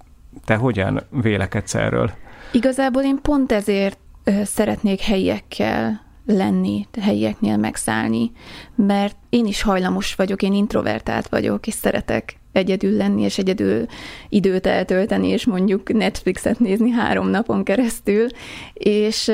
Te 0.45 0.55
hogyan 0.55 1.03
vélekedsz 1.11 1.75
erről? 1.75 2.11
Igazából 2.53 3.03
én 3.03 3.19
pont 3.23 3.53
ezért 3.53 3.99
szeretnék 4.43 5.01
helyiekkel 5.01 6.04
lenni, 6.27 6.87
helyieknél 7.01 7.57
megszállni, 7.57 8.31
mert 8.75 9.17
én 9.29 9.47
is 9.47 9.63
hajlamos 9.63 10.15
vagyok, 10.15 10.43
én 10.43 10.53
introvertált 10.53 11.29
vagyok, 11.29 11.67
és 11.67 11.75
szeretek 11.75 12.39
egyedül 12.53 12.97
lenni, 12.97 13.23
és 13.23 13.39
egyedül 13.39 13.87
időt 14.29 14.67
eltölteni, 14.67 15.29
és 15.29 15.47
mondjuk 15.47 15.93
Netflixet 15.93 16.59
nézni 16.59 16.91
három 16.91 17.29
napon 17.29 17.65
keresztül, 17.65 18.27
és 18.73 19.33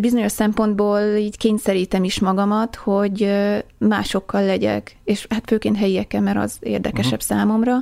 bizonyos 0.00 0.32
szempontból 0.32 1.00
így 1.00 1.36
kényszerítem 1.36 2.04
is 2.04 2.20
magamat, 2.20 2.76
hogy 2.76 3.32
másokkal 3.78 4.44
legyek, 4.44 4.96
és 5.04 5.26
hát 5.30 5.42
főként 5.46 5.76
helyiekkel, 5.76 6.20
mert 6.20 6.38
az 6.38 6.56
érdekesebb 6.60 7.20
uh-huh. 7.20 7.38
számomra. 7.38 7.76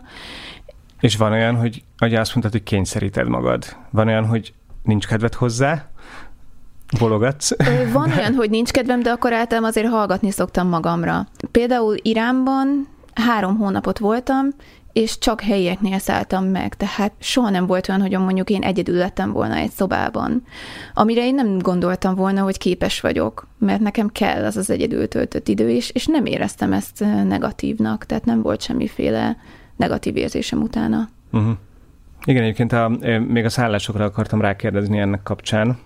És 1.01 1.16
van 1.16 1.32
olyan, 1.32 1.57
hogy, 1.57 1.82
hogy 1.99 2.14
azt 2.14 2.34
mondtad, 2.34 2.53
hogy 2.53 2.62
kényszeríted 2.62 3.28
magad. 3.28 3.64
Van 3.91 4.07
olyan, 4.07 4.26
hogy 4.26 4.53
nincs 4.82 5.07
kedved 5.07 5.34
hozzá, 5.34 5.91
bologatsz. 6.99 7.51
Van 7.93 8.12
olyan, 8.16 8.34
hogy 8.34 8.51
nincs 8.51 8.70
kedvem, 8.70 9.03
de 9.03 9.11
akkor 9.11 9.32
általában 9.32 9.70
azért 9.70 9.88
hallgatni 9.88 10.30
szoktam 10.30 10.68
magamra. 10.68 11.26
Például 11.51 11.97
Iránban 12.03 12.88
három 13.14 13.57
hónapot 13.57 13.99
voltam, 13.99 14.49
és 14.93 15.18
csak 15.18 15.41
helyieknél 15.41 15.99
szálltam 15.99 16.45
meg, 16.45 16.74
tehát 16.74 17.12
soha 17.18 17.51
nem 17.51 17.66
volt 17.66 17.88
olyan, 17.88 18.01
hogy 18.01 18.18
mondjuk 18.18 18.51
én 18.51 18.62
egyedül 18.62 18.97
lettem 18.97 19.32
volna 19.32 19.55
egy 19.55 19.70
szobában, 19.70 20.43
amire 20.95 21.26
én 21.26 21.34
nem 21.34 21.59
gondoltam 21.59 22.14
volna, 22.14 22.43
hogy 22.43 22.59
képes 22.59 23.01
vagyok, 23.01 23.47
mert 23.59 23.80
nekem 23.80 24.09
kell 24.09 24.45
az 24.45 24.57
az 24.57 24.70
egyedül 24.70 25.09
töltött 25.09 25.49
idő 25.49 25.70
is, 25.70 25.91
és 25.91 26.07
nem 26.07 26.26
éreztem 26.26 26.72
ezt 26.72 27.05
negatívnak, 27.24 28.05
tehát 28.05 28.24
nem 28.24 28.43
volt 28.43 28.62
semmiféle 28.62 29.36
negatív 29.76 30.16
érzésem 30.16 30.62
utána. 30.62 31.09
Uh-huh. 31.32 31.53
Igen, 32.25 32.43
egyébként 32.43 32.73
a, 32.73 32.91
még 33.29 33.45
a 33.45 33.49
szállásokra 33.49 34.05
akartam 34.05 34.41
rákérdezni 34.41 34.99
ennek 34.99 35.23
kapcsán, 35.23 35.79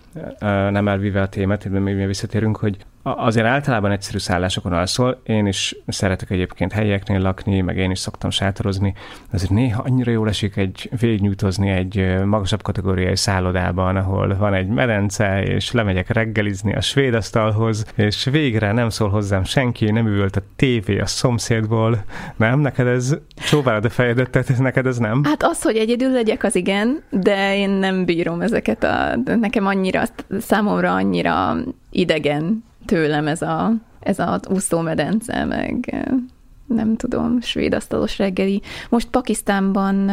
nem 0.69 0.87
elvive 0.87 1.21
a 1.21 1.29
témát, 1.29 1.69
még 1.69 2.05
visszatérünk, 2.05 2.57
hogy 2.57 2.77
azért 3.13 3.45
általában 3.45 3.91
egyszerű 3.91 4.17
szállásokon 4.17 4.73
alszol, 4.73 5.21
én 5.23 5.45
is 5.45 5.75
szeretek 5.87 6.29
egyébként 6.29 6.71
helyeknél 6.71 7.19
lakni, 7.19 7.61
meg 7.61 7.77
én 7.77 7.91
is 7.91 7.99
szoktam 7.99 8.29
sátorozni, 8.29 8.93
azért 9.31 9.51
néha 9.51 9.83
annyira 9.85 10.11
jól 10.11 10.27
esik 10.27 10.55
egy 10.55 10.89
végnyújtozni 10.99 11.69
egy 11.69 12.23
magasabb 12.25 12.61
kategóriai 12.61 13.15
szállodában, 13.15 13.95
ahol 13.95 14.35
van 14.37 14.53
egy 14.53 14.67
medence, 14.67 15.43
és 15.43 15.71
lemegyek 15.71 16.09
reggelizni 16.09 16.75
a 16.75 16.81
svéd 16.81 17.13
asztalhoz, 17.13 17.85
és 17.95 18.23
végre 18.23 18.71
nem 18.71 18.89
szól 18.89 19.09
hozzám 19.09 19.43
senki, 19.43 19.91
nem 19.91 20.07
üvölt 20.07 20.35
a 20.35 20.41
tévé 20.55 20.99
a 20.99 21.05
szomszédból. 21.05 22.03
Nem? 22.35 22.59
Neked 22.59 22.87
ez 22.87 23.17
csóválod 23.35 23.85
a 23.85 23.89
fejedet, 23.89 24.29
tehát 24.29 24.57
neked 24.57 24.85
ez 24.85 24.97
nem? 24.97 25.23
Hát 25.23 25.43
az, 25.43 25.61
hogy 25.61 25.75
egyedül 25.75 26.11
legyek, 26.11 26.43
az 26.43 26.55
igen, 26.55 27.03
de 27.09 27.55
én 27.55 27.69
nem 27.69 28.05
bírom 28.05 28.41
ezeket 28.41 28.83
a, 28.83 29.15
nekem 29.25 29.65
annyira, 29.65 30.03
számomra 30.39 30.93
annyira 30.93 31.55
idegen 31.91 32.63
tőlem 32.85 33.27
ez 33.27 33.41
a, 33.41 33.73
ez 33.99 34.19
a 34.19 34.39
úszómedence, 34.49 35.45
meg 35.45 35.95
nem 36.67 36.95
tudom, 36.95 37.41
svéd 37.41 37.73
asztalos 37.73 38.17
reggeli. 38.17 38.61
Most 38.89 39.07
Pakisztánban 39.07 40.09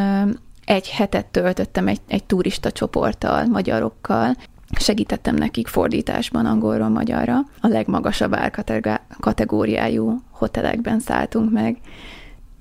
egy 0.64 0.90
hetet 0.90 1.26
töltöttem 1.26 1.88
egy, 1.88 2.00
egy 2.08 2.24
turista 2.24 2.70
csoporttal, 2.70 3.46
magyarokkal, 3.46 4.36
segítettem 4.78 5.34
nekik 5.34 5.66
fordításban 5.66 6.46
angolról 6.46 6.88
magyarra. 6.88 7.38
A 7.60 7.68
legmagasabb 7.68 8.34
árkategóriájú 8.34 10.22
hotelekben 10.30 11.00
szálltunk 11.00 11.52
meg. 11.52 11.78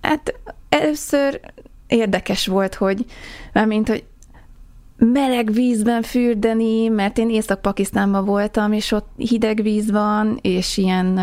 Hát 0.02 0.40
először 0.70 1.40
érdekes 1.88 2.48
volt, 2.48 2.76
hogy 2.76 3.06
mint 3.66 3.88
hogy 3.88 4.04
meleg 5.06 5.52
vízben 5.52 6.02
fürdeni, 6.02 6.88
mert 6.88 7.18
én 7.18 7.30
Észak-Pakisztánban 7.30 8.26
voltam, 8.26 8.72
és 8.72 8.92
ott 8.92 9.08
hideg 9.18 9.62
víz 9.62 9.92
van, 9.92 10.40
és 10.42 10.78
ilyen, 10.78 11.16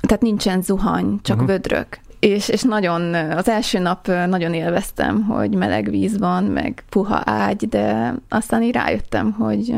tehát 0.00 0.20
nincsen 0.20 0.62
zuhany, 0.62 1.18
csak 1.22 1.36
uh-huh. 1.36 1.50
vödrök. 1.50 1.98
És, 2.18 2.48
és 2.48 2.62
nagyon, 2.62 3.14
az 3.14 3.48
első 3.48 3.78
nap 3.78 4.06
nagyon 4.06 4.54
élveztem, 4.54 5.22
hogy 5.22 5.54
meleg 5.54 5.90
víz 5.90 6.18
van, 6.18 6.44
meg 6.44 6.84
puha 6.88 7.22
ágy, 7.24 7.68
de 7.68 8.14
aztán 8.28 8.62
így 8.62 8.74
rájöttem, 8.74 9.32
hogy, 9.32 9.74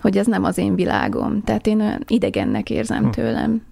hogy 0.00 0.18
ez 0.18 0.26
nem 0.26 0.44
az 0.44 0.58
én 0.58 0.74
világom. 0.74 1.42
Tehát 1.42 1.66
én 1.66 1.98
idegennek 2.06 2.70
érzem 2.70 3.02
hm. 3.04 3.10
tőlem. 3.10 3.62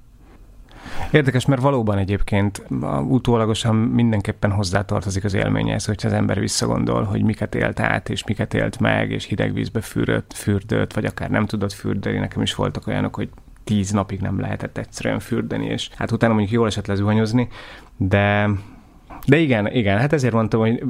Érdekes, 1.10 1.46
mert 1.46 1.60
valóban 1.60 1.98
egyébként 1.98 2.62
utólagosan 3.08 3.76
mindenképpen 3.76 4.50
hozzátartozik 4.50 5.24
az 5.24 5.34
élményhez, 5.34 5.84
hogyha 5.84 6.08
az 6.08 6.14
ember 6.14 6.40
visszagondol, 6.40 7.02
hogy 7.02 7.22
miket 7.22 7.54
élt 7.54 7.80
át, 7.80 8.08
és 8.08 8.24
miket 8.24 8.54
élt 8.54 8.80
meg, 8.80 9.10
és 9.10 9.24
hideg 9.24 9.52
vízbe 9.52 9.80
fürdött, 9.80 10.32
fürdött, 10.32 10.92
vagy 10.92 11.04
akár 11.04 11.30
nem 11.30 11.46
tudott 11.46 11.72
fürdeni. 11.72 12.18
Nekem 12.18 12.42
is 12.42 12.54
voltak 12.54 12.86
olyanok, 12.86 13.14
hogy 13.14 13.28
tíz 13.64 13.90
napig 13.90 14.20
nem 14.20 14.40
lehetett 14.40 14.78
egyszerűen 14.78 15.18
fürdeni, 15.18 15.66
és 15.66 15.90
hát 15.96 16.10
utána 16.10 16.32
mondjuk 16.32 16.54
jól 16.54 16.66
esett 16.66 16.86
lezuhanyozni, 16.86 17.48
de 17.96 18.50
de 19.26 19.36
igen, 19.36 19.66
igen, 19.72 19.98
hát 19.98 20.12
ezért 20.12 20.34
mondtam, 20.34 20.60
hogy 20.60 20.82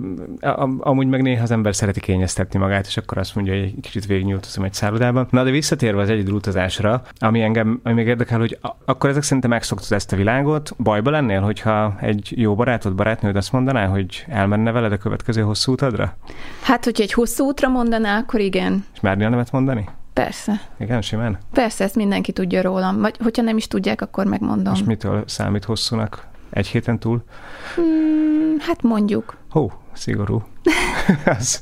amúgy 0.79 1.07
meg 1.07 1.23
néha 1.23 1.43
az 1.43 1.51
ember 1.51 1.75
szereti 1.75 2.01
kényeztetni 2.01 2.59
magát, 2.59 2.87
és 2.87 2.97
akkor 2.97 3.19
azt 3.19 3.35
mondja, 3.35 3.55
hogy 3.55 3.63
egy 3.63 3.75
kicsit 3.81 4.07
végignyújtozom 4.07 4.65
egy 4.65 4.73
szállodában. 4.73 5.27
Na, 5.31 5.45
de 5.45 5.51
visszatérve 5.51 6.01
az 6.01 6.11
egyedül 6.11 6.35
utazásra, 6.35 7.03
ami 7.19 7.43
engem 7.43 7.81
ami 7.83 7.95
még 7.95 8.07
érdekel, 8.07 8.39
hogy 8.39 8.59
akkor 8.85 9.11
ezek 9.11 9.23
szerintem 9.23 9.51
megszoktad 9.51 9.93
ezt 9.93 10.13
a 10.13 10.17
világot. 10.17 10.75
Bajba 10.79 11.11
lennél, 11.11 11.41
hogyha 11.41 11.97
egy 12.01 12.33
jó 12.37 12.55
barátod, 12.55 12.95
barátnőd 12.95 13.37
azt 13.37 13.53
mondaná, 13.53 13.87
hogy 13.87 14.25
elmenne 14.29 14.73
veled 14.73 14.93
a 14.93 14.97
következő 14.97 15.43
hosszú 15.43 15.73
utadra? 15.73 16.17
Hát, 16.63 16.85
hogyha 16.85 17.03
egy 17.03 17.13
hosszú 17.13 17.45
útra 17.45 17.69
mondaná, 17.69 18.19
akkor 18.19 18.41
igen. 18.41 18.85
És 18.95 19.01
mernél 19.01 19.29
nevet 19.29 19.53
mondani? 19.53 19.89
Persze. 20.13 20.61
Igen, 20.79 21.03
simán? 21.03 21.39
Persze, 21.53 21.85
ezt 21.85 21.95
mindenki 21.95 22.33
tudja 22.33 22.63
rólam. 22.63 23.01
Vagy 23.01 23.17
hogyha 23.23 23.43
nem 23.43 23.57
is 23.57 23.67
tudják, 23.67 24.01
akkor 24.01 24.27
megmondom. 24.27 24.75
És 24.75 24.85
mitől 24.85 25.23
számít 25.27 25.65
hosszúnak? 25.65 26.29
Egy 26.51 26.67
héten 26.67 26.99
túl? 26.99 27.25
Hmm, 27.75 28.57
hát 28.59 28.83
mondjuk. 28.83 29.37
Hó, 29.51 29.73
szigorú. 29.93 30.43
az, 31.39 31.61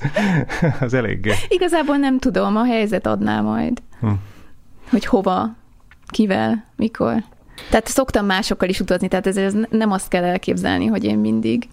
az 0.80 0.94
eléggé. 0.94 1.32
Igazából 1.48 1.96
nem 1.96 2.18
tudom, 2.18 2.56
a 2.56 2.64
helyzet 2.64 3.06
adná 3.06 3.40
majd. 3.40 3.82
Hm. 4.00 4.08
Hogy 4.90 5.04
hova, 5.04 5.56
kivel, 6.06 6.64
mikor. 6.76 7.24
Tehát 7.70 7.86
szoktam 7.86 8.26
másokkal 8.26 8.68
is 8.68 8.80
utazni, 8.80 9.08
tehát 9.08 9.26
ez 9.26 9.54
nem 9.70 9.92
azt 9.92 10.08
kell 10.08 10.24
elképzelni, 10.24 10.86
hogy 10.86 11.04
én 11.04 11.18
mindig 11.18 11.68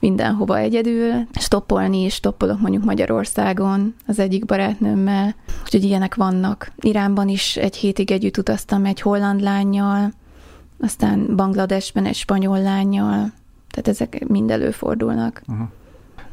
mindenhova 0.00 0.58
egyedül, 0.58 1.12
stoppolni 1.40 2.04
is, 2.04 2.14
stoppolok 2.14 2.60
mondjuk 2.60 2.84
Magyarországon 2.84 3.94
az 4.06 4.18
egyik 4.18 4.44
barátnőmmel, 4.44 5.34
úgyhogy 5.64 5.84
ilyenek 5.84 6.14
vannak. 6.14 6.72
Iránban 6.80 7.28
is 7.28 7.56
egy 7.56 7.76
hétig 7.76 8.10
együtt 8.10 8.38
utaztam 8.38 8.84
egy 8.84 9.00
holland 9.00 9.40
lányjal, 9.40 10.12
aztán 10.80 11.36
Bangladesben 11.36 12.06
egy 12.06 12.14
spanyol 12.14 12.60
lányjal, 12.60 13.32
tehát 13.70 13.88
ezek 13.88 14.28
mind 14.28 14.50
előfordulnak. 14.50 15.42
Uh-huh. 15.48 15.66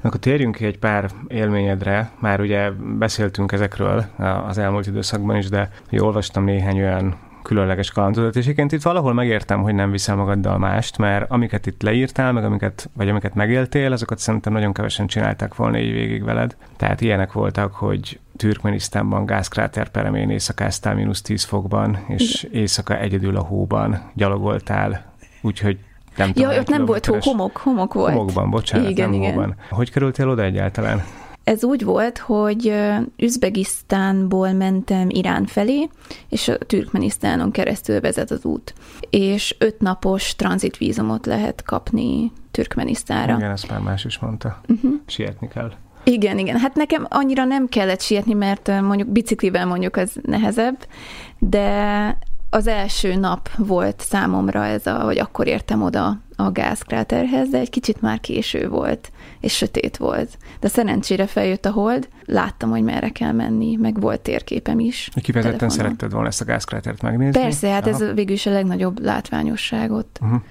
Akkor 0.01 0.19
térjünk 0.19 0.55
ki 0.55 0.65
egy 0.65 0.79
pár 0.79 1.11
élményedre. 1.27 2.11
Már 2.19 2.39
ugye 2.39 2.71
beszéltünk 2.97 3.51
ezekről 3.51 4.05
az 4.47 4.57
elmúlt 4.57 4.87
időszakban 4.87 5.35
is, 5.35 5.49
de 5.49 5.69
hogy 5.89 5.99
olvastam 5.99 6.43
néhány 6.43 6.79
olyan 6.79 7.15
különleges 7.47 7.91
kalandozat, 7.91 8.35
és 8.35 8.43
egyébként 8.43 8.71
itt 8.71 8.81
valahol 8.81 9.13
megértem, 9.13 9.61
hogy 9.61 9.73
nem 9.73 9.91
viszel 9.91 10.15
magaddal 10.15 10.57
mást, 10.57 10.97
mert 10.97 11.31
amiket 11.31 11.65
itt 11.65 11.81
leírtál, 11.81 12.31
meg 12.31 12.43
amiket, 12.43 12.89
vagy 12.93 13.09
amiket 13.09 13.35
megéltél, 13.35 13.91
azokat 13.91 14.19
szerintem 14.19 14.53
nagyon 14.53 14.73
kevesen 14.73 15.07
csinálták 15.07 15.55
volna 15.55 15.79
így 15.79 15.91
végig 15.91 16.23
veled. 16.23 16.55
Tehát 16.77 17.01
ilyenek 17.01 17.31
voltak, 17.31 17.73
hogy 17.73 18.19
Türkmenisztánban 18.37 19.25
gázkráter 19.25 19.89
peremén 19.89 20.29
éjszakáztál 20.29 20.95
mínusz 20.95 21.21
10 21.21 21.43
fokban, 21.43 21.97
és 22.07 22.47
éjszaka 22.51 22.99
egyedül 22.99 23.37
a 23.37 23.41
hóban 23.41 24.11
gyalogoltál, 24.13 25.13
úgyhogy 25.41 25.77
nem 26.17 26.31
tudom, 26.31 26.51
ja, 26.51 26.59
ott 26.59 26.67
nem 26.67 26.85
volt 26.85 27.05
hó, 27.05 27.17
homok, 27.19 27.57
homok 27.57 27.93
volt. 27.93 28.13
Homokban, 28.13 28.49
bocsánat, 28.49 28.89
igen, 28.89 29.09
nem 29.09 29.19
igen. 29.21 29.33
hóban. 29.33 29.55
Hogy 29.69 29.91
kerültél 29.91 30.29
oda 30.29 30.43
egyáltalán? 30.43 31.03
Ez 31.47 31.63
úgy 31.63 31.83
volt, 31.83 32.17
hogy 32.17 32.73
Üzbegisztánból 33.17 34.51
mentem 34.51 35.09
Irán 35.09 35.45
felé, 35.45 35.89
és 36.29 36.47
a 36.47 36.57
Türkmenisztánon 36.57 37.51
keresztül 37.51 37.99
vezet 37.99 38.31
az 38.31 38.45
út. 38.45 38.73
És 39.09 39.55
öt 39.59 39.79
napos 39.79 40.35
tranzitvízumot 40.35 41.25
lehet 41.25 41.63
kapni 41.63 42.31
Türkmenisztára. 42.51 43.35
Igen, 43.35 43.51
ezt 43.51 43.69
már 43.69 43.79
más 43.79 44.05
is 44.05 44.19
mondta. 44.19 44.61
Uh-huh. 44.67 44.93
Sietni 45.05 45.47
kell. 45.47 45.71
Igen, 46.03 46.37
igen. 46.37 46.57
Hát 46.57 46.75
nekem 46.75 47.05
annyira 47.09 47.43
nem 47.45 47.67
kellett 47.67 48.01
sietni, 48.01 48.33
mert 48.33 48.81
mondjuk 48.81 49.07
biciklivel 49.07 49.65
mondjuk 49.65 49.95
az 49.95 50.19
nehezebb, 50.21 50.87
de 51.39 52.17
az 52.49 52.67
első 52.67 53.15
nap 53.15 53.49
volt 53.57 53.99
számomra 53.99 54.65
ez 54.65 54.85
a, 54.85 54.99
hogy 54.99 55.19
akkor 55.19 55.47
értem 55.47 55.81
oda 55.81 56.19
a 56.35 56.51
gázkráterhez, 56.51 57.49
de 57.49 57.57
egy 57.57 57.69
kicsit 57.69 58.01
már 58.01 58.19
késő 58.19 58.69
volt, 58.69 59.11
és 59.47 59.55
sötét 59.55 59.97
volt. 59.97 60.37
De 60.59 60.67
szerencsére 60.67 61.25
feljött 61.27 61.65
a 61.65 61.71
hold, 61.71 62.07
láttam, 62.25 62.69
hogy 62.69 62.83
merre 62.83 63.09
kell 63.09 63.31
menni, 63.31 63.75
meg 63.75 63.99
volt 63.99 64.21
térképem 64.21 64.79
is. 64.79 65.09
Kifejezetten 65.21 65.69
szeretted 65.69 66.11
volna 66.11 66.27
ezt 66.27 66.41
a 66.41 66.45
gázkrátert 66.45 67.01
megnézni? 67.01 67.41
Persze, 67.41 67.69
hát 67.69 67.87
Aha. 67.87 68.05
ez 68.05 68.13
végül 68.13 68.33
is 68.33 68.45
a 68.45 68.51
legnagyobb 68.51 69.03
látványosságot. 69.03 70.19
Uh-huh. 70.21 70.41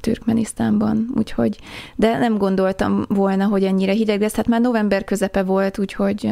Türkmenisztánban, 0.00 1.06
úgyhogy, 1.16 1.58
de 1.96 2.18
nem 2.18 2.38
gondoltam 2.38 3.04
volna, 3.08 3.46
hogy 3.46 3.64
ennyire 3.64 3.92
hideg 3.92 4.20
lesz, 4.20 4.34
hát 4.34 4.48
már 4.48 4.60
november 4.60 5.04
közepe 5.04 5.42
volt, 5.42 5.78
úgyhogy 5.78 6.30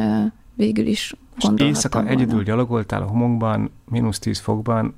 végül 0.53 0.85
is 0.87 1.15
gondolhattam 1.39 1.67
Éjszaka 1.67 1.97
volna. 2.01 2.13
egyedül 2.13 2.43
gyalogoltál 2.43 3.01
a 3.01 3.05
homokban, 3.05 3.71
mínusz 3.89 4.19
10 4.19 4.39
fokban. 4.39 4.95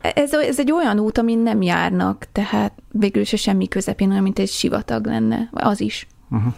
Ez, 0.00 0.32
ez 0.32 0.58
egy 0.58 0.72
olyan 0.72 0.98
út, 0.98 1.18
amin 1.18 1.38
nem 1.38 1.62
járnak, 1.62 2.26
tehát 2.32 2.72
végül 2.90 3.22
is 3.22 3.28
semmi 3.36 3.68
közepén, 3.68 4.10
olyan, 4.10 4.22
mint 4.22 4.38
egy 4.38 4.48
sivatag 4.48 5.06
lenne, 5.06 5.48
az 5.52 5.80
is. 5.80 6.06
Uh-huh. 6.30 6.52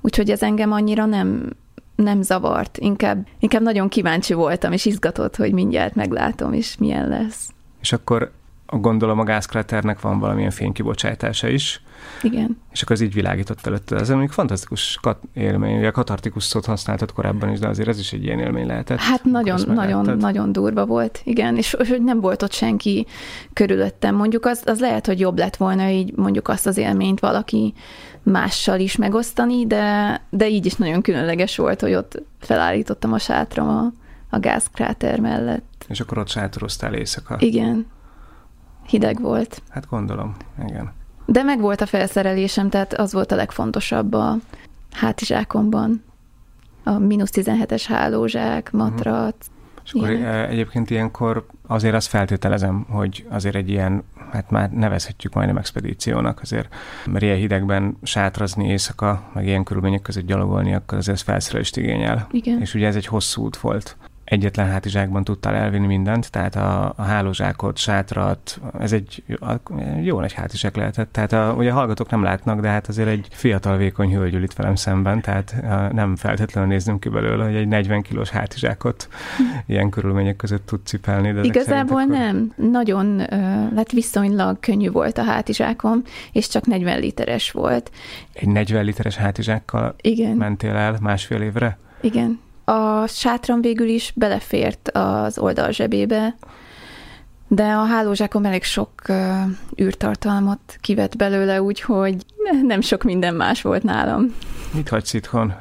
Úgyhogy 0.00 0.30
ez 0.30 0.42
engem 0.42 0.72
annyira 0.72 1.04
nem, 1.04 1.50
nem 1.96 2.22
zavart, 2.22 2.78
inkább, 2.78 3.26
inkább 3.38 3.62
nagyon 3.62 3.88
kíváncsi 3.88 4.34
voltam, 4.34 4.72
és 4.72 4.84
izgatott, 4.84 5.36
hogy 5.36 5.52
mindjárt 5.52 5.94
meglátom, 5.94 6.52
és 6.52 6.76
milyen 6.78 7.08
lesz. 7.08 7.50
És 7.80 7.92
akkor 7.92 8.32
gondolom 8.80 9.18
a 9.18 9.24
gázkráternek 9.24 10.00
van 10.00 10.18
valamilyen 10.18 10.50
fénykibocsátása 10.50 11.48
is. 11.48 11.82
Igen. 12.22 12.58
És 12.72 12.82
akkor 12.82 12.96
az 12.96 13.00
így 13.00 13.14
világított 13.14 13.66
előtte. 13.66 13.96
Ez 13.96 14.08
még 14.08 14.30
fantasztikus 14.30 14.98
kat- 15.02 15.22
élmény. 15.34 15.78
Ugye 15.78 15.88
a 15.88 15.92
katartikus 15.92 16.44
szót 16.44 16.64
használtad 16.64 17.12
korábban 17.12 17.48
is, 17.48 17.58
de 17.58 17.68
azért 17.68 17.88
ez 17.88 17.98
is 17.98 18.12
egy 18.12 18.24
ilyen 18.24 18.38
élmény 18.38 18.66
lehetett. 18.66 18.98
Hát 18.98 19.24
nagyon, 19.24 19.60
nagyon, 19.66 20.16
nagyon 20.16 20.52
durva 20.52 20.86
volt, 20.86 21.20
igen. 21.24 21.56
És 21.56 21.74
hogy 21.88 22.02
nem 22.02 22.20
volt 22.20 22.42
ott 22.42 22.52
senki 22.52 23.06
körülöttem. 23.52 24.14
Mondjuk 24.14 24.46
az, 24.46 24.62
az 24.66 24.80
lehet, 24.80 25.06
hogy 25.06 25.20
jobb 25.20 25.38
lett 25.38 25.56
volna 25.56 25.88
így 25.88 26.12
mondjuk 26.16 26.48
azt 26.48 26.66
az 26.66 26.76
élményt 26.76 27.20
valaki 27.20 27.74
mással 28.22 28.80
is 28.80 28.96
megosztani, 28.96 29.66
de, 29.66 30.20
de 30.30 30.48
így 30.48 30.66
is 30.66 30.74
nagyon 30.74 31.02
különleges 31.02 31.56
volt, 31.56 31.80
hogy 31.80 31.94
ott 31.94 32.22
felállítottam 32.38 33.12
a 33.12 33.18
sátram 33.18 33.68
a, 33.68 33.92
a 34.30 34.38
gázkráter 34.38 35.20
mellett. 35.20 35.84
És 35.88 36.00
akkor 36.00 36.18
ott 36.18 36.28
sátoroztál 36.28 36.94
éjszaka. 36.94 37.36
Igen. 37.38 37.86
Hideg 38.86 39.20
volt. 39.20 39.62
Hát 39.68 39.86
gondolom, 39.88 40.36
igen. 40.68 40.92
De 41.26 41.42
meg 41.42 41.60
volt 41.60 41.80
a 41.80 41.86
felszerelésem, 41.86 42.68
tehát 42.68 42.94
az 42.94 43.12
volt 43.12 43.32
a 43.32 43.36
legfontosabb 43.36 44.12
a 44.12 44.36
hátizsákomban. 44.92 46.02
A 46.84 46.98
mínusz 46.98 47.30
17-es 47.32 47.84
hálózsák, 47.86 48.72
mhm. 48.72 48.82
matrac. 48.82 49.34
Uh-huh. 49.34 49.61
És 49.84 49.92
akkor 49.92 50.10
Ilyenek. 50.10 50.50
egyébként 50.50 50.90
ilyenkor 50.90 51.46
azért 51.66 51.94
azt 51.94 52.08
feltételezem, 52.08 52.86
hogy 52.88 53.26
azért 53.28 53.54
egy 53.54 53.68
ilyen, 53.68 54.04
hát 54.30 54.50
már 54.50 54.70
nevezhetjük 54.70 55.34
majdnem 55.34 55.56
expedíciónak, 55.56 56.40
azért, 56.40 56.74
mert 57.06 57.22
ilyen 57.22 57.36
hidegben 57.36 57.96
sátrazni 58.02 58.68
éjszaka, 58.68 59.30
meg 59.34 59.46
ilyen 59.46 59.64
körülmények 59.64 60.02
között 60.02 60.26
gyalogolni, 60.26 60.74
akkor 60.74 60.98
azért 60.98 61.20
felszerelést 61.20 61.76
igényel. 61.76 62.28
Igen. 62.30 62.60
És 62.60 62.74
ugye 62.74 62.86
ez 62.86 62.96
egy 62.96 63.06
hosszú 63.06 63.42
út 63.42 63.56
volt 63.56 63.96
egyetlen 64.32 64.66
hátizsákban 64.66 65.24
tudtál 65.24 65.54
elvinni 65.54 65.86
mindent, 65.86 66.30
tehát 66.30 66.56
a, 66.56 66.92
a 66.96 67.02
hálózsákot, 67.02 67.76
sátrat, 67.76 68.60
ez 68.78 68.92
egy 68.92 69.22
jó 70.02 70.20
nagy 70.20 70.32
hátizsák 70.32 70.76
lehetett. 70.76 71.12
Tehát 71.12 71.32
a, 71.32 71.54
ugye 71.58 71.70
a 71.70 71.74
hallgatók 71.74 72.10
nem 72.10 72.22
látnak, 72.22 72.60
de 72.60 72.68
hát 72.68 72.88
azért 72.88 73.08
egy 73.08 73.26
fiatal, 73.30 73.76
vékony 73.76 74.14
hölgy 74.14 74.34
ül 74.34 74.42
itt 74.42 74.52
velem 74.52 74.74
szemben, 74.74 75.20
tehát 75.20 75.54
a, 75.62 75.94
nem 75.94 76.16
feltétlenül 76.16 76.70
néznünk 76.70 77.00
ki 77.00 77.08
belőle, 77.08 77.44
hogy 77.44 77.54
egy 77.54 77.68
40 77.68 78.02
kilós 78.02 78.28
hátizsákot 78.28 79.08
ilyen 79.66 79.90
körülmények 79.90 80.36
között 80.36 80.66
tud 80.66 80.80
cipelni. 80.84 81.32
De 81.32 81.40
Igazából 81.42 82.00
akkor... 82.00 82.16
nem. 82.16 82.52
Nagyon, 82.56 83.20
hát 83.76 83.92
viszonylag 83.92 84.60
könnyű 84.60 84.90
volt 84.90 85.18
a 85.18 85.22
hátizsákom, 85.22 86.02
és 86.32 86.48
csak 86.48 86.66
40 86.66 86.98
literes 86.98 87.50
volt. 87.50 87.90
Egy 88.32 88.48
40 88.48 88.84
literes 88.84 89.16
hátizsákkal 89.16 89.94
Igen. 90.00 90.36
mentél 90.36 90.74
el 90.74 90.96
másfél 91.00 91.40
évre? 91.40 91.78
Igen. 92.00 92.40
A 92.64 93.06
sátram 93.06 93.60
végül 93.60 93.88
is 93.88 94.12
belefért 94.14 94.90
az 94.92 95.38
oldal 95.38 95.70
zsebébe, 95.70 96.34
de 97.48 97.64
a 97.64 97.84
hálózsákom 97.84 98.44
elég 98.44 98.64
sok 98.64 98.90
uh, 99.08 99.16
űrtartalmat 99.80 100.60
kivett 100.80 101.16
belőle, 101.16 101.62
úgyhogy 101.62 102.16
nem 102.62 102.80
sok 102.80 103.02
minden 103.02 103.34
más 103.34 103.62
volt 103.62 103.82
nálam. 103.82 104.34
Mit 104.74 104.88
hagysz 104.88 105.12
itthon? 105.12 105.54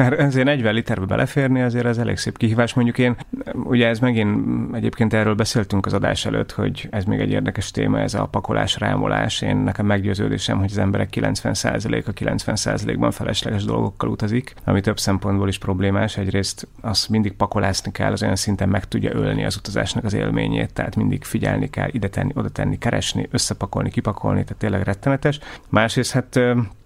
Mert 0.00 0.18
ezért 0.18 0.44
40 0.44 0.74
literbe 0.74 1.06
beleférni 1.06 1.62
azért 1.62 1.86
ez 1.86 1.98
elég 1.98 2.16
szép 2.16 2.36
kihívás. 2.36 2.74
Mondjuk 2.74 2.98
én, 2.98 3.16
ugye 3.54 3.86
ez 3.88 3.98
megint, 3.98 4.74
egyébként 4.74 5.14
erről 5.14 5.34
beszéltünk 5.34 5.86
az 5.86 5.92
adás 5.92 6.26
előtt, 6.26 6.52
hogy 6.52 6.88
ez 6.90 7.04
még 7.04 7.20
egy 7.20 7.30
érdekes 7.30 7.70
téma, 7.70 7.98
ez 7.98 8.14
a 8.14 8.26
pakolás, 8.26 8.78
rámolás. 8.78 9.42
Én 9.42 9.56
nekem 9.56 9.86
meggyőződésem, 9.86 10.58
hogy 10.58 10.70
az 10.70 10.78
emberek 10.78 11.08
90%-a 11.12 12.12
90%-ban 12.12 13.10
felesleges 13.10 13.64
dolgokkal 13.64 14.08
utazik, 14.08 14.54
ami 14.64 14.80
több 14.80 14.98
szempontból 14.98 15.48
is 15.48 15.58
problémás. 15.58 16.16
Egyrészt 16.16 16.68
azt 16.80 17.08
mindig 17.08 17.32
pakolásni 17.32 17.92
kell, 17.92 18.12
az 18.12 18.22
olyan 18.22 18.36
szinten 18.36 18.68
meg 18.68 18.84
tudja 18.84 19.12
ölni 19.12 19.44
az 19.44 19.56
utazásnak 19.56 20.04
az 20.04 20.14
élményét, 20.14 20.72
tehát 20.72 20.96
mindig 20.96 21.24
figyelni 21.24 21.70
kell, 21.70 21.88
ide 21.92 22.08
tenni, 22.08 22.32
oda 22.34 22.48
tenni, 22.48 22.78
keresni, 22.78 23.28
összepakolni, 23.30 23.90
kipakolni, 23.90 24.42
tehát 24.42 24.58
tényleg 24.58 24.82
rettenetes. 24.82 25.38
Másrészt 25.68 26.12
hát 26.12 26.40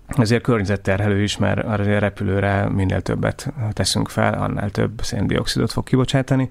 ezért 0.06 0.42
környezetterhelő 0.42 1.22
is, 1.22 1.36
mert 1.36 1.64
a 1.64 1.76
repülőre 1.76 2.68
minél 2.68 3.00
többet 3.00 3.52
teszünk 3.72 4.08
fel, 4.08 4.34
annál 4.34 4.70
több 4.70 5.00
széndiokszidot 5.02 5.72
fog 5.72 5.84
kibocsátani. 5.84 6.50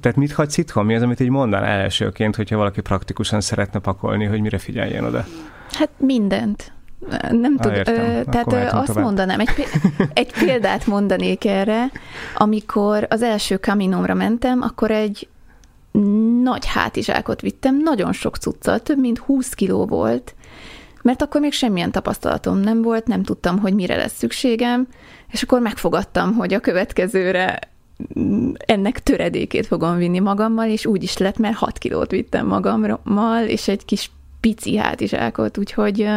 Tehát 0.00 0.16
mit 0.16 0.32
hagysz 0.32 0.56
itthon? 0.56 0.84
Mi 0.84 0.94
az, 0.94 1.02
amit 1.02 1.20
így 1.20 1.28
mondanál 1.28 1.80
elsőként, 1.80 2.36
hogyha 2.36 2.56
valaki 2.56 2.80
praktikusan 2.80 3.40
szeretne 3.40 3.78
pakolni, 3.78 4.24
hogy 4.24 4.40
mire 4.40 4.58
figyeljen 4.58 5.04
oda? 5.04 5.24
Hát 5.70 5.90
mindent. 5.96 6.72
Nem 7.30 7.54
ah, 7.58 7.82
tudom. 7.82 7.82
Tehát 8.24 8.72
azt 8.72 8.86
tovább. 8.86 9.04
mondanám, 9.04 9.40
egy, 9.40 9.48
egy 10.12 10.32
példát 10.32 10.86
mondanék 10.86 11.44
erre. 11.44 11.90
Amikor 12.34 13.06
az 13.10 13.22
első 13.22 13.56
kaminomra 13.56 14.14
mentem, 14.14 14.62
akkor 14.62 14.90
egy 14.90 15.28
nagy 16.42 16.66
hátizsákot 16.66 17.40
vittem, 17.40 17.80
nagyon 17.82 18.12
sok 18.12 18.36
cuccal, 18.36 18.80
több 18.80 18.98
mint 18.98 19.18
20 19.18 19.54
kiló 19.54 19.86
volt, 19.86 20.34
mert 21.02 21.22
akkor 21.22 21.40
még 21.40 21.52
semmilyen 21.52 21.90
tapasztalatom 21.90 22.58
nem 22.58 22.82
volt, 22.82 23.06
nem 23.06 23.22
tudtam, 23.22 23.58
hogy 23.58 23.74
mire 23.74 23.96
lesz 23.96 24.16
szükségem, 24.16 24.86
és 25.30 25.42
akkor 25.42 25.60
megfogadtam, 25.60 26.34
hogy 26.34 26.54
a 26.54 26.60
következőre 26.60 27.58
ennek 28.56 29.02
töredékét 29.02 29.66
fogom 29.66 29.96
vinni 29.96 30.18
magammal, 30.18 30.68
és 30.68 30.86
úgy 30.86 31.02
is 31.02 31.16
lett, 31.16 31.38
mert 31.38 31.56
6 31.56 31.78
kilót 31.78 32.10
vittem 32.10 32.46
magammal, 32.46 33.44
és 33.44 33.68
egy 33.68 33.84
kis 33.84 34.10
pici 34.40 34.76
hátizsákot, 34.76 35.58
úgyhogy 35.58 36.08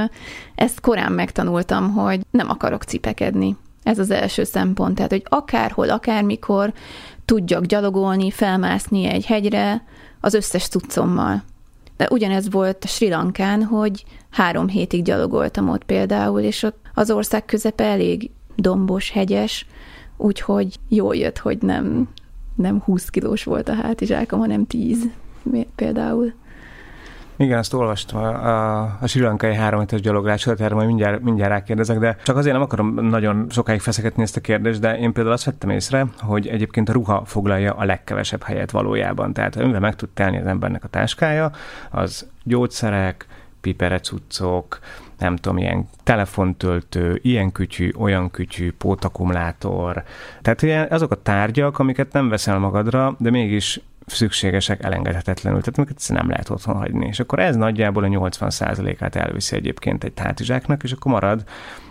ezt 0.55 0.79
korán 0.79 1.11
megtanultam, 1.11 1.93
hogy 1.93 2.21
nem 2.32 2.49
akarok 2.49 2.84
cipekedni. 2.84 3.55
Ez 3.84 3.99
az 3.99 4.11
első 4.11 4.43
szempont, 4.43 4.95
tehát, 4.95 5.11
hogy 5.11 5.25
akárhol, 5.29 5.89
akármikor 5.89 6.73
tudjak 7.25 7.65
gyalogolni, 7.65 8.32
felmászni 8.32 9.05
egy 9.05 9.25
hegyre 9.25 9.84
az 10.19 10.34
összes 10.34 10.67
cuccommal 10.67 11.43
De 12.02 12.08
ugyanez 12.12 12.52
volt 12.52 12.84
a 12.84 12.88
Sri 12.88 13.10
Lankán, 13.10 13.64
hogy 13.64 14.06
három 14.30 14.68
hétig 14.68 15.04
gyalogoltam 15.04 15.70
ott 15.70 15.84
például, 15.84 16.39
és 16.39 16.64
ott 16.64 16.78
az 16.93 17.12
ország 17.12 17.45
közepe 17.45 17.84
elég 17.84 18.32
dombos, 18.56 19.12
hegyes, 19.12 19.66
úgyhogy 20.18 20.76
jól 20.89 21.16
jött, 21.16 21.38
hogy 21.38 21.62
nem, 21.62 22.10
nem 22.56 22.80
20 22.80 23.10
kilós 23.10 23.43
volt 23.43 23.70
a 23.70 23.74
hátizsákom, 23.74 24.39
hanem 24.39 24.66
10 24.66 25.10
például. 25.76 26.34
Igen, 27.41 27.57
azt 27.57 27.73
olvastam 27.73 28.21
a, 28.23 28.47
a, 28.47 28.97
a 29.01 29.07
Sri 29.07 29.21
Lankai 29.21 29.55
háromhetes 29.55 30.01
gyaloglásot, 30.01 30.61
erre 30.61 30.75
majd 30.75 30.87
mindjárt, 30.87 31.21
mindjárt 31.21 31.51
rákérdezek, 31.51 31.99
de 31.99 32.17
csak 32.23 32.37
azért 32.37 32.53
nem 32.53 32.63
akarom 32.63 32.93
nagyon 32.93 33.45
sokáig 33.49 33.79
feszegetni 33.79 34.23
ezt 34.23 34.37
a 34.37 34.41
kérdést, 34.41 34.79
de 34.79 34.97
én 34.97 35.13
például 35.13 35.35
azt 35.35 35.43
vettem 35.43 35.69
észre, 35.69 36.07
hogy 36.19 36.47
egyébként 36.47 36.89
a 36.89 36.93
ruha 36.93 37.25
foglalja 37.25 37.73
a 37.73 37.85
legkevesebb 37.85 38.43
helyet 38.43 38.71
valójában. 38.71 39.33
Tehát 39.33 39.55
amivel 39.55 39.79
meg 39.79 39.95
tud 39.95 40.09
telni 40.09 40.37
az 40.37 40.45
embernek 40.45 40.83
a 40.83 40.87
táskája, 40.87 41.51
az 41.89 42.27
gyógyszerek, 42.43 43.25
piperecuccok, 43.61 44.79
nem 45.17 45.35
tudom, 45.35 45.57
ilyen 45.57 45.87
telefontöltő, 46.03 47.19
ilyen 47.21 47.51
kütyű, 47.51 47.91
olyan 47.97 48.31
kütyű, 48.31 48.71
pótakumulátor. 48.71 50.03
Tehát 50.41 50.61
ilyen, 50.61 50.87
azok 50.89 51.11
a 51.11 51.21
tárgyak, 51.21 51.79
amiket 51.79 52.13
nem 52.13 52.29
veszel 52.29 52.59
magadra, 52.59 53.15
de 53.19 53.29
mégis 53.29 53.81
szükségesek 54.16 54.84
elengedhetetlenül, 54.84 55.59
tehát 55.59 55.78
amiket 55.78 56.03
nem 56.07 56.30
lehet 56.30 56.49
otthon 56.49 56.76
hagyni. 56.76 57.07
És 57.07 57.20
akkor 57.20 57.39
ez 57.39 57.55
nagyjából 57.55 58.03
a 58.03 58.07
80%-át 58.07 59.16
elviszi 59.16 59.55
egyébként 59.55 60.03
egy 60.03 60.14
hátizsáknak, 60.16 60.84
és 60.84 60.91
akkor 60.91 61.12
marad 61.12 61.43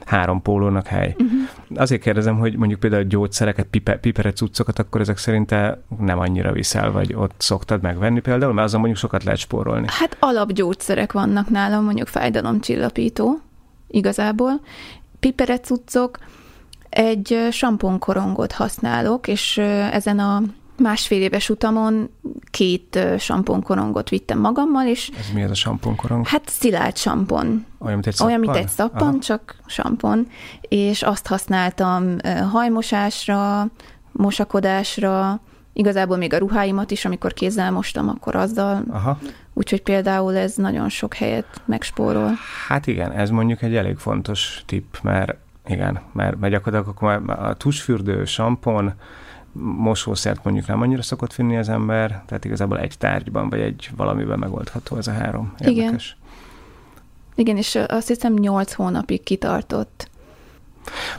három 0.05 0.43
pólónak 0.43 0.87
hely. 0.87 1.15
Uh-huh. 1.19 1.41
Azért 1.75 2.03
kérdezem, 2.03 2.39
hogy 2.39 2.57
mondjuk 2.57 2.81
például 2.81 3.03
gyógyszereket, 3.03 3.67
pipe, 3.67 3.97
pipere 3.97 4.33
cuccokat, 4.33 4.79
akkor 4.79 5.01
ezek 5.01 5.17
szerint 5.17 5.51
nem 5.99 6.19
annyira 6.19 6.53
viszel, 6.53 6.91
vagy 6.91 7.15
ott 7.15 7.35
szoktad 7.37 7.83
megvenni 7.83 8.21
például, 8.21 8.53
mert 8.53 8.67
azon 8.67 8.81
mondjuk 8.81 9.01
sokat 9.01 9.25
lehet 9.25 9.41
spórolni. 9.41 9.87
Hát 9.89 10.17
alapgyógyszerek 10.21 11.13
vannak 11.13 11.49
nálam, 11.49 11.85
mondjuk 11.85 12.09
fájdalomcsillapító 12.09 13.41
igazából. 13.89 14.61
Pipere 15.21 15.59
cuccok, 15.59 16.19
egy 16.89 17.49
samponkorongot 17.51 18.53
használok, 18.53 19.29
és 19.29 19.59
ezen 19.93 20.19
a 20.19 20.43
másfél 20.81 21.23
éves 21.23 21.49
utamon 21.49 22.11
két 22.51 22.99
samponkorongot 23.19 24.09
vittem 24.09 24.39
magammal, 24.39 24.87
és... 24.87 25.11
Ez 25.19 25.31
mi 25.35 25.43
ez 25.43 25.51
a 25.51 25.55
samponkorong? 25.55 26.27
Hát 26.27 26.49
szilárd 26.49 26.97
sampon. 26.97 27.67
Olyan, 27.79 27.95
mint 27.95 28.07
egy 28.07 28.15
szappan? 28.15 28.27
Olyan, 28.29 28.41
mint 28.41 28.57
egy 28.57 28.69
szappan, 28.69 29.09
Aha. 29.09 29.19
csak 29.19 29.57
sampon. 29.67 30.29
És 30.61 31.03
azt 31.03 31.27
használtam 31.27 32.17
hajmosásra, 32.51 33.67
mosakodásra, 34.13 35.41
igazából 35.73 36.17
még 36.17 36.33
a 36.33 36.39
ruháimat 36.39 36.91
is, 36.91 37.05
amikor 37.05 37.33
kézzel 37.33 37.71
mostam, 37.71 38.09
akkor 38.09 38.35
azzal. 38.37 38.83
Aha. 38.91 39.19
Úgyhogy 39.53 39.83
például 39.83 40.37
ez 40.37 40.55
nagyon 40.55 40.89
sok 40.89 41.15
helyet 41.15 41.63
megspórol. 41.65 42.31
Hát 42.69 42.87
igen, 42.87 43.13
ez 43.13 43.31
mondjuk 43.31 43.63
egy 43.63 43.77
elég 43.77 43.97
fontos 43.97 44.63
tipp, 44.67 44.95
mert 45.03 45.37
igen, 45.67 46.01
mert, 46.13 46.39
mert 46.41 46.53
gyakorlatilag 46.53 46.95
akkor 46.97 47.31
a 47.37 47.55
tusfürdő, 47.55 48.25
sampon, 48.25 48.93
mosószert 49.53 50.45
mondjuk 50.45 50.67
nem 50.67 50.83
annyira 50.83 51.03
szokott 51.03 51.33
finni 51.33 51.57
az 51.57 51.69
ember, 51.69 52.23
tehát 52.27 52.45
igazából 52.45 52.79
egy 52.79 52.95
tárgyban 52.99 53.49
vagy 53.49 53.61
egy 53.61 53.91
valamiben 53.97 54.39
megoldható 54.39 54.97
ez 54.97 55.07
a 55.07 55.13
három. 55.13 55.53
Érdekes. 55.59 56.17
Igen. 56.17 56.19
Igen, 57.35 57.57
és 57.57 57.79
azt 57.89 58.09
hiszem 58.09 58.33
nyolc 58.35 58.73
hónapig 58.73 59.23
kitartott. 59.23 60.11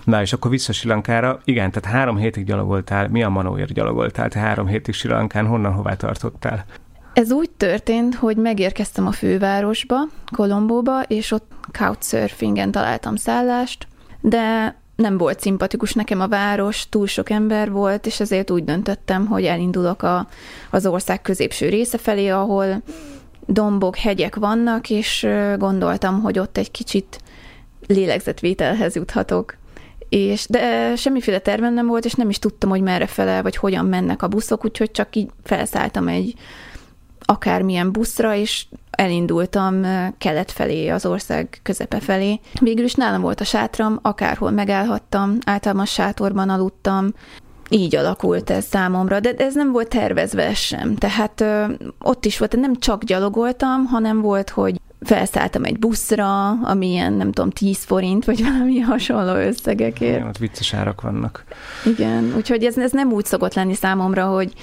Na, 0.04 0.22
és 0.22 0.34
akkor 0.34 0.52
vissza 0.52 0.72
Silankára. 0.72 1.40
Igen, 1.44 1.72
tehát 1.72 1.98
három 1.98 2.18
hétig 2.18 2.46
gyalogoltál. 2.46 3.08
Mi 3.08 3.24
a 3.24 3.30
manóért 3.30 3.74
gyalogoltál? 3.74 4.30
Te 4.30 4.40
három 4.40 4.68
hétig 4.68 4.94
Silankán 4.94 5.48
honnan, 5.48 5.74
hová 5.74 5.96
tartottál? 5.96 6.66
Ez 7.14 7.32
úgy 7.32 7.50
történt, 7.50 8.16
hogy 8.16 8.38
megérkeztem 8.38 9.08
a 9.08 9.12
fővárosba, 9.12 9.98
Kolombóba, 10.32 11.02
és 11.02 11.32
ott 11.32 11.52
couchsurfingen 11.72 12.72
találtam 12.72 13.16
szállást, 13.16 13.88
de 14.22 14.76
nem 15.02 15.18
volt 15.18 15.40
szimpatikus 15.40 15.94
nekem 15.94 16.22
a 16.22 16.28
város, 16.28 16.90
túl 16.90 17.08
sok 17.08 17.30
ember 17.30 17.72
volt, 17.72 18.06
és 18.06 18.20
ezért 18.20 18.52
úgy 18.52 18.64
döntöttem, 18.64 19.26
hogy 19.26 19.46
elindulok 19.46 20.04
a, 20.04 20.28
az 20.70 20.86
ország 20.86 21.22
középső 21.22 21.70
része 21.70 21.98
felé, 21.98 22.28
ahol 22.28 22.82
dombok, 23.46 23.96
hegyek 23.96 24.36
vannak, 24.36 24.90
és 24.90 25.28
gondoltam, 25.58 26.22
hogy 26.22 26.40
ott 26.40 26.58
egy 26.58 26.72
kicsit 26.72 27.20
lélegzetvételhez 27.88 28.96
juthatok. 28.96 29.58
És, 30.10 30.46
de 30.50 30.96
semmiféle 30.96 31.40
tervem 31.40 31.74
nem 31.74 31.88
volt, 31.88 32.06
és 32.06 32.14
nem 32.14 32.30
is 32.30 32.40
tudtam, 32.40 32.70
hogy 32.70 32.82
merre 32.82 33.08
fele, 33.08 33.42
vagy 33.42 33.56
hogyan 33.56 33.86
mennek 33.86 34.22
a 34.22 34.28
buszok, 34.28 34.66
úgyhogy 34.66 34.92
csak 34.92 35.16
így 35.16 35.30
felszálltam 35.44 36.08
egy 36.08 36.34
akármilyen 37.20 37.92
buszra, 37.92 38.36
és 38.36 38.66
elindultam 39.02 39.86
kelet 40.18 40.52
felé, 40.52 40.88
az 40.88 41.06
ország 41.06 41.60
közepe 41.64 42.00
felé. 42.00 42.40
Végül 42.60 42.84
is 42.84 42.94
nálam 42.94 43.22
volt 43.22 43.42
a 43.42 43.44
sátram, 43.44 44.00
akárhol 44.02 44.52
megállhattam, 44.52 45.38
általában 45.46 45.86
sátorban 45.86 46.50
aludtam, 46.50 47.14
így 47.70 47.96
alakult 47.96 48.50
ez 48.50 48.66
számomra, 48.66 49.20
de 49.20 49.34
ez 49.38 49.56
nem 49.56 49.72
volt 49.72 49.88
tervezve 49.88 50.54
sem. 50.54 50.96
Tehát 50.96 51.42
ö, 51.42 51.64
ott 52.02 52.26
is 52.26 52.38
volt, 52.38 52.56
nem 52.56 52.76
csak 52.76 53.04
gyalogoltam, 53.04 53.86
hanem 53.86 54.22
volt, 54.22 54.50
hogy 54.50 54.80
felszálltam 55.02 55.64
egy 55.64 55.80
buszra, 55.80 56.50
ami 56.50 56.88
ilyen, 56.88 57.14
nem 57.14 57.32
tudom, 57.32 57.50
10 57.50 57.84
forint, 57.84 58.26
vagy 58.26 58.44
valami 58.44 58.80
hasonló 58.92 59.34
összegekért. 59.34 60.16
Igen, 60.16 60.28
ott 60.28 60.38
vicces 60.38 60.74
árak 60.74 61.02
vannak. 61.02 61.44
Igen, 61.86 62.34
úgyhogy 62.36 62.64
ez, 62.64 62.78
ez 62.78 62.92
nem 62.92 63.12
úgy 63.12 63.26
szokott 63.26 63.54
lenni 63.54 63.74
számomra, 63.74 64.26
hogy 64.26 64.54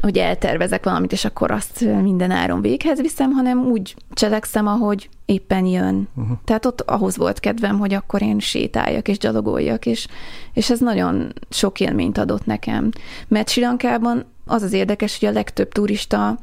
hogy 0.00 0.18
eltervezek 0.18 0.84
valamit, 0.84 1.12
és 1.12 1.24
akkor 1.24 1.50
azt 1.50 1.80
minden 1.80 2.30
áron 2.30 2.60
véghez 2.60 3.00
viszem, 3.00 3.30
hanem 3.30 3.58
úgy 3.58 3.94
cselekszem, 4.12 4.66
ahogy 4.66 5.08
éppen 5.24 5.64
jön. 5.64 6.08
Uh-huh. 6.14 6.36
Tehát 6.44 6.66
ott 6.66 6.80
ahhoz 6.80 7.16
volt 7.16 7.40
kedvem, 7.40 7.78
hogy 7.78 7.94
akkor 7.94 8.22
én 8.22 8.38
sétáljak 8.38 9.08
és 9.08 9.18
gyalogoljak, 9.18 9.86
és, 9.86 10.06
és 10.52 10.70
ez 10.70 10.80
nagyon 10.80 11.32
sok 11.50 11.80
élményt 11.80 12.18
adott 12.18 12.46
nekem. 12.46 12.90
Mert 13.28 13.48
Sri 13.48 13.60
Lankában 13.60 14.24
az 14.46 14.62
az 14.62 14.72
érdekes, 14.72 15.18
hogy 15.18 15.28
a 15.28 15.32
legtöbb 15.32 15.72
turista 15.72 16.38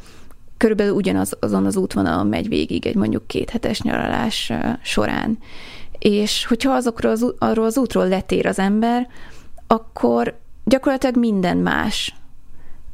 körülbelül 0.58 0.94
ugyanaz 0.94 1.38
azon 1.40 1.66
az 1.66 1.76
útvonalon 1.76 2.28
megy 2.28 2.48
végig 2.48 2.86
egy 2.86 2.96
mondjuk 2.96 3.28
kéthetes 3.28 3.82
nyaralás 3.82 4.52
során. 4.82 5.38
És 6.00 6.46
hogyha 6.46 6.72
azokról 6.72 7.12
az, 7.12 7.34
arról 7.40 7.66
az 7.66 7.78
útról 7.78 8.08
letér 8.08 8.46
az 8.46 8.60
ember, 8.60 9.08
akkor 9.68 10.38
gyakorlatilag 10.64 11.18
minden 11.18 11.58
más 11.58 12.16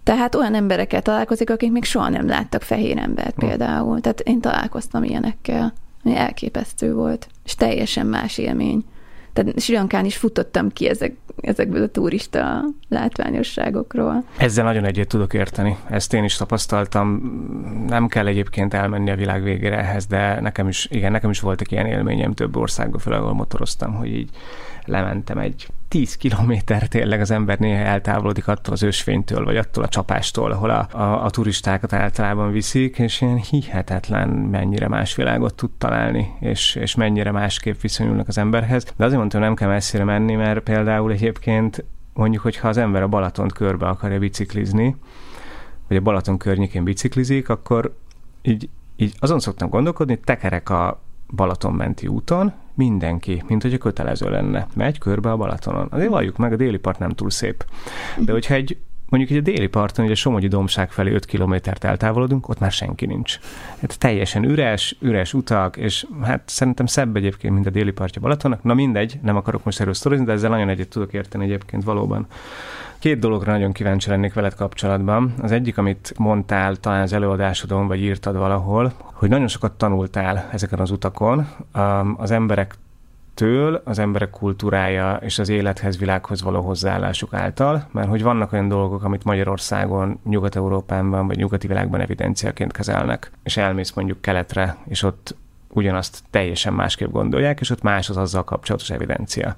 tehát 0.03 0.35
olyan 0.35 0.55
emberekkel 0.55 1.01
találkozik, 1.01 1.49
akik 1.49 1.71
még 1.71 1.83
soha 1.83 2.09
nem 2.09 2.27
láttak 2.27 2.61
fehér 2.61 2.97
embert 2.97 3.35
hm. 3.35 3.47
például. 3.47 4.01
Tehát 4.01 4.19
én 4.19 4.41
találkoztam 4.41 5.03
ilyenekkel, 5.03 5.73
ami 6.03 6.15
elképesztő 6.15 6.93
volt, 6.93 7.27
és 7.45 7.55
teljesen 7.55 8.05
más 8.05 8.37
élmény. 8.37 8.83
Tehát 9.33 9.59
Sri 9.61 9.75
Lankán 9.75 10.05
is 10.05 10.17
futottam 10.17 10.69
ki 10.69 10.89
ezek, 10.89 11.15
ezekből 11.41 11.83
a 11.83 11.87
turista 11.87 12.63
látványosságokról. 12.89 14.23
Ezzel 14.37 14.63
nagyon 14.63 14.85
egyet 14.85 15.07
tudok 15.07 15.33
érteni. 15.33 15.77
Ezt 15.89 16.13
én 16.13 16.23
is 16.23 16.35
tapasztaltam. 16.35 17.07
Nem 17.87 18.07
kell 18.07 18.27
egyébként 18.27 18.73
elmenni 18.73 19.11
a 19.11 19.15
világ 19.15 19.43
végére 19.43 19.77
ehhez, 19.77 20.05
de 20.05 20.41
nekem 20.41 20.67
is, 20.67 20.87
igen, 20.89 21.11
nekem 21.11 21.29
is 21.29 21.39
voltak 21.39 21.71
ilyen 21.71 21.85
élményem 21.85 22.33
több 22.33 22.57
országban, 22.57 22.99
főleg 22.99 23.19
ahol 23.19 23.33
motoroztam, 23.33 23.93
hogy 23.93 24.07
így 24.07 24.29
lementem 24.85 25.37
egy 25.37 25.67
10 25.91 26.15
kilométer 26.17 26.87
tényleg 26.87 27.21
az 27.21 27.31
ember 27.31 27.59
néha 27.59 27.83
eltávolodik 27.83 28.47
attól 28.47 28.73
az 28.73 28.83
ősfénytől, 28.83 29.43
vagy 29.43 29.57
attól 29.57 29.83
a 29.83 29.87
csapástól, 29.87 30.51
ahol 30.51 30.69
a, 30.69 30.87
a, 30.91 31.25
a 31.25 31.29
turistákat 31.29 31.93
általában 31.93 32.51
viszik, 32.51 32.99
és 32.99 33.21
ilyen 33.21 33.37
hihetetlen 33.37 34.29
mennyire 34.29 34.87
más 34.87 35.15
világot 35.15 35.55
tud 35.55 35.69
találni, 35.77 36.33
és, 36.39 36.75
és 36.75 36.95
mennyire 36.95 37.31
másképp 37.31 37.81
viszonyulnak 37.81 38.27
az 38.27 38.37
emberhez. 38.37 38.83
De 38.83 39.03
azért 39.03 39.19
mondtam, 39.19 39.41
nem 39.41 39.55
kell 39.55 39.67
messzire 39.67 40.03
menni, 40.03 40.35
mert 40.35 40.59
például 40.59 41.11
egyébként 41.11 41.83
mondjuk, 42.13 42.43
hogyha 42.43 42.67
az 42.67 42.77
ember 42.77 43.01
a 43.01 43.07
Balatont 43.07 43.53
körbe 43.53 43.87
akarja 43.87 44.19
biciklizni, 44.19 44.95
vagy 45.87 45.97
a 45.97 46.01
Balaton 46.01 46.37
környékén 46.37 46.83
biciklizik, 46.83 47.49
akkor 47.49 47.95
így, 48.41 48.69
így 48.95 49.13
azon 49.19 49.39
szoktam 49.39 49.69
gondolkodni, 49.69 50.19
tekerek 50.23 50.69
a 50.69 51.01
Balaton 51.35 51.73
menti 51.73 52.07
úton, 52.07 52.53
mindenki, 52.73 53.43
mint 53.47 53.61
hogy 53.61 53.73
a 53.73 53.77
kötelező 53.77 54.29
lenne. 54.29 54.67
Megy 54.75 54.97
körbe 54.97 55.31
a 55.31 55.37
Balatonon. 55.37 55.87
Azért 55.91 56.09
valljuk 56.09 56.37
meg, 56.37 56.53
a 56.53 56.55
déli 56.55 56.77
part 56.77 56.99
nem 56.99 57.09
túl 57.09 57.29
szép. 57.29 57.65
De 58.17 58.31
hogyha 58.31 58.53
egy 58.53 58.77
mondjuk 59.11 59.31
egy 59.31 59.37
a 59.37 59.51
déli 59.51 59.67
parton, 59.67 60.05
ugye 60.05 60.13
a 60.13 60.17
Somogyi 60.17 60.47
dombság 60.47 60.91
felé 60.91 61.13
5 61.13 61.25
kilométert 61.25 61.83
eltávolodunk, 61.83 62.49
ott 62.49 62.59
már 62.59 62.71
senki 62.71 63.05
nincs. 63.05 63.39
Hát 63.81 63.99
teljesen 63.99 64.43
üres, 64.43 64.95
üres 64.99 65.33
utak, 65.33 65.77
és 65.77 66.07
hát 66.21 66.41
szerintem 66.45 66.85
szebb 66.85 67.15
egyébként, 67.15 67.53
mint 67.53 67.65
a 67.65 67.69
déli 67.69 67.91
partja 67.91 68.21
Balatonnak. 68.21 68.63
Na 68.63 68.73
mindegy, 68.73 69.19
nem 69.21 69.35
akarok 69.35 69.63
most 69.63 69.79
erről 69.79 69.93
sztorizni, 69.93 70.25
de 70.25 70.31
ezzel 70.31 70.49
nagyon 70.49 70.69
egyet 70.69 70.87
tudok 70.87 71.13
érteni 71.13 71.43
egyébként 71.43 71.83
valóban. 71.83 72.27
Két 73.01 73.19
dologra 73.19 73.51
nagyon 73.51 73.71
kíváncsi 73.71 74.09
lennék 74.09 74.33
veled 74.33 74.55
kapcsolatban. 74.55 75.33
Az 75.41 75.51
egyik, 75.51 75.77
amit 75.77 76.13
mondtál 76.17 76.75
talán 76.75 77.01
az 77.01 77.13
előadásodon, 77.13 77.87
vagy 77.87 77.99
írtad 78.01 78.37
valahol, 78.37 78.91
hogy 78.97 79.29
nagyon 79.29 79.47
sokat 79.47 79.71
tanultál 79.71 80.49
ezeken 80.51 80.79
az 80.79 80.91
utakon. 80.91 81.47
Az 82.17 82.31
emberek 82.31 82.75
től 83.33 83.81
az 83.85 83.99
emberek 83.99 84.29
kultúrája 84.29 85.13
és 85.21 85.39
az 85.39 85.49
élethez, 85.49 85.97
világhoz 85.97 86.41
való 86.41 86.61
hozzáállásuk 86.61 87.33
által, 87.33 87.87
mert 87.91 88.09
hogy 88.09 88.23
vannak 88.23 88.53
olyan 88.53 88.67
dolgok, 88.67 89.03
amit 89.03 89.23
Magyarországon, 89.23 90.19
Nyugat-Európában 90.23 91.27
vagy 91.27 91.37
nyugati 91.37 91.67
világban 91.67 92.01
evidenciaként 92.01 92.71
kezelnek, 92.71 93.31
és 93.43 93.57
elmész 93.57 93.91
mondjuk 93.91 94.21
keletre, 94.21 94.77
és 94.87 95.03
ott 95.03 95.35
ugyanazt 95.67 96.23
teljesen 96.29 96.73
másképp 96.73 97.11
gondolják, 97.11 97.59
és 97.59 97.69
ott 97.69 97.81
más 97.81 98.09
az 98.09 98.17
azzal 98.17 98.43
kapcsolatos 98.43 98.89
evidencia. 98.89 99.55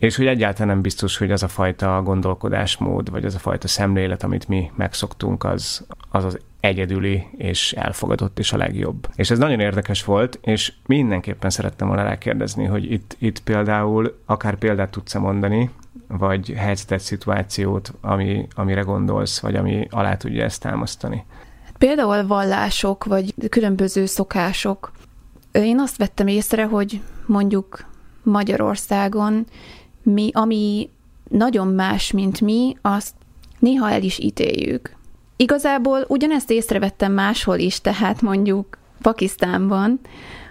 És 0.00 0.16
hogy 0.16 0.26
egyáltalán 0.26 0.68
nem 0.68 0.82
biztos, 0.82 1.16
hogy 1.16 1.30
az 1.30 1.42
a 1.42 1.48
fajta 1.48 2.02
gondolkodásmód, 2.04 3.10
vagy 3.10 3.24
az 3.24 3.34
a 3.34 3.38
fajta 3.38 3.68
szemlélet, 3.68 4.22
amit 4.22 4.48
mi 4.48 4.70
megszoktunk, 4.76 5.44
az 5.44 5.86
az, 6.10 6.24
az 6.24 6.38
egyedüli 6.60 7.26
és 7.36 7.72
elfogadott 7.72 8.38
és 8.38 8.52
a 8.52 8.56
legjobb. 8.56 9.08
És 9.14 9.30
ez 9.30 9.38
nagyon 9.38 9.60
érdekes 9.60 10.04
volt, 10.04 10.38
és 10.42 10.72
mindenképpen 10.86 11.50
szerettem 11.50 11.86
volna 11.86 12.02
rákérdezni, 12.02 12.64
hogy 12.64 12.92
itt, 12.92 13.16
itt 13.18 13.40
például 13.42 14.18
akár 14.26 14.56
példát 14.56 14.90
tudsz 14.90 15.14
mondani, 15.14 15.70
vagy 16.08 16.52
helyzetet, 16.56 17.00
szituációt, 17.00 17.92
ami, 18.00 18.46
amire 18.54 18.80
gondolsz, 18.80 19.40
vagy 19.40 19.54
ami 19.54 19.86
alá 19.90 20.16
tudja 20.16 20.44
ezt 20.44 20.60
támasztani. 20.60 21.24
Például 21.78 22.26
vallások, 22.26 23.04
vagy 23.04 23.34
különböző 23.48 24.06
szokások. 24.06 24.92
Én 25.52 25.80
azt 25.80 25.96
vettem 25.96 26.26
észre, 26.26 26.64
hogy 26.64 27.00
mondjuk 27.26 27.84
Magyarországon 28.22 29.46
mi, 30.12 30.30
ami 30.32 30.90
nagyon 31.28 31.66
más, 31.66 32.12
mint 32.12 32.40
mi, 32.40 32.76
azt 32.82 33.14
néha 33.58 33.90
el 33.90 34.02
is 34.02 34.18
ítéljük. 34.18 34.96
Igazából 35.36 36.04
ugyanezt 36.08 36.50
észrevettem 36.50 37.12
máshol 37.12 37.58
is, 37.58 37.80
tehát 37.80 38.22
mondjuk 38.22 38.78
Pakisztánban, 39.02 40.00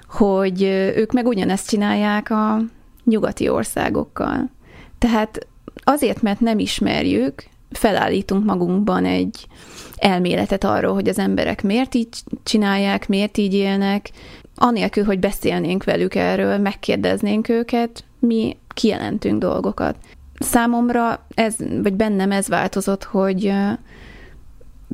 hogy 0.10 0.64
ők 0.96 1.12
meg 1.12 1.28
ugyanezt 1.28 1.70
csinálják 1.70 2.30
a 2.30 2.62
nyugati 3.04 3.50
országokkal. 3.50 4.50
Tehát 4.98 5.48
azért, 5.84 6.22
mert 6.22 6.40
nem 6.40 6.60
ismerjük, 6.60 7.44
felállítunk 7.72 8.46
magunkban 8.46 9.06
egy 9.06 9.48
elméletet 9.96 10.64
arról, 10.64 10.94
hogy 10.94 11.10
az 11.10 11.20
emberek 11.20 11.64
miért 11.64 11.96
így 11.96 12.08
csinálják, 12.44 13.08
miért 13.08 13.38
így 13.38 13.54
élnek, 13.54 14.12
anélkül, 14.56 15.04
hogy 15.06 15.20
beszélnénk 15.20 15.84
velük 15.84 16.16
erről, 16.16 16.58
megkérdeznénk 16.58 17.50
őket, 17.50 18.04
mi 18.20 18.58
kijelentünk 18.74 19.40
dolgokat. 19.40 19.96
Számomra 20.40 21.26
ez, 21.36 21.56
vagy 21.82 21.94
bennem 21.94 22.32
ez 22.32 22.48
változott, 22.48 23.04
hogy 23.04 23.54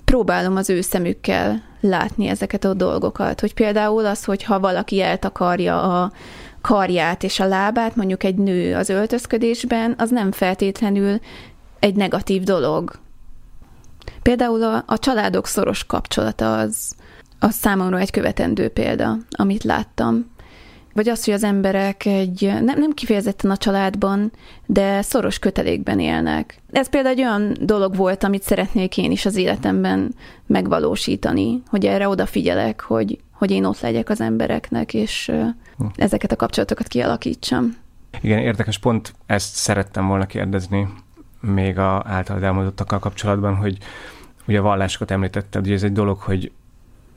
próbálom 0.05 0.55
az 0.55 0.69
ő 0.69 0.81
szemükkel 0.81 1.63
látni 1.79 2.27
ezeket 2.27 2.63
a 2.63 2.73
dolgokat. 2.73 3.39
Hogy 3.39 3.53
például 3.53 4.05
az, 4.05 4.23
hogy 4.23 4.43
ha 4.43 4.59
valaki 4.59 5.01
eltakarja 5.01 6.01
a 6.01 6.11
karját 6.61 7.23
és 7.23 7.39
a 7.39 7.45
lábát, 7.45 7.95
mondjuk 7.95 8.23
egy 8.23 8.35
nő 8.35 8.75
az 8.75 8.89
öltözködésben, 8.89 9.95
az 9.97 10.09
nem 10.09 10.31
feltétlenül 10.31 11.19
egy 11.79 11.95
negatív 11.95 12.43
dolog. 12.43 12.99
Például 14.21 14.63
a, 14.63 14.83
a 14.85 14.99
családok 14.99 15.47
szoros 15.47 15.85
kapcsolata 15.85 16.57
az, 16.57 16.95
az 17.39 17.55
számomra 17.55 17.99
egy 17.99 18.11
követendő 18.11 18.67
példa, 18.67 19.17
amit 19.29 19.63
láttam 19.63 20.33
vagy 20.95 21.09
az, 21.09 21.25
hogy 21.25 21.33
az 21.33 21.43
emberek 21.43 22.05
egy 22.05 22.41
nem, 22.41 22.79
nem 22.79 22.91
kifejezetten 22.91 23.51
a 23.51 23.57
családban, 23.57 24.31
de 24.65 25.01
szoros 25.01 25.39
kötelékben 25.39 25.99
élnek. 25.99 26.61
Ez 26.71 26.89
például 26.89 27.15
egy 27.15 27.21
olyan 27.21 27.53
dolog 27.61 27.95
volt, 27.95 28.23
amit 28.23 28.43
szeretnék 28.43 28.97
én 28.97 29.11
is 29.11 29.25
az 29.25 29.35
életemben 29.35 30.15
megvalósítani, 30.45 31.61
hogy 31.67 31.85
erre 31.85 32.07
odafigyelek, 32.07 32.81
hogy, 32.81 33.19
hogy 33.31 33.51
én 33.51 33.65
ott 33.65 33.79
legyek 33.79 34.09
az 34.09 34.21
embereknek, 34.21 34.93
és 34.93 35.31
hm. 35.77 35.85
ezeket 35.95 36.31
a 36.31 36.35
kapcsolatokat 36.35 36.87
kialakítsam. 36.87 37.75
Igen, 38.21 38.39
érdekes 38.39 38.77
pont 38.77 39.13
ezt 39.25 39.55
szerettem 39.55 40.07
volna 40.07 40.25
kérdezni 40.25 40.87
még 41.39 41.77
a 41.77 42.03
általad 42.05 42.43
elmondottakkal 42.43 42.99
kapcsolatban, 42.99 43.55
hogy 43.55 43.77
ugye 44.47 44.59
a 44.59 44.61
vallásokat 44.61 45.11
említetted, 45.11 45.63
hogy 45.63 45.73
ez 45.73 45.83
egy 45.83 45.91
dolog, 45.91 46.19
hogy 46.19 46.51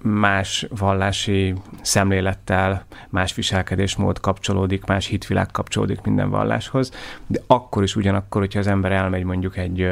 más 0.03 0.67
vallási 0.79 1.55
szemlélettel, 1.83 2.85
más 3.09 3.35
viselkedésmód 3.35 4.21
kapcsolódik, 4.21 4.85
más 4.85 5.07
hitvilág 5.07 5.51
kapcsolódik 5.51 6.01
minden 6.01 6.31
valláshoz, 6.31 6.93
de 7.27 7.41
akkor 7.47 7.83
is 7.83 7.97
ugyanakkor, 7.97 8.41
hogyha 8.41 8.59
az 8.59 8.67
ember 8.67 8.93
elmegy 8.93 9.25
mondjuk 9.25 9.57
egy, 9.57 9.89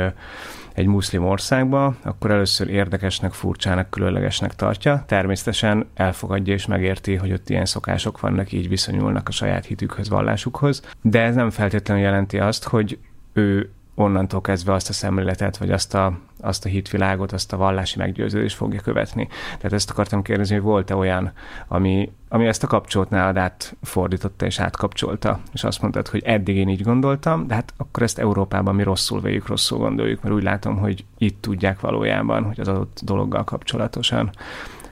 egy 0.72 0.86
muszlim 0.86 1.24
országba, 1.24 1.96
akkor 2.02 2.30
először 2.30 2.68
érdekesnek, 2.68 3.32
furcsának, 3.32 3.90
különlegesnek 3.90 4.54
tartja. 4.54 5.04
Természetesen 5.06 5.86
elfogadja 5.94 6.54
és 6.54 6.66
megérti, 6.66 7.14
hogy 7.14 7.32
ott 7.32 7.50
ilyen 7.50 7.66
szokások 7.66 8.20
vannak, 8.20 8.52
így 8.52 8.68
viszonyulnak 8.68 9.28
a 9.28 9.32
saját 9.32 9.64
hitükhöz, 9.64 10.08
vallásukhoz, 10.08 10.82
de 11.02 11.22
ez 11.22 11.34
nem 11.34 11.50
feltétlenül 11.50 12.02
jelenti 12.02 12.38
azt, 12.38 12.64
hogy 12.64 12.98
ő 13.32 13.70
onnantól 13.98 14.40
kezdve 14.40 14.72
azt 14.72 14.88
a 14.88 14.92
szemléletet, 14.92 15.56
vagy 15.56 15.70
azt 15.70 15.94
a, 15.94 16.18
azt 16.40 16.64
a 16.64 16.68
hitvilágot, 16.68 17.32
azt 17.32 17.52
a 17.52 17.56
vallási 17.56 17.98
meggyőződést 17.98 18.56
fogja 18.56 18.80
követni. 18.80 19.28
Tehát 19.56 19.72
ezt 19.72 19.90
akartam 19.90 20.22
kérdezni, 20.22 20.54
hogy 20.54 20.64
volt-e 20.64 20.96
olyan, 20.96 21.32
ami, 21.68 22.12
ami 22.28 22.46
ezt 22.46 22.62
a 22.62 22.66
kapcsolat 22.66 23.10
nálad 23.10 23.36
átfordította 23.36 24.46
és 24.46 24.60
átkapcsolta, 24.60 25.40
és 25.52 25.64
azt 25.64 25.80
mondtad, 25.80 26.08
hogy 26.08 26.22
eddig 26.24 26.56
én 26.56 26.68
így 26.68 26.82
gondoltam, 26.82 27.46
de 27.46 27.54
hát 27.54 27.72
akkor 27.76 28.02
ezt 28.02 28.18
Európában 28.18 28.74
mi 28.74 28.82
rosszul 28.82 29.20
véljük, 29.20 29.46
rosszul 29.46 29.78
gondoljuk, 29.78 30.22
mert 30.22 30.34
úgy 30.34 30.42
látom, 30.42 30.76
hogy 30.76 31.04
itt 31.18 31.40
tudják 31.40 31.80
valójában, 31.80 32.44
hogy 32.44 32.60
az 32.60 32.68
adott 32.68 33.00
dologgal 33.02 33.44
kapcsolatosan 33.44 34.30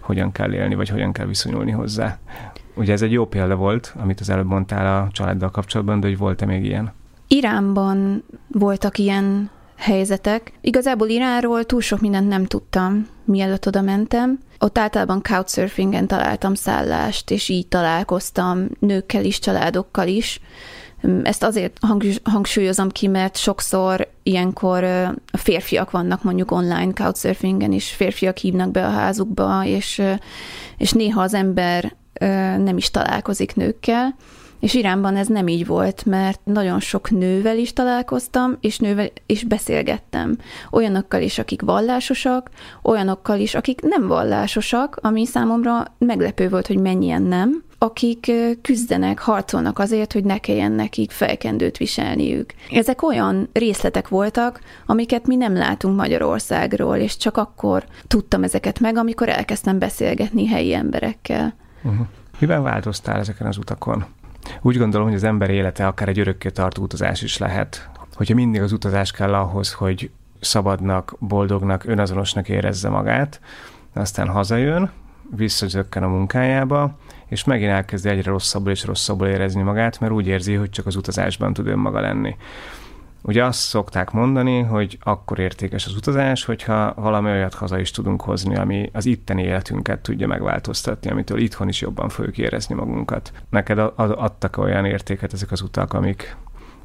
hogyan 0.00 0.32
kell 0.32 0.52
élni, 0.52 0.74
vagy 0.74 0.88
hogyan 0.88 1.12
kell 1.12 1.26
viszonyulni 1.26 1.70
hozzá. 1.70 2.18
Ugye 2.74 2.92
ez 2.92 3.02
egy 3.02 3.12
jó 3.12 3.26
példa 3.26 3.56
volt, 3.56 3.94
amit 3.98 4.20
az 4.20 4.30
előbb 4.30 4.46
mondtál 4.46 5.02
a 5.02 5.08
családdal 5.10 5.50
kapcsolatban, 5.50 6.00
de 6.00 6.06
hogy 6.06 6.18
volt-e 6.18 6.46
még 6.46 6.64
ilyen? 6.64 6.92
Iránban 7.28 8.24
voltak 8.48 8.98
ilyen 8.98 9.50
helyzetek. 9.76 10.52
Igazából 10.60 11.08
Iránról 11.08 11.64
túl 11.64 11.80
sok 11.80 12.00
mindent 12.00 12.28
nem 12.28 12.44
tudtam, 12.44 13.06
mielőtt 13.24 13.66
oda 13.66 13.80
mentem. 13.80 14.38
Ott 14.58 14.78
általában 14.78 15.22
couchsurfingen 15.22 16.06
találtam 16.06 16.54
szállást, 16.54 17.30
és 17.30 17.48
így 17.48 17.66
találkoztam 17.66 18.68
nőkkel 18.78 19.24
is, 19.24 19.38
családokkal 19.38 20.08
is. 20.08 20.40
Ezt 21.22 21.42
azért 21.42 21.78
hangsúlyozom 22.22 22.88
ki, 22.88 23.06
mert 23.06 23.36
sokszor 23.36 24.08
ilyenkor 24.22 24.86
férfiak 25.32 25.90
vannak 25.90 26.22
mondjuk 26.22 26.50
online 26.50 26.92
couchsurfingen, 26.92 27.72
és 27.72 27.90
férfiak 27.90 28.36
hívnak 28.36 28.70
be 28.70 28.86
a 28.86 28.90
házukba, 28.90 29.64
és, 29.64 30.02
és 30.76 30.92
néha 30.92 31.22
az 31.22 31.34
ember 31.34 31.96
nem 32.58 32.76
is 32.76 32.90
találkozik 32.90 33.54
nőkkel. 33.54 34.14
És 34.64 34.74
Iránban 34.74 35.16
ez 35.16 35.26
nem 35.26 35.48
így 35.48 35.66
volt, 35.66 36.04
mert 36.04 36.40
nagyon 36.44 36.80
sok 36.80 37.10
nővel 37.10 37.58
is 37.58 37.72
találkoztam, 37.72 38.56
és 38.60 38.78
nővel 38.78 39.08
is 39.26 39.44
beszélgettem. 39.44 40.36
Olyanokkal 40.70 41.22
is, 41.22 41.38
akik 41.38 41.62
vallásosak, 41.62 42.50
olyanokkal 42.82 43.38
is, 43.38 43.54
akik 43.54 43.80
nem 43.80 44.06
vallásosak, 44.06 44.98
ami 45.02 45.26
számomra 45.26 45.84
meglepő 45.98 46.48
volt, 46.48 46.66
hogy 46.66 46.78
mennyien 46.78 47.22
nem, 47.22 47.62
akik 47.78 48.32
küzdenek, 48.62 49.18
harcolnak 49.18 49.78
azért, 49.78 50.12
hogy 50.12 50.24
ne 50.24 50.38
kelljen 50.38 50.72
nekik 50.72 51.10
fejkendőt 51.10 51.76
viselniük. 51.76 52.54
Ezek 52.70 53.02
olyan 53.02 53.48
részletek 53.52 54.08
voltak, 54.08 54.60
amiket 54.86 55.26
mi 55.26 55.36
nem 55.36 55.56
látunk 55.56 55.96
Magyarországról, 55.96 56.96
és 56.96 57.16
csak 57.16 57.36
akkor 57.36 57.84
tudtam 58.06 58.42
ezeket 58.42 58.80
meg, 58.80 58.96
amikor 58.96 59.28
elkezdtem 59.28 59.78
beszélgetni 59.78 60.46
helyi 60.46 60.74
emberekkel. 60.74 61.54
Uh-huh. 61.82 62.06
Miben 62.38 62.62
változtál 62.62 63.18
ezeken 63.18 63.46
az 63.46 63.56
utakon? 63.56 64.04
Úgy 64.62 64.78
gondolom, 64.78 65.06
hogy 65.06 65.16
az 65.16 65.24
ember 65.24 65.50
élete 65.50 65.86
akár 65.86 66.08
egy 66.08 66.18
örökké 66.18 66.48
tartó 66.48 66.82
utazás 66.82 67.22
is 67.22 67.38
lehet. 67.38 67.90
Hogyha 68.14 68.34
mindig 68.34 68.62
az 68.62 68.72
utazás 68.72 69.10
kell 69.10 69.34
ahhoz, 69.34 69.72
hogy 69.72 70.10
szabadnak, 70.40 71.16
boldognak, 71.18 71.84
önazonosnak 71.84 72.48
érezze 72.48 72.88
magát, 72.88 73.40
aztán 73.92 74.28
hazajön, 74.28 74.90
visszazökken 75.36 76.02
a 76.02 76.08
munkájába, 76.08 76.98
és 77.26 77.44
megint 77.44 77.70
elkezdi 77.70 78.08
egyre 78.08 78.30
rosszabbul 78.30 78.70
és 78.70 78.84
rosszabbul 78.84 79.26
érezni 79.26 79.62
magát, 79.62 80.00
mert 80.00 80.12
úgy 80.12 80.26
érzi, 80.26 80.54
hogy 80.54 80.70
csak 80.70 80.86
az 80.86 80.96
utazásban 80.96 81.52
tud 81.52 81.66
önmaga 81.66 82.00
lenni. 82.00 82.36
Ugye 83.26 83.44
azt 83.44 83.58
szokták 83.58 84.10
mondani, 84.10 84.60
hogy 84.60 84.98
akkor 85.02 85.38
értékes 85.38 85.86
az 85.86 85.96
utazás, 85.96 86.44
hogyha 86.44 86.94
valami 86.94 87.30
olyat 87.30 87.54
haza 87.54 87.78
is 87.78 87.90
tudunk 87.90 88.22
hozni, 88.22 88.56
ami 88.56 88.90
az 88.92 89.06
itteni 89.06 89.42
életünket 89.42 90.00
tudja 90.00 90.26
megváltoztatni, 90.26 91.10
amitől 91.10 91.38
itthon 91.38 91.68
is 91.68 91.80
jobban 91.80 92.08
fogjuk 92.08 92.38
érezni 92.38 92.74
magunkat. 92.74 93.32
Neked 93.50 93.78
adtak 93.96 94.56
olyan 94.56 94.84
értéket 94.84 95.32
ezek 95.32 95.52
az 95.52 95.60
utak, 95.60 95.92
amik 95.92 96.36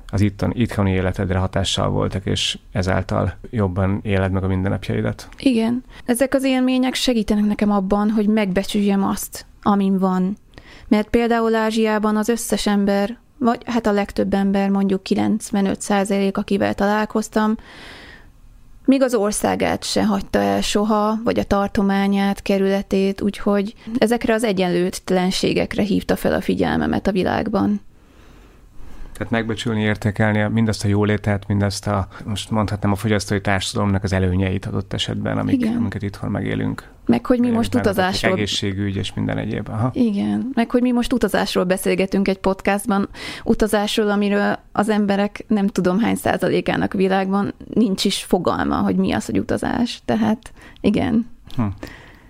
az 0.07 0.21
itthon, 0.21 0.51
itthoni 0.53 0.91
életedre 0.91 1.37
hatással 1.37 1.89
voltak, 1.89 2.25
és 2.25 2.57
ezáltal 2.71 3.33
jobban 3.49 3.99
éled 4.03 4.31
meg 4.31 4.43
a 4.43 4.47
mindennapjaidat. 4.47 5.29
Igen. 5.37 5.83
Ezek 6.05 6.33
az 6.33 6.43
élmények 6.43 6.93
segítenek 6.93 7.45
nekem 7.45 7.71
abban, 7.71 8.09
hogy 8.09 8.27
megbecsüljem 8.27 9.03
azt, 9.03 9.45
amin 9.61 9.97
van. 9.97 10.37
Mert 10.87 11.09
például 11.09 11.55
Ázsiában 11.55 12.17
az 12.17 12.29
összes 12.29 12.67
ember 12.67 13.17
vagy 13.39 13.61
hát 13.65 13.85
a 13.85 13.91
legtöbb 13.91 14.33
ember, 14.33 14.69
mondjuk 14.69 15.03
95 15.03 15.81
százalék, 15.81 16.37
akivel 16.37 16.73
találkoztam, 16.73 17.55
még 18.85 19.01
az 19.01 19.15
országát 19.15 19.83
se 19.83 20.05
hagyta 20.05 20.39
el 20.39 20.61
soha, 20.61 21.19
vagy 21.23 21.39
a 21.39 21.43
tartományát, 21.43 22.41
kerületét, 22.41 23.21
úgyhogy 23.21 23.73
ezekre 23.97 24.33
az 24.33 24.43
egyenlőtlenségekre 24.43 25.83
hívta 25.83 26.15
fel 26.15 26.33
a 26.33 26.41
figyelmemet 26.41 27.07
a 27.07 27.11
világban. 27.11 27.81
Tehát 29.19 29.33
megbecsülni, 29.33 29.81
értékelni 29.81 30.53
mindazt 30.53 30.83
a 30.83 30.87
jólétet, 30.87 31.47
mindazt 31.47 31.87
a, 31.87 32.07
most 32.25 32.51
mondhatnám 32.51 32.91
a 32.91 32.95
fogyasztói 32.95 33.41
társadalomnak 33.41 34.03
az 34.03 34.13
előnyeit 34.13 34.65
adott 34.65 34.93
esetben, 34.93 35.37
amik, 35.37 35.65
amiket 35.77 36.01
itthon 36.01 36.31
megélünk. 36.31 36.87
Meg 37.05 37.25
hogy 37.25 37.39
mi 37.39 37.49
most 37.49 37.75
utazásról... 37.75 38.33
Egészségügy 38.33 38.95
és 38.95 39.13
minden 39.13 39.37
egyéb. 39.37 39.69
Aha. 39.69 39.89
Igen, 39.93 40.51
meg 40.53 40.71
hogy 40.71 40.81
mi 40.81 40.91
most 40.91 41.13
utazásról 41.13 41.63
beszélgetünk 41.63 42.27
egy 42.27 42.37
podcastban, 42.37 43.09
utazásról, 43.43 44.09
amiről 44.09 44.59
az 44.71 44.89
emberek 44.89 45.45
nem 45.47 45.67
tudom 45.67 45.99
hány 45.99 46.15
százalékának 46.15 46.93
világban 46.93 47.53
nincs 47.73 48.05
is 48.05 48.23
fogalma, 48.23 48.75
hogy 48.75 48.95
mi 48.95 49.11
az, 49.11 49.25
hogy 49.25 49.39
utazás. 49.39 50.01
Tehát 50.05 50.51
igen. 50.81 51.29
Hm. 51.55 51.63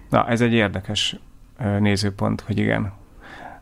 Na, 0.09 0.27
ez 0.27 0.41
egy 0.41 0.53
érdekes 0.53 1.19
nézőpont, 1.79 2.41
hogy 2.41 2.57
igen, 2.57 2.91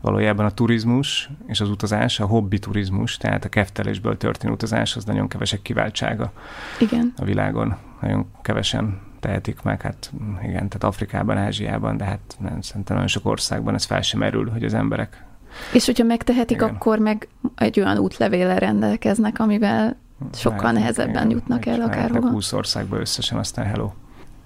valójában 0.00 0.44
a 0.44 0.50
turizmus 0.50 1.30
és 1.46 1.60
az 1.60 1.70
utazás, 1.70 2.20
a 2.20 2.26
hobbi 2.26 2.58
turizmus, 2.58 3.16
tehát 3.16 3.44
a 3.44 3.48
keftelésből 3.48 4.16
történő 4.16 4.52
utazás, 4.52 4.96
az 4.96 5.04
nagyon 5.04 5.28
kevesek 5.28 5.62
kiváltsága 5.62 6.32
igen. 6.80 7.12
a 7.16 7.24
világon. 7.24 7.76
Nagyon 8.00 8.26
kevesen 8.42 9.00
tehetik 9.20 9.62
meg, 9.62 9.82
hát 9.82 10.12
igen, 10.42 10.68
tehát 10.68 10.84
Afrikában, 10.84 11.36
Ázsiában, 11.36 11.96
de 11.96 12.04
hát 12.04 12.36
nem, 12.38 12.60
szerintem 12.60 12.94
nagyon 12.94 13.08
sok 13.10 13.26
országban 13.26 13.74
ez 13.74 13.84
fel 13.84 14.02
sem 14.02 14.20
merül, 14.20 14.50
hogy 14.50 14.64
az 14.64 14.74
emberek 14.74 15.26
és 15.72 15.86
hogyha 15.86 16.04
megtehetik, 16.04 16.56
igen. 16.56 16.68
akkor 16.68 16.98
meg 16.98 17.28
egy 17.54 17.80
olyan 17.80 17.98
útlevéllel 17.98 18.58
rendelkeznek, 18.58 19.38
amivel 19.38 19.96
sokkal 20.34 20.64
hát, 20.64 20.72
nehezebben 20.72 21.14
igen, 21.14 21.30
jutnak 21.30 21.66
el 21.66 21.80
akárhova. 21.80 22.28
20 22.28 22.52
országba 22.52 22.98
összesen, 22.98 23.38
aztán 23.38 23.66
hello. 23.66 23.90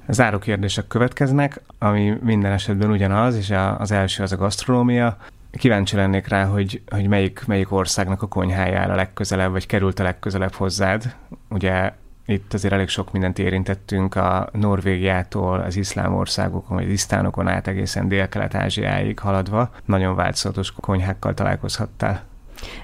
Záró 0.08 0.38
kérdések 0.38 0.86
következnek, 0.86 1.60
ami 1.78 2.18
minden 2.22 2.52
esetben 2.52 2.90
ugyanaz, 2.90 3.36
és 3.36 3.52
az 3.78 3.90
első 3.90 4.22
az 4.22 4.32
a 4.32 4.36
gasztronómia. 4.36 5.16
Kíváncsi 5.52 5.96
lennék 5.96 6.28
rá, 6.28 6.44
hogy, 6.44 6.82
hogy 6.90 7.08
melyik, 7.08 7.44
melyik 7.46 7.72
országnak 7.72 8.22
a 8.22 8.28
konyhájára 8.28 8.94
legközelebb, 8.94 9.50
vagy 9.50 9.66
került 9.66 9.98
a 9.98 10.02
legközelebb 10.02 10.52
hozzád. 10.52 11.14
Ugye 11.50 11.92
itt 12.26 12.52
azért 12.52 12.72
elég 12.72 12.88
sok 12.88 13.12
mindent 13.12 13.38
érintettünk 13.38 14.14
a 14.14 14.48
Norvégiától, 14.52 15.60
az 15.60 15.76
iszlám 15.76 16.14
országokon, 16.14 16.76
vagy 16.76 16.90
isztánokon 16.90 17.48
át 17.48 17.66
egészen 17.66 18.08
Dél-Kelet-Ázsiáig 18.08 19.18
haladva. 19.18 19.70
Nagyon 19.84 20.14
változatos 20.14 20.72
konyhákkal 20.72 21.34
találkozhattál. 21.34 22.24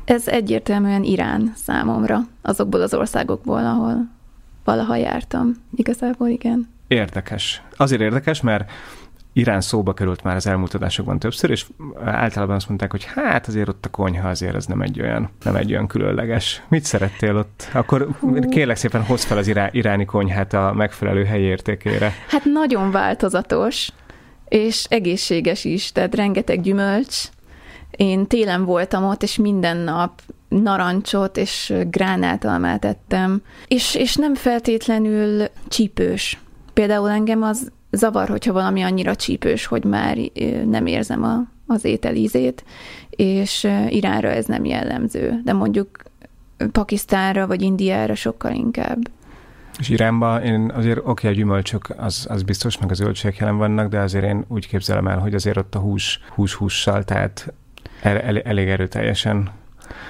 Ez 0.05 0.29
egyértelműen 0.29 1.03
Irán 1.03 1.53
számomra, 1.57 2.19
azokból 2.43 2.81
az 2.81 2.95
országokból, 2.95 3.67
ahol 3.67 4.09
valaha 4.65 4.97
jártam. 4.97 5.53
Igazából 5.75 6.29
igen. 6.29 6.69
Érdekes. 6.87 7.63
Azért 7.77 8.01
érdekes, 8.01 8.41
mert 8.41 8.71
Irán 9.39 9.61
szóba 9.61 9.95
került 9.95 10.23
már 10.23 10.37
az 10.37 10.47
elmúlt 10.47 10.75
adásokban 10.75 11.19
többször, 11.19 11.51
és 11.51 11.67
általában 12.05 12.57
azt 12.57 12.69
mondták, 12.69 12.91
hogy 12.91 13.05
hát 13.05 13.47
azért 13.47 13.69
ott 13.69 13.85
a 13.85 13.89
konyha 13.89 14.29
azért 14.29 14.55
az 14.55 14.67
nem 14.67 14.81
egy 14.81 15.01
olyan, 15.01 15.31
nem 15.45 15.57
egy 15.57 15.71
olyan 15.71 15.87
különleges. 15.87 16.63
Mit 16.69 16.85
szerettél 16.85 17.37
ott? 17.37 17.69
Akkor 17.73 18.09
kérlek 18.49 18.77
szépen 18.77 19.05
hozz 19.05 19.25
fel 19.25 19.39
az 19.39 19.49
irá, 19.49 19.69
iráni 19.73 20.05
konyhát 20.05 20.53
a 20.53 20.73
megfelelő 20.77 21.25
helyi 21.25 21.43
értékére. 21.43 22.13
Hát 22.29 22.45
nagyon 22.45 22.91
változatos, 22.91 23.89
és 24.49 24.87
egészséges 24.89 25.65
is, 25.65 25.93
tehát 25.93 26.15
rengeteg 26.15 26.61
gyümölcs. 26.61 27.25
Én 27.91 28.27
télen 28.27 28.65
voltam 28.65 29.05
ott, 29.05 29.23
és 29.23 29.37
minden 29.37 29.77
nap 29.77 30.21
narancsot 30.49 31.37
és 31.37 31.75
gránátalmát 31.91 32.85
ettem, 32.85 33.43
és, 33.69 33.95
és 33.95 34.15
nem 34.15 34.35
feltétlenül 34.35 35.47
csípős. 35.69 36.39
Például 36.73 37.11
engem 37.11 37.43
az 37.43 37.71
zavar, 37.91 38.29
hogyha 38.29 38.53
valami 38.53 38.83
annyira 38.83 39.17
csípős, 39.17 39.67
hogy 39.67 39.85
már 39.85 40.19
nem 40.65 40.87
érzem 40.87 41.23
a, 41.23 41.45
az 41.67 41.85
étel 41.85 42.15
ízét, 42.15 42.65
és 43.11 43.69
Iránra 43.89 44.29
ez 44.29 44.47
nem 44.47 44.65
jellemző, 44.65 45.41
de 45.45 45.53
mondjuk 45.53 45.89
Pakisztánra 46.73 47.47
vagy 47.47 47.63
Indiára 47.63 48.15
sokkal 48.15 48.53
inkább. 48.53 49.11
És 49.79 49.89
Iránban 49.89 50.43
én 50.43 50.71
azért 50.75 50.99
oké, 50.99 51.09
okay, 51.09 51.31
a 51.31 51.35
gyümölcsök 51.35 51.95
az, 51.97 52.27
az 52.29 52.43
biztos, 52.43 52.79
meg 52.79 52.91
az 52.91 52.97
zöldségek 52.97 53.37
jelen 53.37 53.57
vannak, 53.57 53.89
de 53.89 53.99
azért 53.99 54.25
én 54.25 54.45
úgy 54.49 54.69
képzelem 54.69 55.07
el, 55.07 55.19
hogy 55.19 55.35
azért 55.35 55.57
ott 55.57 55.75
a 55.75 55.79
hús, 55.79 56.21
hús 56.35 56.55
hússal, 56.55 57.05
tehát 57.05 57.53
el, 58.03 58.19
el, 58.19 58.39
elég 58.39 58.69
erőteljesen 58.69 59.51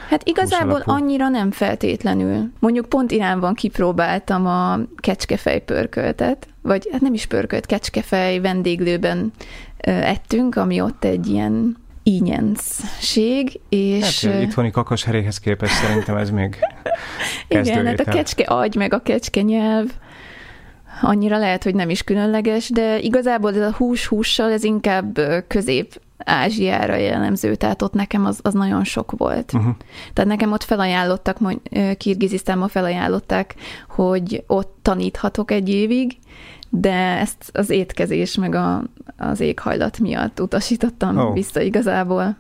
Hát 0.08 0.28
igazából 0.28 0.82
annyira 0.84 1.28
nem 1.28 1.50
feltétlenül. 1.50 2.50
Mondjuk 2.58 2.86
pont 2.86 3.10
Iránban 3.10 3.54
kipróbáltam 3.54 4.46
a 4.46 4.78
kecskefej 4.96 5.60
pörköltet, 5.60 6.48
vagy 6.68 6.88
hát 6.92 7.00
nem 7.00 7.14
is 7.14 7.26
pörkölt, 7.26 7.66
kecskefej 7.66 8.38
vendéglőben 8.38 9.32
ettünk, 9.80 10.56
ami 10.56 10.80
ott 10.80 11.04
egy 11.04 11.26
ilyen 11.26 11.76
ínyenszség, 12.02 13.60
és... 13.68 14.24
Hát, 14.24 14.42
itthoni 14.42 14.70
kakasheréhez 14.70 15.38
képest 15.38 15.72
szerintem 15.72 16.16
ez 16.16 16.30
még 16.30 16.56
Igen, 17.48 17.86
hát 17.86 18.00
a 18.00 18.10
kecske 18.10 18.44
agy, 18.44 18.74
meg 18.74 18.92
a 18.92 19.02
kecske 19.02 19.42
nyelv 19.42 19.86
annyira 21.02 21.38
lehet, 21.38 21.64
hogy 21.64 21.74
nem 21.74 21.90
is 21.90 22.02
különleges, 22.02 22.70
de 22.70 22.98
igazából 22.98 23.54
ez 23.54 23.60
a 23.60 23.74
hús-hússal 23.76 24.50
ez 24.50 24.64
inkább 24.64 25.20
közép 25.46 26.00
Ázsiára 26.24 26.96
jellemző, 26.96 27.54
tehát 27.54 27.82
ott 27.82 27.92
nekem 27.92 28.24
az, 28.24 28.38
az 28.42 28.54
nagyon 28.54 28.84
sok 28.84 29.12
volt. 29.16 29.52
Uh-huh. 29.52 29.74
Tehát 30.12 30.30
nekem 30.30 30.52
ott 30.52 30.62
felajánlottak, 30.62 31.38
Kirgizisztánban 31.96 32.68
felajánlották, 32.68 33.54
hogy 33.88 34.44
ott 34.46 34.78
taníthatok 34.82 35.50
egy 35.50 35.68
évig, 35.68 36.16
de 36.68 37.18
ezt 37.18 37.50
az 37.52 37.70
étkezés 37.70 38.36
meg 38.36 38.54
a, 38.54 38.82
az 39.16 39.40
éghajlat 39.40 39.98
miatt 39.98 40.40
utasítottam 40.40 41.16
oh. 41.16 41.34
vissza 41.34 41.60
igazából. 41.60 42.36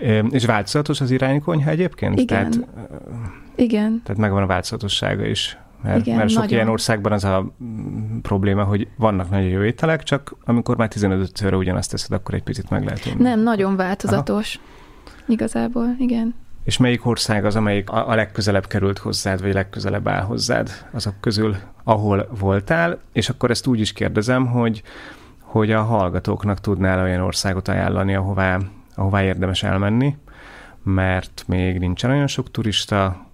É, 0.00 0.22
és 0.30 0.44
változatos 0.44 1.00
az 1.00 1.10
irányi 1.10 1.40
konyha 1.40 1.70
egyébként? 1.70 2.20
Igen. 2.20 2.50
Tehát, 2.50 2.68
Igen. 3.54 4.00
Tehát 4.04 4.20
megvan 4.20 4.42
a 4.42 4.46
változatossága 4.46 5.26
is. 5.26 5.58
Mert, 5.82 6.06
Igen, 6.06 6.16
mert 6.16 6.28
sok 6.28 6.40
nagyon. 6.40 6.54
ilyen 6.54 6.68
országban 6.68 7.12
az 7.12 7.24
a 7.24 7.52
mm, 7.64 8.18
probléma, 8.18 8.64
hogy 8.64 8.88
vannak 8.96 9.30
nagyon 9.30 9.48
jó 9.48 9.62
ételek, 9.62 10.02
csak 10.02 10.36
amikor 10.44 10.76
már 10.76 10.88
15 10.88 11.36
szörre 11.36 11.56
ugyanazt 11.56 11.90
teszed, 11.90 12.12
akkor 12.12 12.34
egy 12.34 12.42
picit 12.42 12.70
meg 12.70 12.84
lehet. 12.84 13.18
Nem, 13.18 13.40
nagyon 13.40 13.76
változatos. 13.76 14.56
Aha. 14.56 15.32
Igazából, 15.32 15.94
igen. 15.98 16.34
És 16.68 16.76
melyik 16.76 17.06
ország 17.06 17.44
az, 17.44 17.56
amelyik 17.56 17.90
a, 17.90 18.14
legközelebb 18.14 18.66
került 18.66 18.98
hozzád, 18.98 19.42
vagy 19.42 19.52
legközelebb 19.52 20.08
áll 20.08 20.22
hozzád 20.22 20.70
azok 20.90 21.14
közül, 21.20 21.56
ahol 21.84 22.28
voltál? 22.38 22.98
És 23.12 23.28
akkor 23.28 23.50
ezt 23.50 23.66
úgy 23.66 23.80
is 23.80 23.92
kérdezem, 23.92 24.46
hogy, 24.46 24.82
hogy 25.40 25.72
a 25.72 25.82
hallgatóknak 25.82 26.60
tudnál 26.60 27.02
olyan 27.02 27.20
országot 27.20 27.68
ajánlani, 27.68 28.14
ahová, 28.14 28.58
ahová 28.94 29.22
érdemes 29.22 29.62
elmenni, 29.62 30.16
mert 30.82 31.44
még 31.46 31.78
nincsen 31.78 32.10
olyan 32.10 32.26
sok 32.26 32.50
turista, 32.50 33.26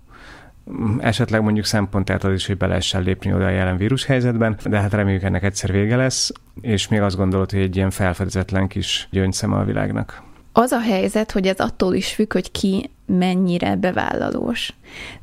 esetleg 0.99 1.43
mondjuk 1.43 1.65
szempontát 1.65 2.25
az 2.25 2.33
is, 2.33 2.47
hogy 2.47 2.57
be 2.57 2.67
lehessen 2.67 3.03
lépni 3.03 3.35
oda 3.35 3.47
a 3.47 3.51
jelen 3.51 3.77
vírushelyzetben, 3.77 4.57
de 4.65 4.81
hát 4.81 4.93
reméljük 4.93 5.23
ennek 5.23 5.43
egyszer 5.43 5.73
vége 5.73 5.97
lesz, 5.97 6.33
és 6.61 6.89
még 6.89 7.01
azt 7.01 7.17
gondolod, 7.17 7.51
hogy 7.51 7.61
egy 7.61 7.77
ilyen 7.77 7.91
felfedezetlen 7.91 8.69
kis 8.69 9.09
gyöngyszeme 9.11 9.57
a 9.57 9.65
világnak. 9.65 10.23
Az 10.57 10.73
a 10.73 10.81
helyzet, 10.81 11.31
hogy 11.31 11.47
ez 11.47 11.59
attól 11.59 11.95
is 11.95 12.15
függ, 12.15 12.33
hogy 12.33 12.51
ki 12.51 12.91
mennyire 13.07 13.77
bevállalós. 13.77 14.75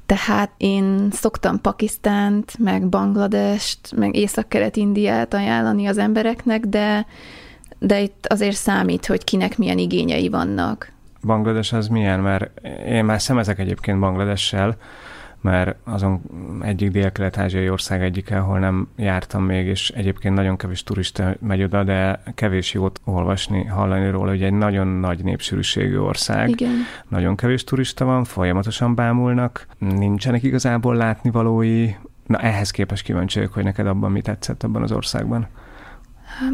Tehát 0.06 0.52
én 0.58 1.08
szoktam 1.12 1.62
Pakisztánt, 1.62 2.58
meg 2.60 2.88
Bangladest, 2.88 3.80
meg 3.96 4.16
Észak-Kelet-Indiát 4.16 5.34
ajánlani 5.34 5.86
az 5.86 5.98
embereknek, 5.98 6.66
de, 6.66 7.06
de 7.80 8.02
itt 8.02 8.26
azért 8.30 8.56
számít, 8.56 9.06
hogy 9.06 9.24
kinek 9.24 9.58
milyen 9.58 9.78
igényei 9.78 10.30
vannak. 10.30 10.92
Banglades 11.26 11.74
az 11.74 11.88
milyen? 11.88 12.20
Mert 12.20 12.62
én 12.88 13.06
már 13.06 13.22
szemezek 13.22 13.60
egyébként 13.60 14.00
Bangladessel, 14.00 14.78
mert 15.42 15.76
azon 15.84 16.22
egyik 16.62 16.92
dél-kelet-ázsiai 16.92 17.70
ország 17.70 18.02
egyike, 18.02 18.38
ahol 18.38 18.60
nem 18.60 18.88
jártam 18.96 19.44
még, 19.44 19.66
és 19.68 19.90
egyébként 19.90 20.36
nagyon 20.36 20.58
kevés 20.58 20.84
turista 20.84 21.36
megy 21.40 21.64
oda, 21.64 21.84
de 21.84 22.24
kevés 22.36 22.74
jót 22.74 23.02
olvasni, 23.04 23.66
hallani 23.66 24.10
róla, 24.10 24.30
hogy 24.30 24.44
egy 24.44 24.54
nagyon 24.54 24.88
nagy 24.88 25.24
népsűrűségű 25.24 25.98
ország. 25.98 26.50
Igen. 26.50 26.72
Nagyon 27.08 27.36
kevés 27.36 27.64
turista 27.64 28.06
van, 28.06 28.24
folyamatosan 28.24 28.96
bámulnak, 28.96 29.68
nincsenek 29.78 30.44
igazából 30.44 30.96
látnivalói. 30.96 31.90
Na 32.26 32.38
ehhez 32.38 32.72
képest 32.72 33.04
kíváncsi 33.04 33.38
vagyok, 33.38 33.54
hogy 33.54 33.64
neked 33.64 33.88
abban 33.88 34.12
mi 34.12 34.22
tetszett 34.22 34.64
abban 34.64 34.82
az 34.82 34.92
országban. 34.92 35.48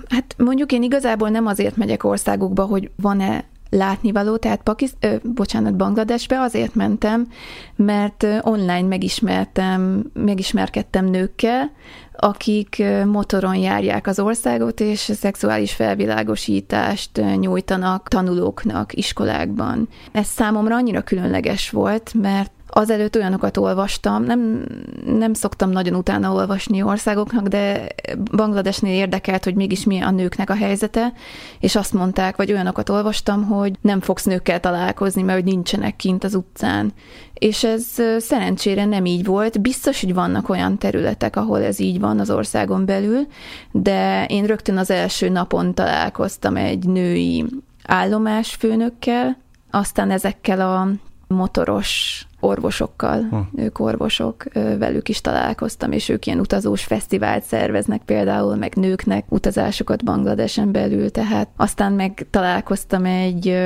Hát 0.10 0.36
mondjuk 0.38 0.72
én 0.72 0.84
igazából 0.84 1.30
nem 1.30 1.46
azért 1.46 1.78
megyek 1.78 2.04
országokba, 2.04 2.64
hogy 2.66 2.92
van-e 2.96 3.44
látnivaló, 3.70 4.38
tehát 4.38 4.62
Pakiszt, 4.64 4.96
ö, 5.00 5.16
bocsánat, 5.24 5.76
Bangladesbe 5.76 6.40
azért 6.40 6.76
mentem, 6.76 7.28
mert 7.76 8.28
online 8.42 8.88
megismertem, 8.88 10.04
megismerkedtem 10.14 11.06
nőkkel, 11.06 11.72
akik 12.20 12.84
motoron 13.06 13.56
járják 13.56 14.08
az 14.08 14.20
országot, 14.20 14.80
és 14.80 15.00
szexuális 15.00 15.74
felvilágosítást 15.74 17.22
nyújtanak 17.40 18.08
tanulóknak 18.08 18.94
iskolákban. 18.94 19.90
Ez 20.12 20.28
számomra 20.28 20.76
annyira 20.76 21.02
különleges 21.02 21.70
volt, 21.70 22.14
mert 22.14 22.52
azelőtt 22.70 23.16
olyanokat 23.16 23.58
olvastam, 23.58 24.24
nem, 24.24 24.66
nem 25.06 25.34
szoktam 25.34 25.70
nagyon 25.70 25.96
utána 25.96 26.32
olvasni 26.32 26.82
országoknak, 26.82 27.48
de 27.48 27.88
Bangladesnél 28.32 28.94
érdekelt, 28.94 29.44
hogy 29.44 29.56
mégis 29.56 29.84
mi 29.84 30.00
a 30.00 30.12
nőknek 30.12 30.50
a 30.50 30.56
helyzete, 30.56 31.14
és 31.60 31.76
azt 31.76 31.94
mondták, 31.94 32.36
vagy 32.36 32.52
olyanokat 32.52 32.90
olvastam, 32.90 33.46
hogy 33.46 33.76
nem 33.82 34.02
fogsz 34.02 34.24
nőkkel 34.24 34.60
találkozni, 34.60 35.22
mert 35.22 35.42
hogy 35.42 35.54
nincsenek 35.54 35.96
kint 35.96 36.24
az 36.24 36.36
utcán. 36.36 36.94
És 37.34 37.64
ez 37.64 37.84
szerencsére 38.18 38.86
nem 38.86 39.06
így 39.06 39.26
volt. 39.26 39.62
Biztos, 39.62 40.02
hogy 40.02 40.14
vannak 40.14 40.50
olyan 40.50 40.78
területek, 40.78 41.36
ahol 41.36 41.64
ez 41.64 41.80
így 41.80 42.00
van 42.00 42.20
az 42.20 42.30
országon 42.30 42.86
belül, 42.86 43.28
de 43.72 44.26
én 44.26 44.46
rögtön 44.46 44.78
az 44.78 44.92
első 44.92 45.30
napon 45.30 45.74
találkoztam 45.74 46.56
egy 46.56 46.88
női 46.88 47.46
állomásfőnökkel, 47.84 49.38
aztán 49.72 50.12
ezekkel 50.12 50.62
a 50.62 50.88
motoros 51.28 52.26
orvosokkal, 52.40 53.22
hm. 53.30 53.62
ők 53.62 53.80
orvosok, 53.80 54.44
velük 54.54 55.10
is 55.10 55.22
találkoztam, 55.22 55.92
és 55.92 56.10
ők 56.10 56.26
ilyen 56.26 56.40
utazós 56.40 56.84
fesztivált 56.84 57.44
szerveznek 57.44 58.02
például, 58.06 58.56
meg 58.56 58.76
nőknek 58.76 59.26
utazásokat 59.30 60.04
Bangladesen 60.04 60.72
belül, 60.72 61.12
tehát 61.12 61.50
aztán 61.56 61.94
meg 61.94 62.28
találkoztam 62.30 63.06
egy 63.06 63.58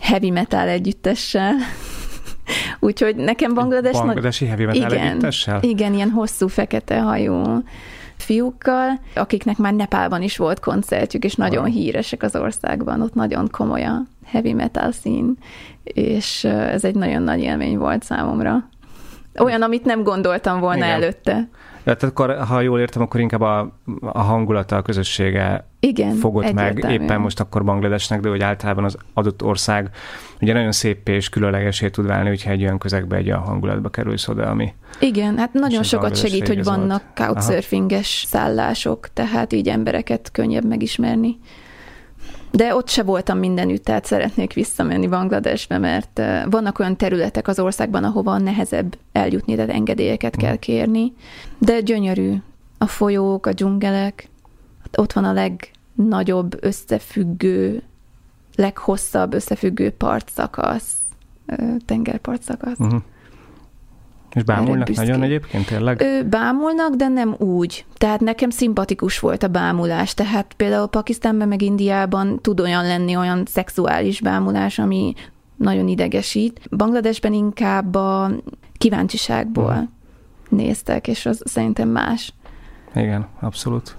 heavy 0.00 0.30
metal 0.30 0.68
együttessel, 0.68 1.54
Úgyhogy 2.80 3.16
nekem 3.16 3.54
Banglades... 3.54 3.92
Bangladesi 3.92 4.46
heavy 4.46 4.64
metal 4.64 4.90
igen, 4.90 5.06
együttessel? 5.06 5.62
Igen, 5.62 5.94
ilyen 5.94 6.10
hosszú 6.10 6.48
fekete 6.48 7.00
hajú 7.00 7.62
fiúkkal, 8.24 9.00
akiknek 9.14 9.56
már 9.56 9.72
Nepálban 9.72 10.22
is 10.22 10.36
volt 10.36 10.60
koncertjük, 10.60 11.24
és 11.24 11.34
nagyon 11.34 11.64
híresek 11.64 12.22
az 12.22 12.36
országban, 12.36 13.00
ott 13.00 13.14
nagyon 13.14 13.48
komoly 13.50 13.84
a 13.84 14.02
heavy 14.24 14.52
metal 14.52 14.92
szín, 14.92 15.36
és 15.84 16.44
ez 16.44 16.84
egy 16.84 16.94
nagyon 16.94 17.22
nagy 17.22 17.40
élmény 17.40 17.78
volt 17.78 18.02
számomra. 18.02 18.68
Olyan, 19.38 19.62
amit 19.62 19.84
nem 19.84 20.02
gondoltam 20.02 20.60
volna 20.60 20.84
Igen. 20.84 20.90
előtte. 21.02 21.48
Tehát 21.84 22.02
akkor, 22.02 22.36
ha 22.36 22.60
jól 22.60 22.80
értem, 22.80 23.02
akkor 23.02 23.20
inkább 23.20 23.40
a, 23.40 23.78
a 24.00 24.20
hangulata, 24.20 24.76
a 24.76 24.82
közössége 24.82 25.68
Igen, 25.80 26.14
fogott 26.14 26.52
meg. 26.52 26.86
Éppen 26.90 27.20
most 27.20 27.40
akkor 27.40 27.64
Bangladesnek, 27.64 28.20
de 28.20 28.28
hogy 28.28 28.42
általában 28.42 28.84
az 28.84 28.96
adott 29.14 29.42
ország 29.42 29.90
ugye 30.40 30.52
nagyon 30.52 30.72
szép 30.72 31.08
és 31.08 31.28
különlegesé 31.28 31.88
tud 31.88 32.06
válni, 32.06 32.28
hogyha 32.28 32.50
egy 32.50 32.62
olyan 32.62 32.78
közegbe, 32.78 33.16
egy 33.16 33.26
olyan 33.26 33.40
hangulatba 33.40 33.88
kerülsz 33.88 34.28
oda, 34.28 34.46
ami... 34.46 34.72
Igen, 35.00 35.38
hát 35.38 35.52
nagyon 35.52 35.82
sokat 35.82 36.16
segít, 36.16 36.48
hogy 36.48 36.64
vannak 36.64 37.02
couchsurfinges 37.14 38.24
szállások, 38.26 39.08
tehát 39.12 39.52
így 39.52 39.68
embereket 39.68 40.30
könnyebb 40.32 40.64
megismerni. 40.64 41.38
De 42.56 42.74
ott 42.74 42.88
se 42.88 43.02
voltam 43.02 43.38
mindenütt, 43.38 43.84
tehát 43.84 44.04
szeretnék 44.04 44.52
visszamenni 44.52 45.06
Bangladesbe, 45.06 45.78
mert 45.78 46.20
vannak 46.50 46.78
olyan 46.78 46.96
területek 46.96 47.48
az 47.48 47.58
országban, 47.58 48.04
ahova 48.04 48.38
nehezebb 48.38 48.96
eljutni, 49.12 49.54
tehát 49.54 49.70
engedélyeket 49.70 50.36
kell 50.36 50.56
kérni. 50.56 51.12
De 51.58 51.80
gyönyörű. 51.80 52.34
A 52.78 52.86
folyók, 52.86 53.46
a 53.46 53.52
dzsungelek, 53.52 54.28
ott 54.96 55.12
van 55.12 55.24
a 55.24 55.32
legnagyobb 55.32 56.64
összefüggő, 56.64 57.82
leghosszabb 58.56 59.34
összefüggő 59.34 59.90
partszakasz, 59.90 60.92
tengerpartszakasz. 61.86 62.78
Uh-huh. 62.78 63.02
És 64.34 64.42
bámulnak 64.42 64.94
nagyon 64.94 65.22
egyébként 65.22 65.66
tényleg? 65.66 66.00
Ő, 66.02 66.24
bámulnak, 66.24 66.94
de 66.94 67.08
nem 67.08 67.34
úgy. 67.38 67.84
Tehát 67.96 68.20
nekem 68.20 68.50
szimpatikus 68.50 69.18
volt 69.18 69.42
a 69.42 69.48
bámulás. 69.48 70.14
Tehát 70.14 70.52
például 70.56 70.86
Pakisztánban 70.86 71.48
meg 71.48 71.62
Indiában 71.62 72.38
tud 72.40 72.60
olyan 72.60 72.86
lenni, 72.86 73.16
olyan 73.16 73.42
szexuális 73.46 74.20
bámulás, 74.20 74.78
ami 74.78 75.14
nagyon 75.56 75.88
idegesít. 75.88 76.60
Bangladesben 76.70 77.32
inkább 77.32 77.94
a 77.94 78.30
kíváncsiságból 78.78 79.64
uh-huh. 79.64 79.88
néztek, 80.48 81.08
és 81.08 81.26
az 81.26 81.42
szerintem 81.44 81.88
más. 81.88 82.32
Igen, 82.94 83.26
abszolút. 83.40 83.96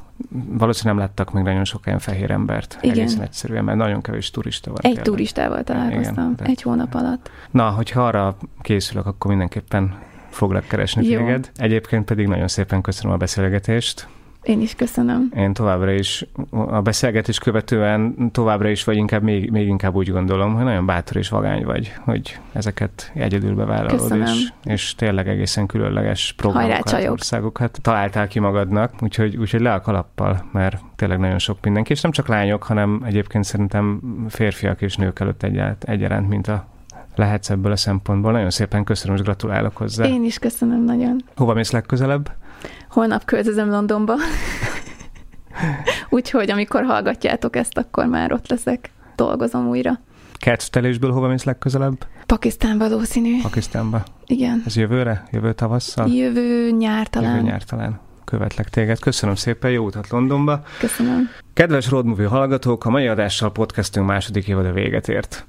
Valószínűleg 0.47 0.97
nem 0.97 1.07
láttak 1.07 1.33
még 1.33 1.43
nagyon 1.43 1.63
sok 1.63 1.85
ilyen 1.85 1.99
fehér 1.99 2.31
embert. 2.31 2.77
Igen. 2.81 2.97
Egészen 2.97 3.21
egyszerűen, 3.21 3.63
mert 3.63 3.77
nagyon 3.77 4.01
kevés 4.01 4.31
turista 4.31 4.69
van. 4.69 4.79
Egy 4.79 4.83
tényleg. 4.83 5.03
turistával 5.03 5.63
találkoztam, 5.63 6.31
Igen, 6.31 6.47
egy 6.47 6.61
hónap 6.61 6.93
alatt. 6.93 7.29
Na, 7.51 7.69
hogyha 7.69 8.07
arra 8.07 8.37
készülök, 8.61 9.05
akkor 9.05 9.29
mindenképpen 9.29 9.95
foglak 10.35 10.67
keresni 10.67 11.07
Jó. 11.07 11.19
téged. 11.19 11.51
Egyébként 11.55 12.05
pedig 12.05 12.27
nagyon 12.27 12.47
szépen 12.47 12.81
köszönöm 12.81 13.13
a 13.13 13.17
beszélgetést. 13.17 14.07
Én 14.45 14.61
is 14.61 14.75
köszönöm. 14.75 15.31
Én 15.35 15.53
továbbra 15.53 15.91
is, 15.91 16.25
a 16.49 16.81
beszélgetés 16.81 17.39
követően 17.39 18.29
továbbra 18.31 18.69
is, 18.69 18.83
vagy 18.83 18.95
inkább 18.95 19.23
még, 19.23 19.51
még 19.51 19.67
inkább 19.67 19.95
úgy 19.95 20.11
gondolom, 20.11 20.53
hogy 20.53 20.63
nagyon 20.63 20.85
bátor 20.85 21.17
és 21.17 21.29
vagány 21.29 21.65
vagy, 21.65 21.93
hogy 21.99 22.39
ezeket 22.53 23.11
egyedül 23.13 23.55
bevállalod, 23.55 24.15
és, 24.15 24.47
és 24.63 24.95
tényleg 24.95 25.27
egészen 25.27 25.65
különleges 25.65 26.33
programokat, 26.37 27.07
országokat 27.07 27.79
találtál 27.81 28.27
ki 28.27 28.39
magadnak, 28.39 28.93
úgyhogy, 28.99 29.35
úgyhogy 29.37 29.61
le 29.61 29.73
a 29.73 29.81
kalappal, 29.81 30.45
mert 30.51 30.81
tényleg 30.95 31.19
nagyon 31.19 31.39
sok 31.39 31.57
mindenki, 31.61 31.91
és 31.91 32.01
nem 32.01 32.11
csak 32.11 32.27
lányok, 32.27 32.63
hanem 32.63 33.01
egyébként 33.05 33.43
szerintem 33.43 33.99
férfiak 34.29 34.81
és 34.81 34.95
nők 34.95 35.19
előtt 35.19 35.43
egyaránt, 35.79 36.29
mint 36.29 36.47
a 36.47 36.65
lehetsz 37.17 37.49
ebből 37.49 37.71
a 37.71 37.75
szempontból. 37.75 38.31
Nagyon 38.31 38.49
szépen 38.49 38.83
köszönöm, 38.83 39.15
és 39.15 39.21
gratulálok 39.21 39.77
hozzá. 39.77 40.05
Én 40.05 40.23
is 40.23 40.39
köszönöm 40.39 40.83
nagyon. 40.83 41.23
Hova 41.35 41.53
mész 41.53 41.71
legközelebb? 41.71 42.31
Holnap 42.89 43.25
költözöm 43.25 43.69
Londonba. 43.69 44.13
Úgyhogy 46.09 46.51
amikor 46.51 46.83
hallgatjátok 46.83 47.55
ezt, 47.55 47.77
akkor 47.77 48.05
már 48.05 48.31
ott 48.31 48.49
leszek. 48.49 48.89
Dolgozom 49.15 49.67
újra. 49.67 49.99
Kertstelésből 50.33 51.11
hova 51.11 51.27
mész 51.27 51.43
legközelebb? 51.43 52.07
Pakisztán 52.25 52.77
valószínű. 52.77 53.41
Pakisztánba? 53.41 54.03
Igen. 54.25 54.63
Ez 54.65 54.75
jövőre? 54.75 55.23
Jövő 55.31 55.53
tavasszal? 55.53 56.07
Jövő 56.07 56.71
nyár 56.71 57.07
talán. 57.07 57.35
Jövő 57.35 57.47
nyár 57.47 57.63
talán 57.63 57.99
követlek 58.25 58.69
téged. 58.69 58.99
Köszönöm 58.99 59.35
szépen, 59.35 59.71
jó 59.71 59.85
utat 59.85 60.09
Londonba. 60.09 60.63
Köszönöm. 60.79 61.29
Kedves 61.53 61.89
Road 61.89 62.05
Movie 62.05 62.27
hallgatók, 62.27 62.85
a 62.85 62.89
mai 62.89 63.07
adással 63.07 63.51
podcastünk 63.51 64.07
második 64.07 64.47
évad 64.47 64.65
a 64.65 64.71
véget 64.71 65.07
ért. 65.07 65.45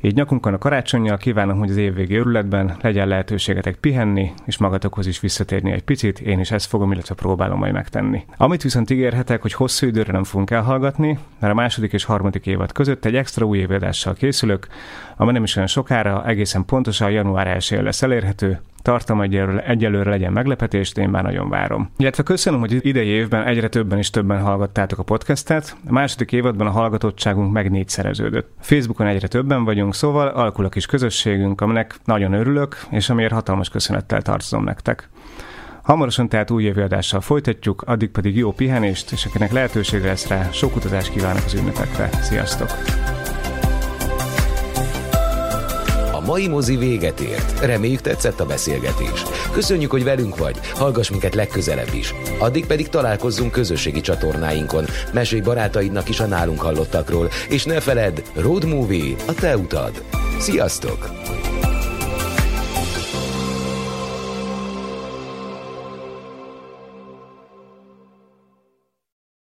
Így 0.00 0.14
nyakunkon 0.14 0.54
a 0.54 0.58
karácsonyjal 0.58 1.16
kívánom, 1.16 1.58
hogy 1.58 1.70
az 1.70 1.76
évvégi 1.76 2.16
örületben 2.16 2.76
legyen 2.80 3.08
lehetőségetek 3.08 3.76
pihenni, 3.76 4.32
és 4.44 4.58
magatokhoz 4.58 5.06
is 5.06 5.20
visszatérni 5.20 5.72
egy 5.72 5.82
picit, 5.82 6.20
én 6.20 6.40
is 6.40 6.50
ezt 6.50 6.66
fogom, 6.66 6.92
illetve 6.92 7.14
próbálom 7.14 7.58
majd 7.58 7.72
megtenni. 7.72 8.24
Amit 8.36 8.62
viszont 8.62 8.90
ígérhetek, 8.90 9.42
hogy 9.42 9.52
hosszú 9.52 9.86
időre 9.86 10.12
nem 10.12 10.24
fogunk 10.24 10.50
elhallgatni, 10.50 11.18
mert 11.38 11.52
a 11.52 11.56
második 11.56 11.92
és 11.92 12.04
harmadik 12.04 12.46
évad 12.46 12.72
között 12.72 13.04
egy 13.04 13.16
extra 13.16 13.46
új 13.46 13.58
évadással 13.58 14.14
készülök, 14.14 14.66
amely 15.16 15.32
nem 15.32 15.42
is 15.42 15.56
olyan 15.56 15.68
sokára, 15.68 16.26
egészen 16.26 16.64
pontosan 16.64 17.10
január 17.10 17.46
1 17.46 17.78
lesz 17.82 18.02
elérhető, 18.02 18.60
tartom 18.88 19.20
egyelőre, 19.20 19.64
egyelőre 19.64 20.10
legyen 20.10 20.32
meglepetést, 20.32 20.98
én 20.98 21.08
már 21.08 21.22
nagyon 21.22 21.48
várom. 21.48 21.90
Illetve 21.96 22.22
köszönöm, 22.22 22.60
hogy 22.60 22.86
idei 22.86 23.06
évben 23.06 23.46
egyre 23.46 23.68
többen 23.68 23.98
és 23.98 24.10
többen 24.10 24.40
hallgattátok 24.40 24.98
a 24.98 25.02
podcastet. 25.02 25.76
A 25.88 25.92
második 25.92 26.32
évadban 26.32 26.66
a 26.66 26.70
hallgatottságunk 26.70 27.52
meg 27.52 27.70
négyszereződött. 27.70 28.50
Facebookon 28.60 29.06
egyre 29.06 29.28
többen 29.28 29.64
vagyunk, 29.64 29.94
szóval 29.94 30.28
alakul 30.28 30.64
a 30.64 30.68
kis 30.68 30.86
közösségünk, 30.86 31.60
aminek 31.60 31.94
nagyon 32.04 32.32
örülök, 32.32 32.76
és 32.90 33.10
amiért 33.10 33.32
hatalmas 33.32 33.68
köszönettel 33.68 34.22
tartozom 34.22 34.64
nektek. 34.64 35.08
Hamarosan 35.82 36.28
tehát 36.28 36.50
új 36.50 36.70
adással 36.70 37.20
folytatjuk, 37.20 37.82
addig 37.82 38.10
pedig 38.10 38.36
jó 38.36 38.52
pihenést, 38.52 39.12
és 39.12 39.26
akinek 39.26 39.52
lehetőség 39.52 40.02
lesz 40.02 40.28
rá, 40.28 40.50
sok 40.50 40.76
utazást 40.76 41.10
kívánok 41.10 41.42
az 41.44 41.54
ünnepekre. 41.54 42.08
Sziasztok! 42.20 42.68
Mai 46.28 46.48
mozi 46.48 46.76
véget 46.76 47.20
ért. 47.20 47.60
Reméljük 47.60 48.00
tetszett 48.00 48.40
a 48.40 48.46
beszélgetés. 48.46 49.22
Köszönjük, 49.52 49.90
hogy 49.90 50.04
velünk 50.04 50.38
vagy. 50.38 50.58
Hallgass 50.74 51.10
minket 51.10 51.34
legközelebb 51.34 51.94
is. 51.94 52.14
Addig 52.38 52.66
pedig 52.66 52.88
találkozzunk 52.88 53.52
közösségi 53.52 54.00
csatornáinkon. 54.00 54.84
Mesélj 55.12 55.40
barátaidnak 55.40 56.08
is 56.08 56.20
a 56.20 56.26
nálunk 56.26 56.60
hallottakról. 56.60 57.28
És 57.48 57.64
ne 57.64 57.80
feledd, 57.80 58.18
Road 58.34 58.64
Movie 58.64 59.14
a 59.26 59.34
te 59.34 59.56
utad. 59.56 60.02
Sziasztok! 60.38 61.08